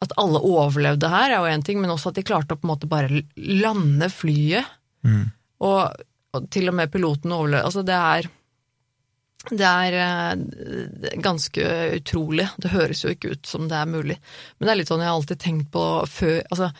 At 0.03 0.15
alle 0.21 0.43
overlevde 0.43 1.11
her, 1.13 1.31
er 1.31 1.39
jo 1.39 1.51
én 1.53 1.65
ting, 1.67 1.81
men 1.83 1.93
også 1.93 2.11
at 2.11 2.19
de 2.19 2.27
klarte 2.27 2.57
å 2.57 2.61
på 2.61 2.67
en 2.67 2.73
måte 2.75 2.91
bare 2.91 3.23
lande 3.37 4.09
flyet. 4.11 4.67
Mm. 5.07 5.27
Og, 5.63 6.07
og 6.35 6.47
til 6.55 6.71
og 6.73 6.79
med 6.79 6.93
piloten 6.93 7.35
overlevde. 7.35 7.67
Altså, 7.69 7.85
det 7.87 7.99
er 7.99 8.31
det 9.51 9.67
er 9.67 9.95
eh, 9.99 11.17
ganske 11.19 11.65
utrolig. 11.97 12.47
Det 12.63 12.71
høres 12.71 13.03
jo 13.03 13.11
ikke 13.11 13.35
ut 13.35 13.49
som 13.49 13.67
det 13.71 13.75
er 13.75 13.91
mulig. 13.91 14.19
Men 14.59 14.69
det 14.69 14.73
er 14.73 14.79
litt 14.79 14.93
sånn 14.93 15.03
jeg 15.03 15.11
har 15.11 15.19
alltid 15.19 15.41
tenkt 15.43 15.73
på 15.75 15.83
før 16.07 16.39
Altså, 16.45 16.71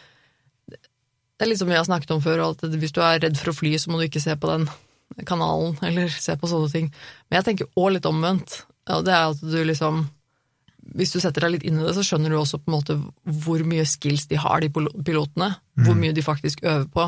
det 0.71 1.47
er 1.47 1.51
litt 1.51 1.59
som 1.59 1.71
vi 1.73 1.75
har 1.75 1.87
snakket 1.89 2.13
om 2.15 2.21
før, 2.23 2.45
at 2.53 2.63
hvis 2.79 2.95
du 2.95 3.01
er 3.03 3.19
redd 3.19 3.39
for 3.41 3.51
å 3.51 3.57
fly, 3.57 3.73
så 3.81 3.91
må 3.91 3.99
du 3.99 4.05
ikke 4.07 4.23
se 4.23 4.37
på 4.39 4.47
den 4.47 4.69
kanalen, 5.27 5.75
eller 5.83 6.13
se 6.15 6.37
på 6.39 6.47
sånne 6.47 6.71
ting. 6.71 6.93
Men 7.27 7.41
jeg 7.41 7.49
tenker 7.49 7.73
òg 7.75 7.97
litt 7.97 8.07
omvendt. 8.07 8.61
Ja, 8.87 9.01
det 9.03 9.11
er 9.17 9.33
at 9.33 9.43
du 9.43 9.59
liksom 9.67 10.05
Hvis 10.83 11.15
du 11.15 11.21
setter 11.23 11.47
deg 11.47 11.57
litt 11.57 11.67
inn 11.69 11.79
i 11.79 11.85
det, 11.85 11.95
så 11.97 12.05
skjønner 12.07 12.33
du 12.33 12.39
også 12.41 12.59
på 12.61 12.71
en 12.71 12.77
måte 12.77 12.97
hvor 13.45 13.63
mye 13.69 13.85
skills 13.89 14.27
de 14.31 14.41
har, 14.41 14.61
de 14.61 14.73
pilotene. 14.73 15.05
pilotene. 15.07 15.53
Hvor 15.87 15.99
mye 15.99 16.17
de 16.17 16.25
faktisk 16.27 16.65
øver 16.65 16.89
på, 16.93 17.07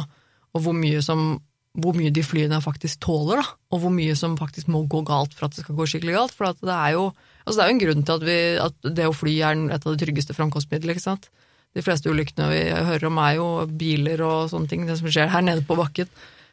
og 0.55 0.65
hvor 0.65 0.77
mye 0.79 1.03
som 1.05 1.35
hvor 1.75 1.97
mye 1.99 2.13
de 2.15 2.23
flyene 2.23 2.61
faktisk 2.63 3.01
tåler, 3.03 3.41
da, 3.43 3.45
og 3.75 3.81
hvor 3.83 3.91
mye 3.91 4.15
som 4.15 4.37
faktisk 4.39 4.69
må 4.71 4.85
gå 4.87 5.01
galt 5.07 5.33
for 5.35 5.49
at 5.49 5.57
det 5.57 5.65
skal 5.65 5.75
gå 5.75 5.87
skikkelig 5.91 6.15
galt. 6.15 6.35
For 6.37 6.47
at 6.53 6.61
det 6.63 6.75
er 6.75 6.93
jo 6.95 7.09
altså 7.45 7.57
det 7.59 7.65
er 7.65 7.71
jo 7.71 7.75
en 7.75 7.83
grunn 7.83 8.05
til 8.05 8.15
at, 8.15 8.27
vi, 8.29 8.37
at 8.63 8.93
det 9.01 9.09
å 9.09 9.17
fly 9.17 9.35
er 9.43 9.65
et 9.75 9.87
av 9.87 9.91
de 9.97 10.05
tryggeste 10.05 10.37
ikke 10.37 11.03
sant? 11.03 11.29
De 11.75 11.83
fleste 11.83 12.07
ulykkene 12.07 12.47
vi 12.53 12.61
hører 12.71 13.09
om, 13.09 13.19
er 13.19 13.35
jo 13.41 13.49
biler 13.67 14.23
og 14.23 14.51
sånne 14.53 14.71
ting, 14.71 14.87
det 14.87 15.01
som 15.01 15.11
skjer 15.11 15.33
her 15.33 15.43
nede 15.43 15.67
på 15.67 15.75
bakken. 15.75 16.07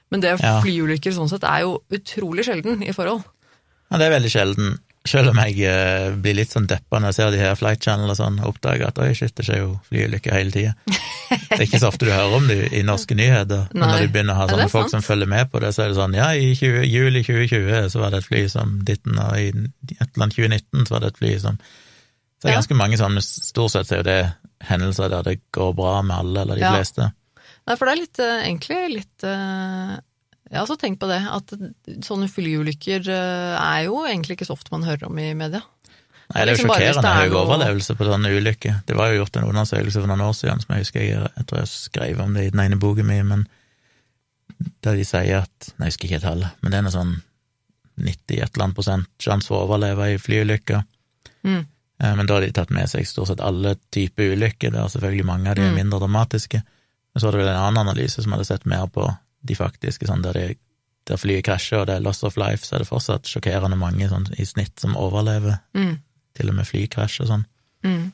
Men 0.10 0.24
det 0.24 0.40
flyulykker 0.42 1.14
sånn 1.14 1.30
sett 1.30 1.46
er 1.46 1.68
jo 1.68 1.78
utrolig 1.94 2.48
sjelden 2.48 2.82
i 2.82 2.96
forhold. 2.96 3.22
Ja, 3.92 4.00
det 4.02 4.08
er 4.08 4.16
veldig 4.18 4.32
sjelden. 4.34 4.80
Selv 5.08 5.32
om 5.32 5.40
jeg 5.42 5.56
eh, 5.66 6.12
blir 6.22 6.36
litt 6.38 6.52
sånn 6.54 6.68
deppa 6.70 7.00
når 7.02 7.10
jeg 7.10 7.16
ser 7.18 7.32
de 7.34 7.40
her 7.42 7.56
Flight 7.58 7.82
Channel 7.82 8.12
og 8.14 8.18
sånn, 8.20 8.36
og 8.44 8.52
oppdager 8.52 8.86
at 8.92 9.00
oi, 9.02 9.08
shit, 9.18 9.34
det 9.36 9.46
skjer 9.48 9.58
jo 9.64 9.72
flyulykker 9.90 10.36
hele 10.36 10.54
tida. 10.54 10.76
Det 11.32 11.58
er 11.58 11.64
ikke 11.64 11.80
så 11.80 11.88
ofte 11.88 12.06
du 12.06 12.12
hører 12.12 12.34
om 12.36 12.48
det 12.50 12.58
i 12.76 12.82
norske 12.84 13.16
nyheter, 13.16 13.70
men 13.72 13.86
når 13.88 14.02
du 14.04 14.12
begynner 14.12 14.36
å 14.36 14.40
ha 14.42 14.48
sånne 14.52 14.66
folk 14.72 14.90
sant. 14.90 14.98
som 14.98 15.06
følger 15.06 15.30
med 15.32 15.48
på 15.52 15.62
det, 15.64 15.70
så 15.74 15.86
er 15.86 15.94
det 15.94 15.96
sånn 15.96 16.16
ja, 16.18 16.26
i 16.36 16.50
20, 16.60 16.84
juli 16.92 17.22
2020 17.24 17.88
så 17.94 18.02
var 18.02 18.12
det 18.12 18.20
et 18.20 18.28
fly 18.28 18.42
som 18.52 18.74
ditten, 18.88 19.16
og 19.16 19.38
i 19.40 19.48
et 19.48 20.02
eller 20.10 20.26
annet 20.26 20.36
2019 20.36 20.90
så 20.90 20.96
var 20.98 21.06
det 21.06 21.12
et 21.14 21.22
fly 21.22 21.32
som 21.40 21.58
Så 21.62 22.44
det 22.44 22.52
er 22.52 22.58
ganske 22.60 22.78
mange 22.84 23.00
sånne, 23.00 23.24
stort 23.24 23.72
sett 23.78 23.94
er 23.96 24.02
jo 24.02 24.08
det 24.10 24.20
hendelser 24.68 25.12
der 25.16 25.24
det 25.30 25.38
går 25.56 25.72
bra 25.80 25.96
med 26.04 26.18
alle, 26.20 26.44
eller 26.44 26.60
de 26.60 26.68
Ja. 26.68 26.74
fleste. 26.76 27.08
Nei, 27.70 27.76
for 27.80 27.86
det 27.88 27.94
er 27.96 28.02
litt, 28.02 28.20
eh, 28.20 28.44
egentlig 28.50 28.82
litt 28.98 29.24
eh, 29.32 29.96
Jeg 30.52 30.60
har 30.60 30.66
også 30.68 30.76
tenkt 30.82 31.00
på 31.00 31.08
det, 31.08 31.22
at 31.32 31.54
sånne 32.04 32.28
flyulykker 32.28 33.06
eh, 33.08 33.54
er 33.56 33.86
jo 33.88 34.02
egentlig 34.04 34.36
ikke 34.36 34.48
så 34.50 34.58
ofte 34.58 34.74
man 34.74 34.84
hører 34.84 35.08
om 35.08 35.20
i 35.24 35.30
media. 35.34 35.62
Nei, 36.32 36.44
det 36.46 36.52
er 36.52 36.52
jo 36.52 36.58
Liksom 36.58 36.70
sjokkerende 36.72 37.08
er 37.12 37.18
høy 37.22 37.30
noe- 37.32 37.40
overlevelse 37.46 37.96
på 38.00 38.08
sånne 38.08 38.30
ulykker. 38.36 38.76
Det 38.88 38.96
var 39.00 39.12
jo 39.12 39.22
gjort 39.22 39.38
en 39.40 39.48
undersøkelse 39.48 40.00
for 40.04 40.08
noen 40.12 40.22
år 40.28 40.36
siden 40.36 40.62
som 40.64 40.76
jeg 40.76 40.84
husker 40.86 41.02
jeg, 41.06 41.32
jeg 41.38 41.48
tror 41.48 41.60
jeg 41.62 41.72
skrev 41.72 42.22
om 42.24 42.34
det 42.36 42.46
i 42.46 42.52
den 42.54 42.64
ene 42.66 42.80
boken 42.80 43.08
min, 43.08 43.28
men 43.32 43.48
der 44.84 44.96
de 45.00 45.06
sier 45.08 45.42
at 45.46 45.72
Nei, 45.80 45.88
jeg 45.88 45.94
husker 45.96 46.08
ikke 46.12 46.22
tallet, 46.28 46.60
men 46.62 46.72
det 46.72 46.80
er 46.82 46.86
noe 46.88 46.96
sånn 46.96 47.14
90 48.02 48.38
et 48.42 48.52
eller 48.56 48.66
annet 48.68 48.78
prosent 48.78 49.10
sjanse 49.22 49.48
for 49.52 49.60
å 49.62 49.66
overleve 49.68 50.08
i 50.14 50.20
flyulykker. 50.22 50.84
Mm. 51.48 51.66
Eh, 52.02 52.14
Men 52.16 52.26
da 52.28 52.34
har 52.38 52.42
de 52.46 52.52
tatt 52.56 52.72
med 52.74 52.90
seg 52.90 53.06
stort 53.08 53.28
sett 53.32 53.42
alle 53.44 53.76
typer 53.94 54.32
ulykker, 54.36 54.72
det 54.72 54.80
er 54.84 54.88
selvfølgelig 54.94 55.26
mange 55.28 55.50
av 55.52 55.56
de 55.60 55.68
Mm. 55.68 55.76
mindre 55.76 56.00
dramatiske. 56.00 56.62
Men 56.64 57.20
så 57.22 57.26
var 57.28 57.32
det 57.32 57.42
vel 57.46 57.52
en 57.56 57.62
annen 57.64 57.88
analyse 57.88 58.22
som 58.24 58.32
hadde 58.32 58.46
sett 58.48 58.66
mer 58.66 58.88
på 58.88 59.06
de 59.42 59.56
faktiske, 59.58 60.08
sånn 60.08 60.24
der, 60.26 60.34
de, 60.38 60.58
der 61.10 61.18
flyet 61.18 61.46
krasjer 61.48 61.82
og 61.82 61.88
det 61.90 61.96
er 61.98 62.04
loss 62.06 62.24
of 62.24 62.38
life, 62.38 62.66
så 62.66 62.76
er 62.76 62.84
det 62.84 62.90
fortsatt 62.90 63.30
sjokkerende 63.30 63.78
mange 63.80 64.08
sånn 64.12 64.28
i 64.38 64.46
snitt 64.46 64.80
som 64.80 64.98
overlever, 65.00 65.60
Mm. 65.74 65.98
til 66.38 66.50
og 66.50 66.56
med 66.56 66.68
flykrasj 66.68 67.22
og 67.24 67.28
sånn. 67.28 67.46
Mm. 67.84 68.12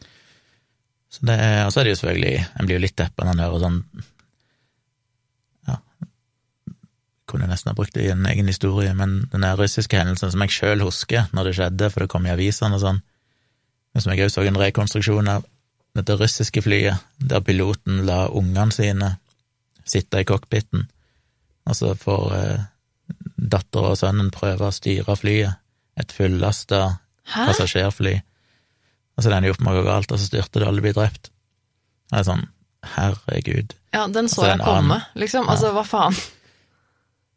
Så 1.09 1.25
det 1.27 1.35
er, 1.39 1.65
og 1.65 1.71
så 1.71 1.79
er 1.79 1.83
det 1.87 1.91
jo 1.91 1.99
selvfølgelig 2.01 2.45
En 2.59 2.65
blir 2.65 2.75
jo 2.75 2.81
litt 2.83 2.95
deppa 2.99 3.23
når 3.23 3.31
en 3.33 3.41
hører 3.45 3.61
sånn 3.63 3.77
Ja 5.67 5.77
Kunne 7.27 7.47
nesten 7.47 7.71
ha 7.71 7.75
brukt 7.75 7.93
det 7.95 8.05
i 8.05 8.11
en 8.11 8.25
egen 8.25 8.47
historie, 8.47 8.93
men 8.95 9.27
den 9.31 9.43
der 9.43 9.59
russiske 9.59 9.99
hendelsen 9.99 10.31
som 10.31 10.43
jeg 10.45 10.55
sjøl 10.55 10.83
husker 10.85 11.27
når 11.35 11.49
det 11.49 11.55
skjedde, 11.57 11.89
for 11.91 12.03
det 12.03 12.11
kom 12.13 12.27
i 12.27 12.31
avisene 12.31 12.75
og 12.79 12.83
sånn, 12.85 13.01
men 13.93 14.03
som 14.03 14.13
jeg 14.13 14.27
òg 14.27 14.31
så 14.31 14.45
en 14.47 14.59
rekonstruksjon 14.61 15.31
av, 15.31 15.45
dette 15.97 16.15
russiske 16.19 16.61
flyet, 16.61 17.03
der 17.17 17.41
piloten 17.41 18.05
la 18.05 18.27
ungene 18.29 18.71
sine 18.71 19.09
sitte 19.83 20.21
i 20.21 20.27
cockpiten, 20.27 20.85
og 21.67 21.75
så 21.75 21.91
får 21.99 22.25
eh, 22.37 22.65
datter 23.37 23.89
og 23.91 23.97
sønnen 23.99 24.31
prøve 24.33 24.69
å 24.69 24.73
styre 24.75 25.15
flyet, 25.19 25.59
et 25.99 26.13
fullasta 26.15 26.81
passasjerfly. 27.27 28.15
Og 29.17 29.23
så 29.25 29.31
ender 29.33 29.49
de 29.49 29.53
opp 29.55 29.61
med 29.65 29.73
å 29.73 29.81
gå 29.81 29.85
galt, 29.87 30.11
og 30.13 30.19
så 30.21 30.27
styrter 30.29 30.61
det, 30.63 30.67
alle 30.69 30.83
blir 30.85 30.95
drept. 30.97 31.31
Det 32.11 32.19
er 32.21 32.27
sånn, 32.27 32.43
herregud. 32.95 33.73
Ja, 33.95 34.05
den 34.07 34.29
så 34.29 34.43
Altså, 34.43 34.49
jeg 34.51 34.59
komme, 34.61 34.97
annen- 35.01 35.21
liksom. 35.23 35.47
Altså, 35.49 35.71
hva 35.75 35.83
faen. 35.87 36.17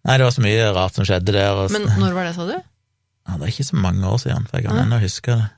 Nei, 0.05 0.17
det 0.17 0.25
var 0.27 0.35
så 0.37 0.43
mye 0.45 0.67
rart 0.77 0.95
som 0.97 1.05
skjedde 1.09 1.33
der. 1.37 1.51
Og, 1.61 1.71
Men 1.75 1.89
når 2.01 2.15
var 2.17 2.25
det, 2.29 2.35
sa 2.37 2.47
du? 2.49 2.55
ja, 2.57 3.37
det 3.37 3.43
er 3.47 3.53
ikke 3.53 3.67
så 3.69 3.77
mange 3.81 4.05
år 4.09 4.19
siden, 4.23 4.47
for 4.49 4.59
jeg 4.59 4.67
kan 4.67 4.77
Nei. 4.79 4.85
ennå 4.87 5.01
huske 5.03 5.37
det. 5.37 5.49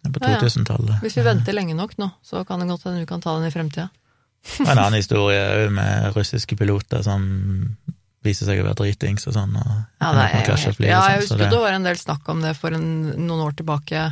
Det 0.00 0.08
er 0.08 0.12
på 0.16 0.20
Ja, 0.24 0.30
ja. 0.32 0.40
2000-tallet. 0.40 1.00
Hvis 1.04 1.16
vi 1.18 1.22
venter 1.26 1.52
lenge 1.52 1.74
nok 1.76 1.92
nå, 2.00 2.10
så 2.24 2.40
kan 2.48 2.60
det 2.62 2.68
godt 2.70 2.84
hende 2.88 3.00
vi 3.02 3.06
kan 3.10 3.20
ta 3.20 3.34
den 3.38 3.48
i 3.48 3.52
fremtida. 3.52 3.90
Og 4.60 4.66
en 4.70 4.78
annen 4.78 4.98
historie 5.00 5.40
òg 5.66 5.72
med 5.76 6.14
russiske 6.16 6.56
piloter 6.56 7.02
som 7.04 7.76
viser 8.24 8.46
seg 8.48 8.60
å 8.60 8.66
være 8.66 8.76
dritings 8.82 9.26
og 9.28 9.34
sånn. 9.36 9.54
Og 9.56 9.70
Ja, 10.00 10.10
er 10.12 10.34
jo 10.40 10.46
krasje 10.48 10.70
helt, 10.70 10.76
fly 10.80 10.88
ja, 10.90 11.00
sånn, 11.00 11.10
jeg 11.12 11.20
husker 11.22 11.38
det- 11.38 11.50
det 11.50 11.60
var 11.60 11.72
en 11.72 11.82
del 11.88 11.96
snakk 11.96 12.28
om 12.28 12.40
det 12.42 12.56
for 12.56 12.70
en, 12.76 12.90
noen 13.26 13.44
år 13.46 13.54
tilbake. 13.56 14.02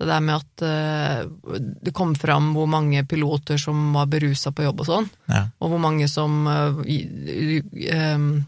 Det 0.00 0.06
der 0.08 0.20
med 0.20 0.34
at 0.36 0.62
uh, 0.64 1.60
det 1.84 1.92
kom 1.92 2.14
fram 2.14 2.54
hvor 2.54 2.66
mange 2.66 3.02
piloter 3.06 3.58
som 3.60 3.92
var 3.92 4.06
berusa 4.06 4.50
på 4.50 4.62
jobb 4.64 4.80
og 4.80 4.86
sånn, 4.86 5.10
Ja. 5.28 5.42
og 5.60 5.70
hvor 5.70 5.78
mange 5.78 6.08
som 6.08 6.46
uh, 6.46 6.80
i- 6.88 7.60
em, 7.90 8.46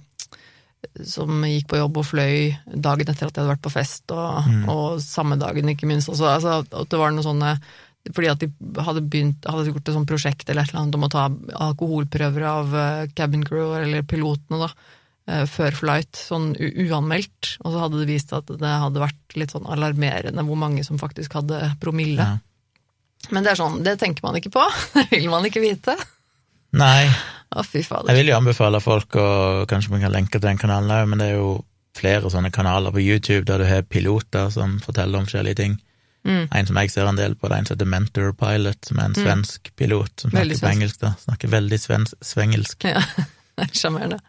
som 1.05 1.29
gikk 1.45 1.69
på 1.69 1.77
jobb 1.79 1.97
og 1.99 2.05
fløy 2.09 2.57
dagen 2.75 3.09
etter 3.09 3.27
at 3.29 3.35
de 3.35 3.41
hadde 3.43 3.53
vært 3.57 3.63
på 3.63 3.71
fest, 3.73 4.11
og, 4.11 4.45
Mm. 4.49 4.69
og 4.69 5.01
samme 5.01 5.39
dagen, 5.39 5.69
ikke 5.69 5.87
minst. 5.87 6.09
Altså, 6.09 6.25
altså, 6.37 6.59
at 6.83 6.89
det 6.89 6.99
var 6.99 7.11
noen 7.13 7.23
sånne 7.25 7.61
fordi 8.11 8.31
at 8.33 8.41
de 8.43 8.49
hadde 8.83 9.05
begynt, 9.07 9.47
hadde 9.47 9.69
gjort 9.71 9.87
et 9.87 9.95
sånt 9.95 10.11
prosjekt 10.11 10.49
eller 10.51 10.65
et 10.65 10.73
eller 10.73 10.81
annet 10.83 10.97
om 10.99 11.07
å 11.07 11.13
ta 11.13 11.27
alkoholprøver 11.69 12.47
av 12.49 12.75
eh, 12.75 13.05
cabin 13.15 13.45
crew, 13.47 13.77
eller 13.79 14.03
pilotene, 14.09 14.59
da, 14.65 14.71
eh, 15.31 15.45
før 15.47 15.77
flight, 15.79 16.19
sånn 16.19 16.49
uanmeldt. 16.59 17.53
Og 17.63 17.69
så 17.71 17.85
hadde 17.85 18.01
det 18.03 18.09
vist 18.11 18.35
at 18.35 18.51
det 18.51 18.73
hadde 18.85 19.05
vært 19.05 19.37
litt 19.39 19.55
sånn 19.55 19.69
alarmerende 19.71 20.43
hvor 20.49 20.59
mange 20.59 20.83
som 20.87 20.99
faktisk 20.99 21.39
hadde 21.39 21.61
promille. 21.83 22.27
Ja. 22.27 23.31
Men 23.31 23.47
det 23.47 23.53
er 23.53 23.61
sånn, 23.61 23.79
det 23.87 23.95
tenker 24.03 24.25
man 24.27 24.35
ikke 24.41 24.51
på. 24.51 24.65
Det 24.99 25.07
vil 25.13 25.31
man 25.31 25.47
ikke 25.47 25.63
vite. 25.63 25.95
Nei, 26.75 27.07
Å, 27.53 27.63
fy 27.63 27.85
fader. 27.85 28.09
jeg 28.11 28.19
vil 28.23 28.33
jo 28.33 28.39
anbefale 28.41 28.81
folk, 28.83 29.15
og 29.21 29.69
kanskje 29.71 29.93
vi 29.93 30.01
kan 30.03 30.15
lenke 30.15 30.39
til 30.41 30.49
den 30.49 30.59
kanalen 30.59 30.91
òg, 30.91 31.07
men 31.13 31.21
det 31.21 31.29
er 31.31 31.37
jo 31.37 31.61
flere 31.95 32.31
sånne 32.33 32.51
kanaler 32.51 32.91
på 32.95 33.03
YouTube 33.05 33.45
der 33.47 33.61
du 33.61 33.67
har 33.69 33.85
piloter 33.85 34.49
som 34.51 34.79
forteller 34.81 35.21
om 35.21 35.27
forskjellige 35.29 35.59
ting. 35.61 35.75
Mm. 36.25 36.49
En 36.55 36.67
som 36.67 36.77
jeg 36.77 36.91
ser 36.91 37.09
en 37.11 37.17
del 37.19 37.35
på, 37.35 37.49
det 37.49 37.57
er 37.57 37.59
en 37.59 37.67
som 37.67 37.75
heter 37.77 37.89
Mentor 37.91 38.33
Pilot, 38.39 38.79
som 38.87 38.99
er 38.99 39.05
en 39.11 39.15
svensk 39.15 39.73
pilot 39.77 40.21
som 40.23 40.31
snakker 40.31 40.61
på 40.61 40.71
engelsk. 40.71 41.01
da, 41.01 41.15
Snakker 41.25 41.49
veldig 41.51 41.79
svensk, 41.83 42.15
svengelsk. 42.23 42.85
Ja, 42.85 43.03
sjarmerende. 43.73 44.21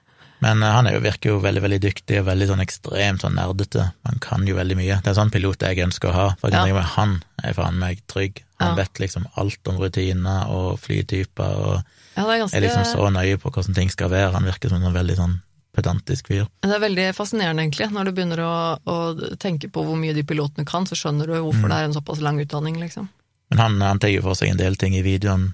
Men 0.44 0.64
eh, 0.64 0.74
han 0.76 0.90
jo, 0.92 1.00
virker 1.00 1.30
jo 1.30 1.38
veldig 1.40 1.62
veldig 1.64 1.80
dyktig 1.86 2.18
og 2.20 2.26
veldig 2.28 2.48
sånn 2.50 2.64
ekstremt 2.66 3.22
sånn 3.24 3.38
nerdete. 3.38 3.92
Han 4.10 4.18
kan 4.20 4.48
jo 4.50 4.58
veldig 4.58 4.76
mye. 4.76 4.98
Det 5.06 5.14
er 5.14 5.20
sånn 5.20 5.32
pilot 5.32 5.62
jeg 5.64 5.86
ønsker 5.86 6.10
å 6.10 6.16
ha. 6.18 6.26
For 6.42 6.50
jeg 6.50 6.58
Ja. 6.58 6.64
tenker 6.66 6.82
meg, 6.82 6.90
Han 6.98 7.14
er 7.44 7.54
faen 7.54 7.78
meg 7.80 8.02
trygg. 8.12 8.42
Han 8.60 8.74
Ja. 8.74 8.76
vet 8.84 9.00
liksom 9.00 9.26
alt 9.38 9.68
om 9.68 9.78
rutiner 9.78 10.50
og 10.50 10.80
flytyper 10.82 11.56
og 11.68 11.84
Ja, 12.18 12.26
er 12.30 12.40
ganske 12.44 12.56
er 12.58 12.62
liksom 12.62 12.84
så 12.90 13.08
nøye 13.14 13.38
på 13.38 13.52
hvordan 13.52 13.74
ting 13.76 13.90
skal 13.90 14.10
være. 14.10 14.34
Han 14.34 14.44
virker 14.44 14.70
som 14.70 14.78
en 14.82 14.90
sånn 14.92 14.98
veldig 15.00 15.16
sånn 15.18 15.42
pedantisk 15.74 16.30
fyr. 16.30 16.46
Det 16.62 16.76
er 16.76 16.84
veldig 16.84 17.08
fascinerende, 17.18 17.66
egentlig. 17.66 17.90
Når 17.94 18.10
du 18.10 18.14
begynner 18.14 18.44
å, 18.46 18.54
å 18.78 18.98
tenke 19.42 19.72
på 19.74 19.84
hvor 19.88 19.98
mye 20.00 20.14
de 20.16 20.26
pilotene 20.28 20.68
kan, 20.70 20.88
så 20.90 20.98
skjønner 20.98 21.30
du 21.30 21.40
hvorfor 21.40 21.70
det 21.72 21.80
er 21.80 21.90
en 21.90 21.98
såpass 21.98 22.22
lang 22.24 22.40
utdanning, 22.44 22.78
liksom. 22.82 23.10
Men 23.54 23.62
han, 23.62 23.82
han 23.82 24.02
tar 24.02 24.14
jo 24.14 24.24
for 24.26 24.38
seg 24.38 24.54
en 24.54 24.62
del 24.62 24.78
ting 24.82 24.96
i 24.98 25.04
videoen, 25.06 25.52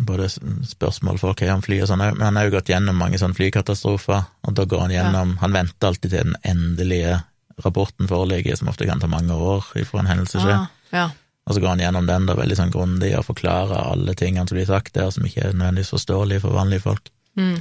både 0.00 0.30
spørsmål 0.32 1.18
for 1.20 1.36
hva 1.36 1.54
om 1.54 1.62
fly 1.64 1.82
og 1.84 1.90
sånn, 1.90 2.00
men 2.00 2.24
han 2.24 2.38
har 2.40 2.48
jo 2.48 2.54
gått 2.56 2.70
gjennom 2.72 2.96
mange 2.96 3.20
sånne 3.20 3.36
flykatastrofer, 3.36 4.22
og 4.48 4.54
da 4.56 4.64
går 4.64 4.86
han 4.86 4.94
gjennom 4.94 5.34
Han 5.42 5.52
venter 5.52 5.90
alltid 5.90 6.14
til 6.14 6.30
den 6.30 6.38
endelige 6.40 7.18
rapporten 7.60 8.08
foreligger, 8.08 8.56
som 8.56 8.70
ofte 8.72 8.88
kan 8.88 9.00
ta 9.00 9.10
mange 9.12 9.36
år 9.36 9.66
ifra 9.76 10.00
en 10.00 10.08
hendelse 10.08 10.40
skjer. 10.40 10.56
Ah, 10.56 10.94
ja. 10.96 11.10
Og 11.48 11.56
så 11.56 11.60
går 11.60 11.74
han 11.74 11.82
gjennom 11.82 12.06
den 12.08 12.28
da 12.28 12.36
veldig 12.38 12.56
sånn 12.56 12.72
grundig 12.72 13.10
og 13.18 13.26
forklarer 13.26 13.92
alle 13.92 14.14
tingene 14.16 14.48
som 14.48 14.56
blir 14.56 14.68
sagt 14.68 14.94
der, 14.96 15.10
som 15.12 15.26
ikke 15.26 15.48
er 15.48 15.56
nødvendigvis 15.56 15.92
forståelige 15.96 16.44
for 16.44 16.56
vanlige 16.56 16.84
folk. 16.84 17.10
Mm. 17.40 17.60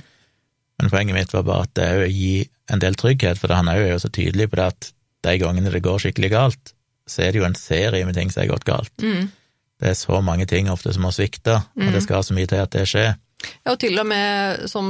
Men 0.80 0.90
poenget 0.90 1.18
mitt 1.18 1.34
var 1.34 1.44
bare 1.48 1.68
at 1.68 1.74
det 1.76 1.88
er 1.88 2.06
gir 2.08 2.48
en 2.72 2.80
del 2.80 2.96
trygghet, 2.96 3.40
for 3.42 3.52
han 3.54 3.68
er 3.68 3.82
jo 3.90 4.00
så 4.00 4.12
tydelig 4.14 4.50
på 4.50 4.60
det 4.60 4.68
at 4.72 4.92
de 5.28 5.38
gangene 5.42 5.72
det 5.74 5.82
går 5.84 6.00
skikkelig 6.00 6.30
galt, 6.32 6.74
så 7.10 7.26
er 7.26 7.34
det 7.34 7.42
jo 7.42 7.48
en 7.48 7.58
serie 7.58 8.06
med 8.06 8.16
ting 8.16 8.30
som 8.32 8.44
har 8.44 8.52
gått 8.54 8.68
galt. 8.70 8.94
Mm. 9.04 9.32
Det 9.80 9.90
er 9.92 9.98
så 9.98 10.20
mange 10.24 10.46
ting 10.48 10.70
ofte 10.72 10.94
som 10.96 11.08
har 11.08 11.16
svikta, 11.16 11.58
og 11.76 11.90
det 11.96 12.04
skal 12.04 12.24
så 12.24 12.36
mye 12.36 12.48
til 12.48 12.62
at 12.64 12.72
det 12.76 12.86
skjer. 12.88 13.16
Ja, 13.64 13.72
og 13.72 13.80
til 13.80 13.96
og 14.00 14.08
med 14.08 14.66
som 14.68 14.90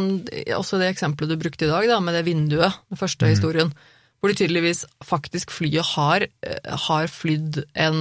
også 0.57 0.79
det 0.81 0.89
eksempelet 0.89 1.29
du 1.29 1.41
brukte 1.41 1.67
i 1.67 1.69
dag, 1.69 1.85
da, 1.89 1.99
med 2.01 2.17
det 2.17 2.25
vinduet, 2.25 2.73
den 2.89 2.97
første 2.97 3.25
Mm. 3.25 3.29
historien, 3.35 3.73
hvor 4.19 4.31
de 4.31 4.35
tydeligvis 4.35 4.81
faktisk 5.05 5.51
flyet 5.55 5.85
har, 5.95 6.25
eh, 6.43 6.73
har 6.87 7.07
flydd 7.07 7.61
en, 7.79 7.99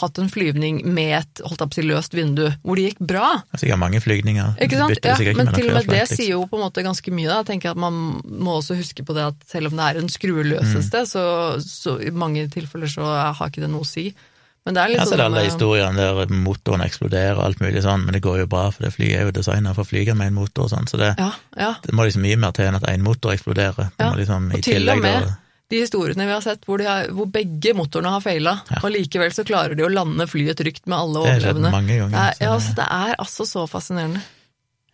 hatt 0.00 0.20
en 0.20 0.30
flyvning 0.32 0.80
med 0.86 1.12
et 1.18 1.42
holdt 1.44 1.64
opp 1.66 1.74
til 1.76 1.90
løst 1.90 2.16
vindu, 2.16 2.46
hvor 2.64 2.80
det 2.80 2.86
gikk 2.88 3.02
bra. 3.10 3.34
Det 3.50 3.58
er 3.58 3.64
sikkert 3.66 3.82
mange 3.82 4.00
flygninger. 4.00 4.56
Ikke 4.64 4.80
sant? 4.80 4.94
bytter 4.96 5.12
Ja, 5.28 5.34
men 5.36 5.52
til 5.52 5.68
og 5.68 5.76
med 5.76 5.92
det 5.92 6.06
sier 6.08 6.32
jo 6.38 6.46
på 6.48 6.56
en 6.56 6.64
måte 6.64 6.84
ganske 6.86 7.12
mye. 7.12 7.28
Da. 7.28 7.42
Jeg 7.42 7.50
tenker 7.52 7.74
at 7.74 7.76
Man 7.78 8.00
må 8.24 8.56
også 8.62 8.78
huske 8.78 9.04
på 9.04 9.14
det 9.16 9.28
at 9.28 9.44
selv 9.50 9.70
om 9.70 9.76
det 9.76 9.84
er 9.90 10.00
en 10.00 10.08
skrueløse 10.08 10.82
sted, 10.88 11.06
så, 11.06 11.22
så 11.62 11.98
i 12.00 12.10
mange 12.10 12.48
tilfeller 12.52 12.88
så 12.88 13.04
har 13.36 13.48
ikke 13.52 13.64
det 13.66 13.70
noe 13.72 13.84
å 13.84 13.88
si. 13.88 14.08
Men 14.68 14.76
det 14.76 14.82
er 14.82 14.90
litt 14.92 14.98
Ja, 15.00 15.04
så 15.06 15.14
sånn, 15.14 15.18
det 15.18 15.24
er 15.24 15.30
alle 15.30 15.42
eh, 15.42 15.48
historiene 15.48 16.06
der 16.08 16.32
motoren 16.44 16.82
eksploderer 16.84 17.38
og 17.38 17.44
alt 17.46 17.60
mulig 17.64 17.80
sånn, 17.84 18.02
men 18.04 18.16
det 18.16 18.20
går 18.24 18.42
jo 18.42 18.48
bra, 18.52 18.66
for 18.74 18.84
det 18.84 18.90
flyet 18.92 19.16
er 19.16 19.28
jo 19.28 19.36
designa 19.38 19.72
for 19.72 19.86
å 19.86 19.88
flyge 19.88 20.16
med 20.18 20.28
en 20.28 20.36
motor 20.36 20.66
og 20.66 20.72
sånn, 20.74 20.88
så 20.90 21.00
det, 21.00 21.14
Ja, 21.16 21.30
ja. 21.56 21.70
det 21.84 21.94
må 21.96 22.04
liksom 22.04 22.24
mye 22.26 22.36
mer 22.40 22.52
til 22.56 22.68
enn 22.68 22.76
at 22.76 22.88
én 22.90 23.04
motor 23.04 23.32
eksploderer. 23.32 23.92
Det 23.94 24.04
Ja, 24.04 24.10
må 24.12 24.20
liksom 24.20 24.50
i 24.52 24.58
og 24.60 24.66
til 24.66 24.92
og 24.92 25.00
med 25.00 25.30
de 25.68 25.82
historiene 25.82 26.24
vi 26.28 26.32
har 26.32 26.44
sett 26.44 26.64
hvor, 26.64 26.80
de 26.80 26.86
har, 26.88 27.10
hvor 27.12 27.28
begge 27.32 27.74
motorene 27.76 28.14
har 28.14 28.24
feila, 28.24 28.56
Ja. 28.70 28.80
og 28.82 28.90
likevel 28.94 29.34
så 29.36 29.44
klarer 29.44 29.76
de 29.76 29.84
å 29.84 29.92
lande 29.92 30.24
flyet 30.30 30.56
trygt 30.60 30.86
med 30.88 30.96
alle 30.98 31.20
Det 31.26 31.34
overlevende. 31.36 31.72
Det 31.86 32.00
er, 32.00 32.34
ja, 32.40 32.54
altså, 32.54 32.74
det 32.78 32.88
er 32.88 33.14
altså 33.18 33.46
så 33.48 33.66
fascinerende. 33.68 34.24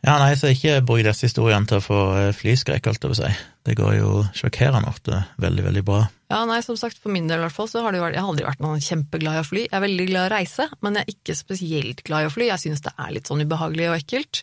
Ja, 0.05 0.18
nei, 0.20 0.35
så 0.37 0.51
ikke 0.53 0.83
bruk 0.85 1.01
disse 1.07 1.25
historiene 1.31 1.64
til 1.64 1.79
å 1.79 1.85
få 1.85 1.99
eh, 2.18 2.33
flyskrekk, 2.37 2.91
holdt 2.91 3.07
jeg 3.07 3.09
på 3.09 3.14
å 3.14 3.20
si. 3.22 3.31
Det 3.64 3.77
går 3.79 3.95
jo 3.97 4.11
sjokkerende 4.37 4.91
ofte 4.91 5.22
veldig, 5.41 5.64
veldig 5.64 5.83
bra. 5.87 6.03
Ja, 6.29 6.43
nei, 6.45 6.59
som 6.66 6.77
sagt, 6.77 6.99
For 7.01 7.09
min 7.14 7.31
del 7.31 7.39
i 7.41 7.45
hvert 7.47 7.55
fall, 7.57 7.70
så 7.70 7.81
har 7.81 7.95
det 7.95 8.03
jo 8.03 8.05
vært, 8.05 8.18
jeg 8.18 8.25
har 8.27 8.29
aldri 8.35 8.45
vært 8.45 8.61
noen 8.61 8.83
kjempeglad 8.85 9.39
i 9.39 9.41
å 9.41 9.47
fly. 9.49 9.62
Jeg 9.64 9.79
er 9.79 9.85
veldig 9.87 10.07
glad 10.11 10.27
i 10.27 10.29
å 10.29 10.35
reise, 10.35 10.66
men 10.85 10.99
jeg 10.99 11.07
er 11.07 11.14
ikke 11.14 11.37
spesielt 11.39 12.03
glad 12.05 12.27
i 12.27 12.29
å 12.29 12.35
fly. 12.35 12.51
Jeg 12.51 12.64
synes 12.66 12.85
det 12.85 12.93
er 13.01 13.14
litt 13.16 13.31
sånn 13.31 13.45
ubehagelig 13.47 13.89
og 13.89 13.97
ekkelt. 13.97 14.43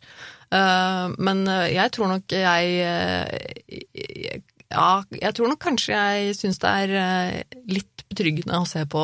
Uh, 0.52 1.14
men 1.22 1.46
eh, 1.48 1.68
jeg 1.78 1.94
tror 1.96 2.10
nok 2.16 2.34
jeg 2.34 3.86
Ja, 4.72 5.04
jeg 5.14 5.36
tror 5.38 5.52
nok 5.52 5.62
kanskje 5.64 5.98
jeg 5.98 6.40
syns 6.40 6.62
det 6.64 6.72
er 6.86 6.98
eh, 7.02 7.60
litt 7.72 8.06
betryggende 8.12 8.60
å 8.60 8.68
se 8.68 8.84
på, 8.90 9.04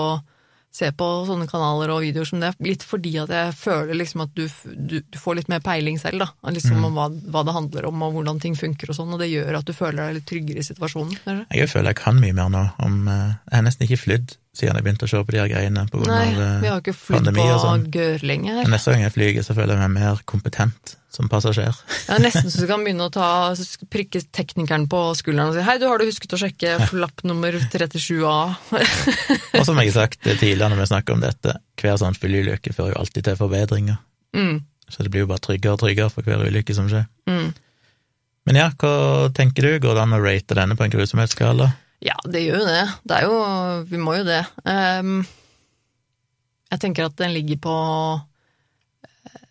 se 0.73 0.89
på 0.95 1.07
sånne 1.27 1.47
kanaler 1.49 1.93
og 1.93 2.01
videoer 2.03 2.27
som 2.29 2.41
det, 2.43 2.53
litt 2.63 2.83
fordi 2.87 3.13
at 3.21 3.31
jeg 3.33 3.53
føler 3.59 3.99
liksom 3.99 4.25
at 4.25 4.33
du, 4.37 4.45
du, 4.75 4.97
du 5.03 5.19
får 5.19 5.39
litt 5.39 5.51
mer 5.51 5.63
peiling 5.65 5.99
selv, 6.01 6.25
da. 6.25 6.51
Liksom 6.53 6.83
om 6.89 6.97
hva, 6.97 7.07
hva 7.33 7.45
det 7.47 7.55
handler 7.55 7.89
om 7.91 8.03
og 8.07 8.17
hvordan 8.17 8.41
ting 8.43 8.57
funker 8.59 8.91
og 8.91 8.99
sånn, 8.99 9.13
og 9.15 9.23
det 9.23 9.31
gjør 9.31 9.61
at 9.61 9.67
du 9.69 9.75
føler 9.75 10.01
deg 10.03 10.19
litt 10.19 10.29
tryggere 10.29 10.63
i 10.63 10.67
situasjonen. 10.67 11.15
kanskje? 11.23 11.47
Jeg 11.61 11.71
føler 11.71 11.93
jeg 11.93 12.01
kan 12.03 12.19
mye 12.23 12.35
mer 12.37 12.51
nå 12.53 12.67
om 12.83 12.99
eh, 13.11 13.37
Jeg 13.47 13.59
har 13.59 13.67
nesten 13.69 13.87
ikke 13.87 14.03
flydd 14.03 14.37
siden 14.57 14.75
jeg 14.79 14.83
begynte 14.87 15.05
å 15.05 15.09
se 15.11 15.19
på 15.23 15.33
de 15.35 15.39
her 15.43 15.49
greiene 15.51 15.83
på 15.91 15.99
grunn 16.01 16.09
Nei, 16.11 16.29
av 16.33 16.39
eh, 16.43 16.55
vi 16.63 16.69
har 16.71 16.79
ikke 16.81 16.93
flydd 16.97 17.19
pandemi 17.21 17.43
på 17.45 17.57
sånn. 17.63 17.83
gørrlenge 17.93 18.53
her. 18.55 18.63
Men 18.65 18.73
Neste 18.75 18.93
gang 18.95 19.03
jeg 19.05 19.13
flyger, 19.15 19.45
så 19.45 19.55
føler 19.57 19.75
jeg 19.77 19.83
meg 19.85 19.93
mer 20.01 20.23
kompetent 20.29 20.95
som 21.17 21.29
passasjer. 21.31 21.77
Er 22.13 22.19
nesten 22.21 22.51
så 22.53 22.61
du 22.61 22.67
kan 22.69 22.83
begynne 22.85 23.07
å 23.07 23.13
ta, 23.13 23.27
prikke 23.89 24.19
teknikeren 24.35 24.85
på 24.91 24.99
skulderen 25.17 25.49
og 25.53 25.55
si 25.57 25.63
hei, 25.65 25.77
du 25.81 25.87
har 25.89 25.97
du 26.01 26.05
husket 26.09 26.35
å 26.35 26.39
sjekke 26.41 26.75
flapp 26.91 27.23
nummer 27.25 27.55
37A? 27.57 28.35
Og 29.57 29.63
som 29.65 29.79
jeg 29.81 29.89
har 29.93 29.95
sagt 29.95 30.21
tidligere 30.27 30.69
når 30.73 30.83
vi 30.83 30.89
snakker 30.91 31.15
om 31.17 31.23
dette, 31.23 31.55
hver 31.81 31.97
sånn 32.01 32.17
flyulykke 32.17 32.73
fører 32.75 32.93
jo 32.93 32.99
alltid 33.05 33.29
til 33.29 33.39
forbedringer. 33.39 33.97
mm, 34.37 34.59
Så 34.93 35.03
det 35.03 35.11
blir 35.15 35.25
jo 35.25 35.31
bare 35.31 35.41
tryggere 35.47 35.73
og 35.77 35.81
tryggere 35.81 36.11
for 36.13 36.27
hver 36.27 36.45
ulykke 36.49 36.75
som 36.77 36.89
skjer. 36.91 37.07
mm. 37.29 37.47
Men 38.47 38.55
ja, 38.55 38.69
hva 38.79 39.27
tenker 39.35 39.65
du? 39.65 39.73
Går 39.83 39.97
det 39.97 40.03
an 40.05 40.13
å 40.15 40.21
rate 40.23 40.55
denne 40.55 40.77
på 40.79 40.85
en 40.85 40.91
grusomhetsskala? 40.93 41.65
Ja, 42.03 42.15
det 42.29 42.43
gjør 42.45 42.61
jo 42.61 42.67
det. 42.67 42.83
Det 43.09 43.17
er 43.17 43.25
jo 43.25 43.37
Vi 43.89 44.01
må 44.01 44.17
jo 44.19 44.25
det. 44.27 44.43
Ehm, 44.69 45.21
jeg 46.71 46.83
tenker 46.83 47.07
at 47.07 47.17
den 47.17 47.33
ligger 47.33 47.59
på 47.63 47.75
eh, 49.07 49.41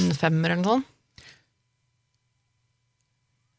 en 0.00 0.14
femmer 0.16 0.54
eller 0.54 0.62
noe 0.62 0.76
sånt. 0.78 0.90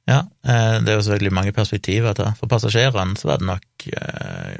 Ja, 0.05 0.19
eh, 0.45 0.77
det 0.85 0.91
er 0.91 0.99
jo 0.99 1.05
selvfølgelig 1.05 1.33
mange 1.33 1.53
perspektiver 1.55 2.13
til. 2.17 2.29
For 2.37 2.49
passasjerene 2.49 3.17
så 3.17 3.31
var 3.31 3.41
det 3.41 3.49
nok 3.49 3.87
eh, 3.89 4.57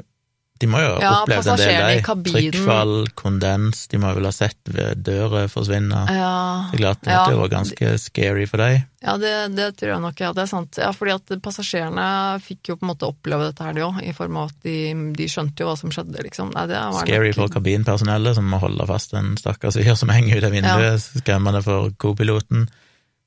De 0.58 0.68
må 0.70 0.80
jo 0.80 0.90
ha 0.94 1.00
Ja, 1.02 1.12
opplevd 1.22 1.48
en 1.52 1.60
del, 1.60 1.88
de. 2.00 2.30
Trykkfall, 2.32 2.92
kondens, 3.18 3.82
de 3.92 3.98
må 4.00 4.12
vel 4.16 4.24
ha 4.28 4.32
sett 4.32 4.56
ved 4.72 5.02
dører 5.04 5.50
forsvinne. 5.52 6.02
Ja, 6.08 6.30
Det 6.70 6.78
er 6.78 6.82
klart, 6.84 7.02
det 7.04 7.12
ja, 7.12 7.24
var 7.36 7.50
ganske 7.52 7.90
scary 8.00 8.46
for 8.48 8.62
deg. 8.64 8.86
ja 9.04 9.16
det, 9.20 9.32
det 9.56 9.66
tror 9.76 9.92
jeg 9.92 10.04
nok, 10.06 10.22
ja. 10.24 10.30
Det 10.32 10.42
er 10.46 10.50
sant. 10.50 10.80
Ja, 10.80 10.92
fordi 10.96 11.12
at 11.18 11.34
passasjerene 11.44 12.06
fikk 12.44 12.72
jo 12.72 12.78
på 12.80 12.86
en 12.86 12.92
måte 12.94 13.10
oppleve 13.10 13.50
dette 13.50 13.66
her, 13.66 13.76
de 13.76 13.84
òg. 13.84 14.00
I 14.06 14.14
form 14.16 14.40
av 14.40 14.48
at 14.54 14.64
de, 14.64 14.78
de 15.18 15.28
skjønte 15.28 15.60
jo 15.62 15.68
hva 15.68 15.76
som 15.78 15.92
skjedde, 15.92 16.24
liksom. 16.24 16.54
Nei, 16.56 16.64
det 16.72 16.80
var 16.80 17.04
Scary 17.04 17.34
nok, 17.34 17.38
for 17.42 17.54
kabinpersonellet, 17.58 18.38
som 18.40 18.48
må 18.48 18.62
holde 18.64 18.88
fast 18.88 19.12
en 19.18 19.34
stakkars 19.40 19.76
fyr 19.76 19.94
som 19.98 20.08
henger 20.14 20.40
ut 20.40 20.48
av 20.48 20.56
vinduet. 20.56 21.06
Skremmende 21.20 21.62
for 21.66 21.92
co-piloten. 22.00 22.66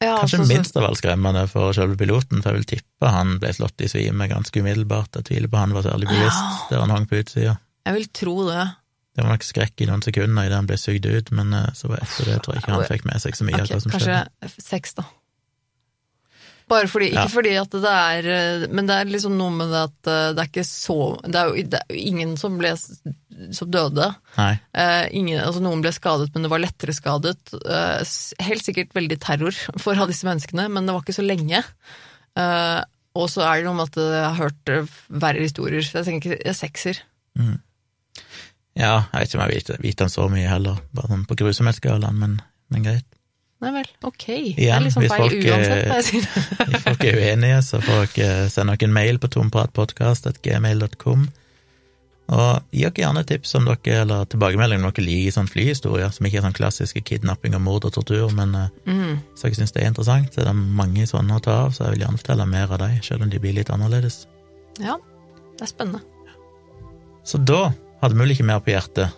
Ja, 0.01 0.17
Kanskje 0.21 0.37
så- 0.37 0.45
så- 0.45 0.53
minst 0.53 0.77
av 0.77 0.83
alt 0.89 0.97
skremmende 1.01 1.47
for 1.49 1.73
selve 1.73 1.97
piloten, 1.97 2.41
for 2.41 2.51
jeg 2.53 2.59
vil 2.63 2.69
tippe 2.77 3.09
han 3.11 3.37
ble 3.39 3.49
slått 3.53 3.81
i 3.81 3.87
svime 3.91 4.27
ganske 4.29 4.55
umiddelbart. 4.61 5.15
Jeg 5.15 5.25
tviler 5.25 5.47
på 5.51 5.57
han 5.57 5.73
var 5.73 5.83
særlig 5.83 6.07
bevisst 6.07 6.69
der 6.69 6.79
han 6.79 6.89
hang 6.89 7.05
på 7.05 7.19
utsida. 7.23 7.57
Jeg 7.85 7.93
vil 7.93 8.07
tro 8.13 8.47
det. 8.47 8.67
Det 9.15 9.23
var 9.25 9.31
nok 9.33 9.43
skrekk 9.43 9.81
i 9.81 9.85
noen 9.89 10.01
sekunder 10.03 10.45
idet 10.45 10.55
han 10.55 10.67
ble 10.67 10.77
sugd 10.77 11.05
ut, 11.05 11.31
men 11.31 11.51
så 11.73 11.89
var 11.89 11.97
etter 11.97 12.25
det 12.25 12.41
tror 12.43 12.53
jeg 12.55 12.63
ikke 12.63 12.71
han 12.77 12.85
fikk 12.87 13.05
med 13.05 13.21
seg 13.21 13.33
så 13.35 13.43
mye 13.43 13.53
okay, 13.55 13.63
av 13.63 13.67
hva 13.67 13.81
som 13.81 13.91
kanskje 13.91 14.13
skjedde. 14.15 14.63
seks, 14.63 14.93
da. 14.93 15.03
Bare 16.69 16.85
fordi, 16.87 17.07
ikke 17.09 17.25
Ja. 17.25 17.27
fordi 17.27 17.53
at 17.59 17.71
det 17.71 17.83
er 17.83 18.27
eh, 18.63 18.67
Men 18.71 18.85
det 18.85 18.95
er 18.95 19.05
liksom 19.09 19.35
noe 19.39 19.49
med 19.49 19.69
det 19.73 19.81
at 19.89 20.07
eh, 20.07 20.33
det 20.33 20.43
er 20.43 20.49
ikke 20.51 20.65
så 20.69 21.19
Det 21.23 21.35
er 21.35 21.47
jo, 21.49 21.63
det 21.63 21.73
er 21.73 21.85
jo 21.89 21.95
ingen 21.95 22.37
som 22.37 22.57
ble 22.59 22.75
som 23.55 23.69
døde. 23.71 24.09
Eh, 24.37 25.05
ingen, 25.15 25.39
altså 25.41 25.61
noen 25.63 25.83
ble 25.83 25.91
skadet, 25.95 26.29
men 26.33 26.45
det 26.45 26.51
var 26.51 26.63
lettere 26.63 26.95
skadet. 26.95 27.53
Eh, 27.59 28.15
helt 28.45 28.65
sikkert 28.65 28.95
veldig 28.97 29.19
terror 29.23 29.57
for 29.83 30.05
disse 30.09 30.27
menneskene, 30.27 30.69
men 30.73 30.87
det 30.87 30.95
var 30.95 31.05
ikke 31.05 31.19
så 31.19 31.25
lenge. 31.25 31.63
Eh, 32.39 32.79
og 33.19 33.29
så 33.31 33.43
er 33.47 33.59
det 33.59 33.67
noe 33.67 33.79
med 33.79 33.89
at 33.89 34.01
jeg 34.01 34.25
har 34.25 34.39
hørt 34.39 34.73
eh, 34.73 34.97
verre 35.25 35.45
historier, 35.45 35.85
så 35.85 36.01
jeg 36.01 36.11
tenker 36.11 36.37
jeg 36.37 36.45
er 36.51 36.57
sekser. 36.57 37.03
Ja, 38.77 38.95
jeg 39.11 39.21
vet 39.21 39.31
ikke 39.31 39.39
om 39.39 39.45
jeg 39.45 39.55
vet, 39.55 39.71
vet 39.83 40.01
den 40.03 40.11
så 40.11 40.27
mye 40.31 40.49
heller, 40.49 40.83
bare 40.95 41.11
sånn 41.11 41.25
på 41.27 41.39
grusomhetsskalaen, 41.39 42.19
men, 42.19 42.37
men 42.71 42.85
greit. 42.85 43.07
Nei 43.59 43.73
vel, 43.75 43.87
ok. 44.07 44.25
det 44.55 44.69
er 44.71 44.83
liksom 44.85 45.03
feil 45.11 45.33
uansett 45.35 45.73
eh, 45.73 45.89
hva 45.89 45.97
jeg 45.99 46.05
sier. 46.07 46.27
Hvis 46.69 46.83
folk 46.85 47.01
er 47.09 47.17
uenige, 47.19 47.57
så 47.67 47.81
får 47.83 48.05
dere 48.13 48.47
sende 48.53 48.75
dere 48.77 48.87
en 48.87 48.95
mail 48.95 49.19
på 49.19 49.27
tompratpodkast.gmail.com. 49.35 51.25
Og 52.29 52.61
gi 52.69 52.83
dere 52.85 52.93
gjerne 53.01 53.23
tips 53.25 53.55
om 53.57 53.65
dere, 53.65 54.01
eller 54.03 54.25
tilbakemelding 54.29 54.83
om 54.83 54.91
dere 54.91 55.05
liker 55.05 55.33
sånn 55.33 55.47
flyhistorier, 55.49 56.11
som 56.13 56.27
ikke 56.29 56.37
er 56.37 56.45
sånn 56.45 56.57
klassiske 56.59 57.01
kidnapping 57.01 57.55
og 57.57 57.63
mord 57.65 57.87
og 57.89 57.93
tortur, 57.95 58.29
men 58.37 58.53
eh, 58.55 58.67
Mm. 58.85 59.17
så 59.35 59.47
dere 59.47 59.57
syns 59.57 59.73
det 59.73 59.81
er 59.83 59.87
interessant, 59.89 60.29
så 60.33 60.41
er 60.43 60.51
det 60.51 60.55
mange 60.55 61.07
sånne 61.09 61.39
å 61.39 61.41
ta 61.41 61.55
av, 61.65 61.71
så 61.73 61.87
jeg 61.87 61.95
vil 61.97 62.05
gjerne 62.05 62.21
fortelle 62.21 62.45
mer 62.45 62.69
av 62.71 62.77
dem, 62.83 62.99
selv 63.01 63.23
om 63.25 63.29
de 63.33 63.39
blir 63.41 63.53
litt 63.57 63.69
annerledes. 63.73 64.27
Ja, 64.79 64.97
det 65.57 65.65
er 65.65 65.71
spennende. 65.73 66.01
Så 67.25 67.37
da 67.43 67.71
hadde 68.01 68.13
vi 68.13 68.19
vel 68.21 68.31
ikke 68.35 68.45
mer 68.47 68.61
på 68.63 68.71
hjertet. 68.75 69.09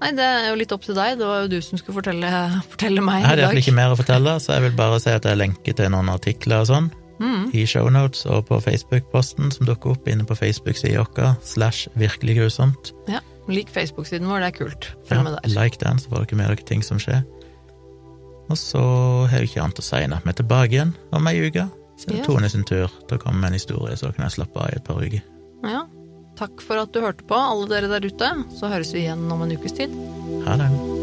Nei, 0.00 0.10
det 0.12 0.24
er 0.28 0.48
jo 0.50 0.56
litt 0.60 0.72
opp 0.76 0.82
til 0.84 0.94
deg. 0.94 1.18
Det 1.18 1.26
var 1.26 1.42
jo 1.42 1.48
du 1.48 1.60
som 1.64 1.78
skulle 1.80 1.96
fortelle, 2.02 2.30
fortelle 2.68 3.00
meg 3.00 3.22
Jeg 3.22 3.28
hadde 3.30 3.40
i 3.40 3.44
iallfall 3.46 3.62
ikke 3.62 3.74
mer 3.78 3.94
å 3.94 3.96
fortelle, 3.98 4.34
så 4.44 4.52
jeg 4.54 4.62
vil 4.66 4.74
bare 4.76 5.00
si 5.00 5.10
at 5.10 5.24
jeg 5.24 5.38
lenker 5.40 5.72
til 5.78 5.90
noen 5.90 6.10
artikler 6.12 6.60
og 6.62 6.68
sånn 6.68 6.90
Mm. 7.18 7.50
i 7.56 7.62
shownotes 7.66 8.26
og 8.26 8.46
på 8.50 8.58
Facebook-posten 8.60 9.50
som 9.54 9.66
dukker 9.66 9.94
opp 9.94 10.08
inne 10.08 10.24
på 10.28 10.34
Facebook-sida 10.36 11.00
vår, 11.16 11.36
slash 11.42 11.88
virkelig 11.96 12.36
grusomt. 12.36 12.92
Ja, 13.08 13.20
Lik 13.48 13.68
Facebook-siden 13.70 14.26
vår, 14.26 14.40
det 14.42 14.46
er 14.46 14.56
kult. 14.64 14.88
Følg 15.08 15.22
med 15.22 15.36
der. 15.38 15.48
like 15.62 15.78
den, 15.80 15.98
så 16.02 16.10
får 16.10 16.24
dere 16.26 16.36
med 16.36 16.48
dere 16.50 16.66
ting 16.66 16.82
som 16.84 16.98
skjer. 16.98 17.22
Og 18.50 18.58
så 18.58 18.80
har 19.30 19.38
jeg 19.38 19.48
ikke 19.50 19.62
annet 19.62 19.78
å 19.78 19.86
si 19.86 19.96
enn 20.02 20.12
at 20.14 20.24
vi 20.26 20.30
er 20.30 20.38
tilbake 20.42 20.74
igjen 20.76 20.94
om 21.12 21.26
ei 21.30 21.38
uke. 21.46 21.68
Så 21.96 22.08
er 22.10 22.12
det 22.12 22.18
Ja. 22.18 22.24
Tone 22.26 22.48
sin 22.50 22.64
tur 22.64 22.88
til 23.08 23.16
å 23.18 23.22
komme 23.22 23.40
med 23.40 23.48
en 23.48 23.58
historie, 23.58 23.96
så 23.96 24.12
kan 24.14 24.24
jeg 24.26 24.36
slappe 24.36 24.60
av 24.60 24.68
i 24.70 24.76
et 24.76 24.84
par 24.84 25.00
uker. 25.00 25.22
Ja. 25.64 25.86
Takk 26.36 26.60
for 26.60 26.76
at 26.76 26.92
du 26.92 27.00
hørte 27.00 27.24
på, 27.24 27.34
alle 27.34 27.66
dere 27.66 27.88
der 27.88 28.04
ute. 28.06 28.44
Så 28.58 28.68
høres 28.68 28.92
vi 28.92 29.06
igjen 29.06 29.30
om 29.32 29.40
en 29.42 29.56
ukes 29.56 29.72
tid. 29.72 29.90
Ha 30.44 30.56
det. 30.56 30.95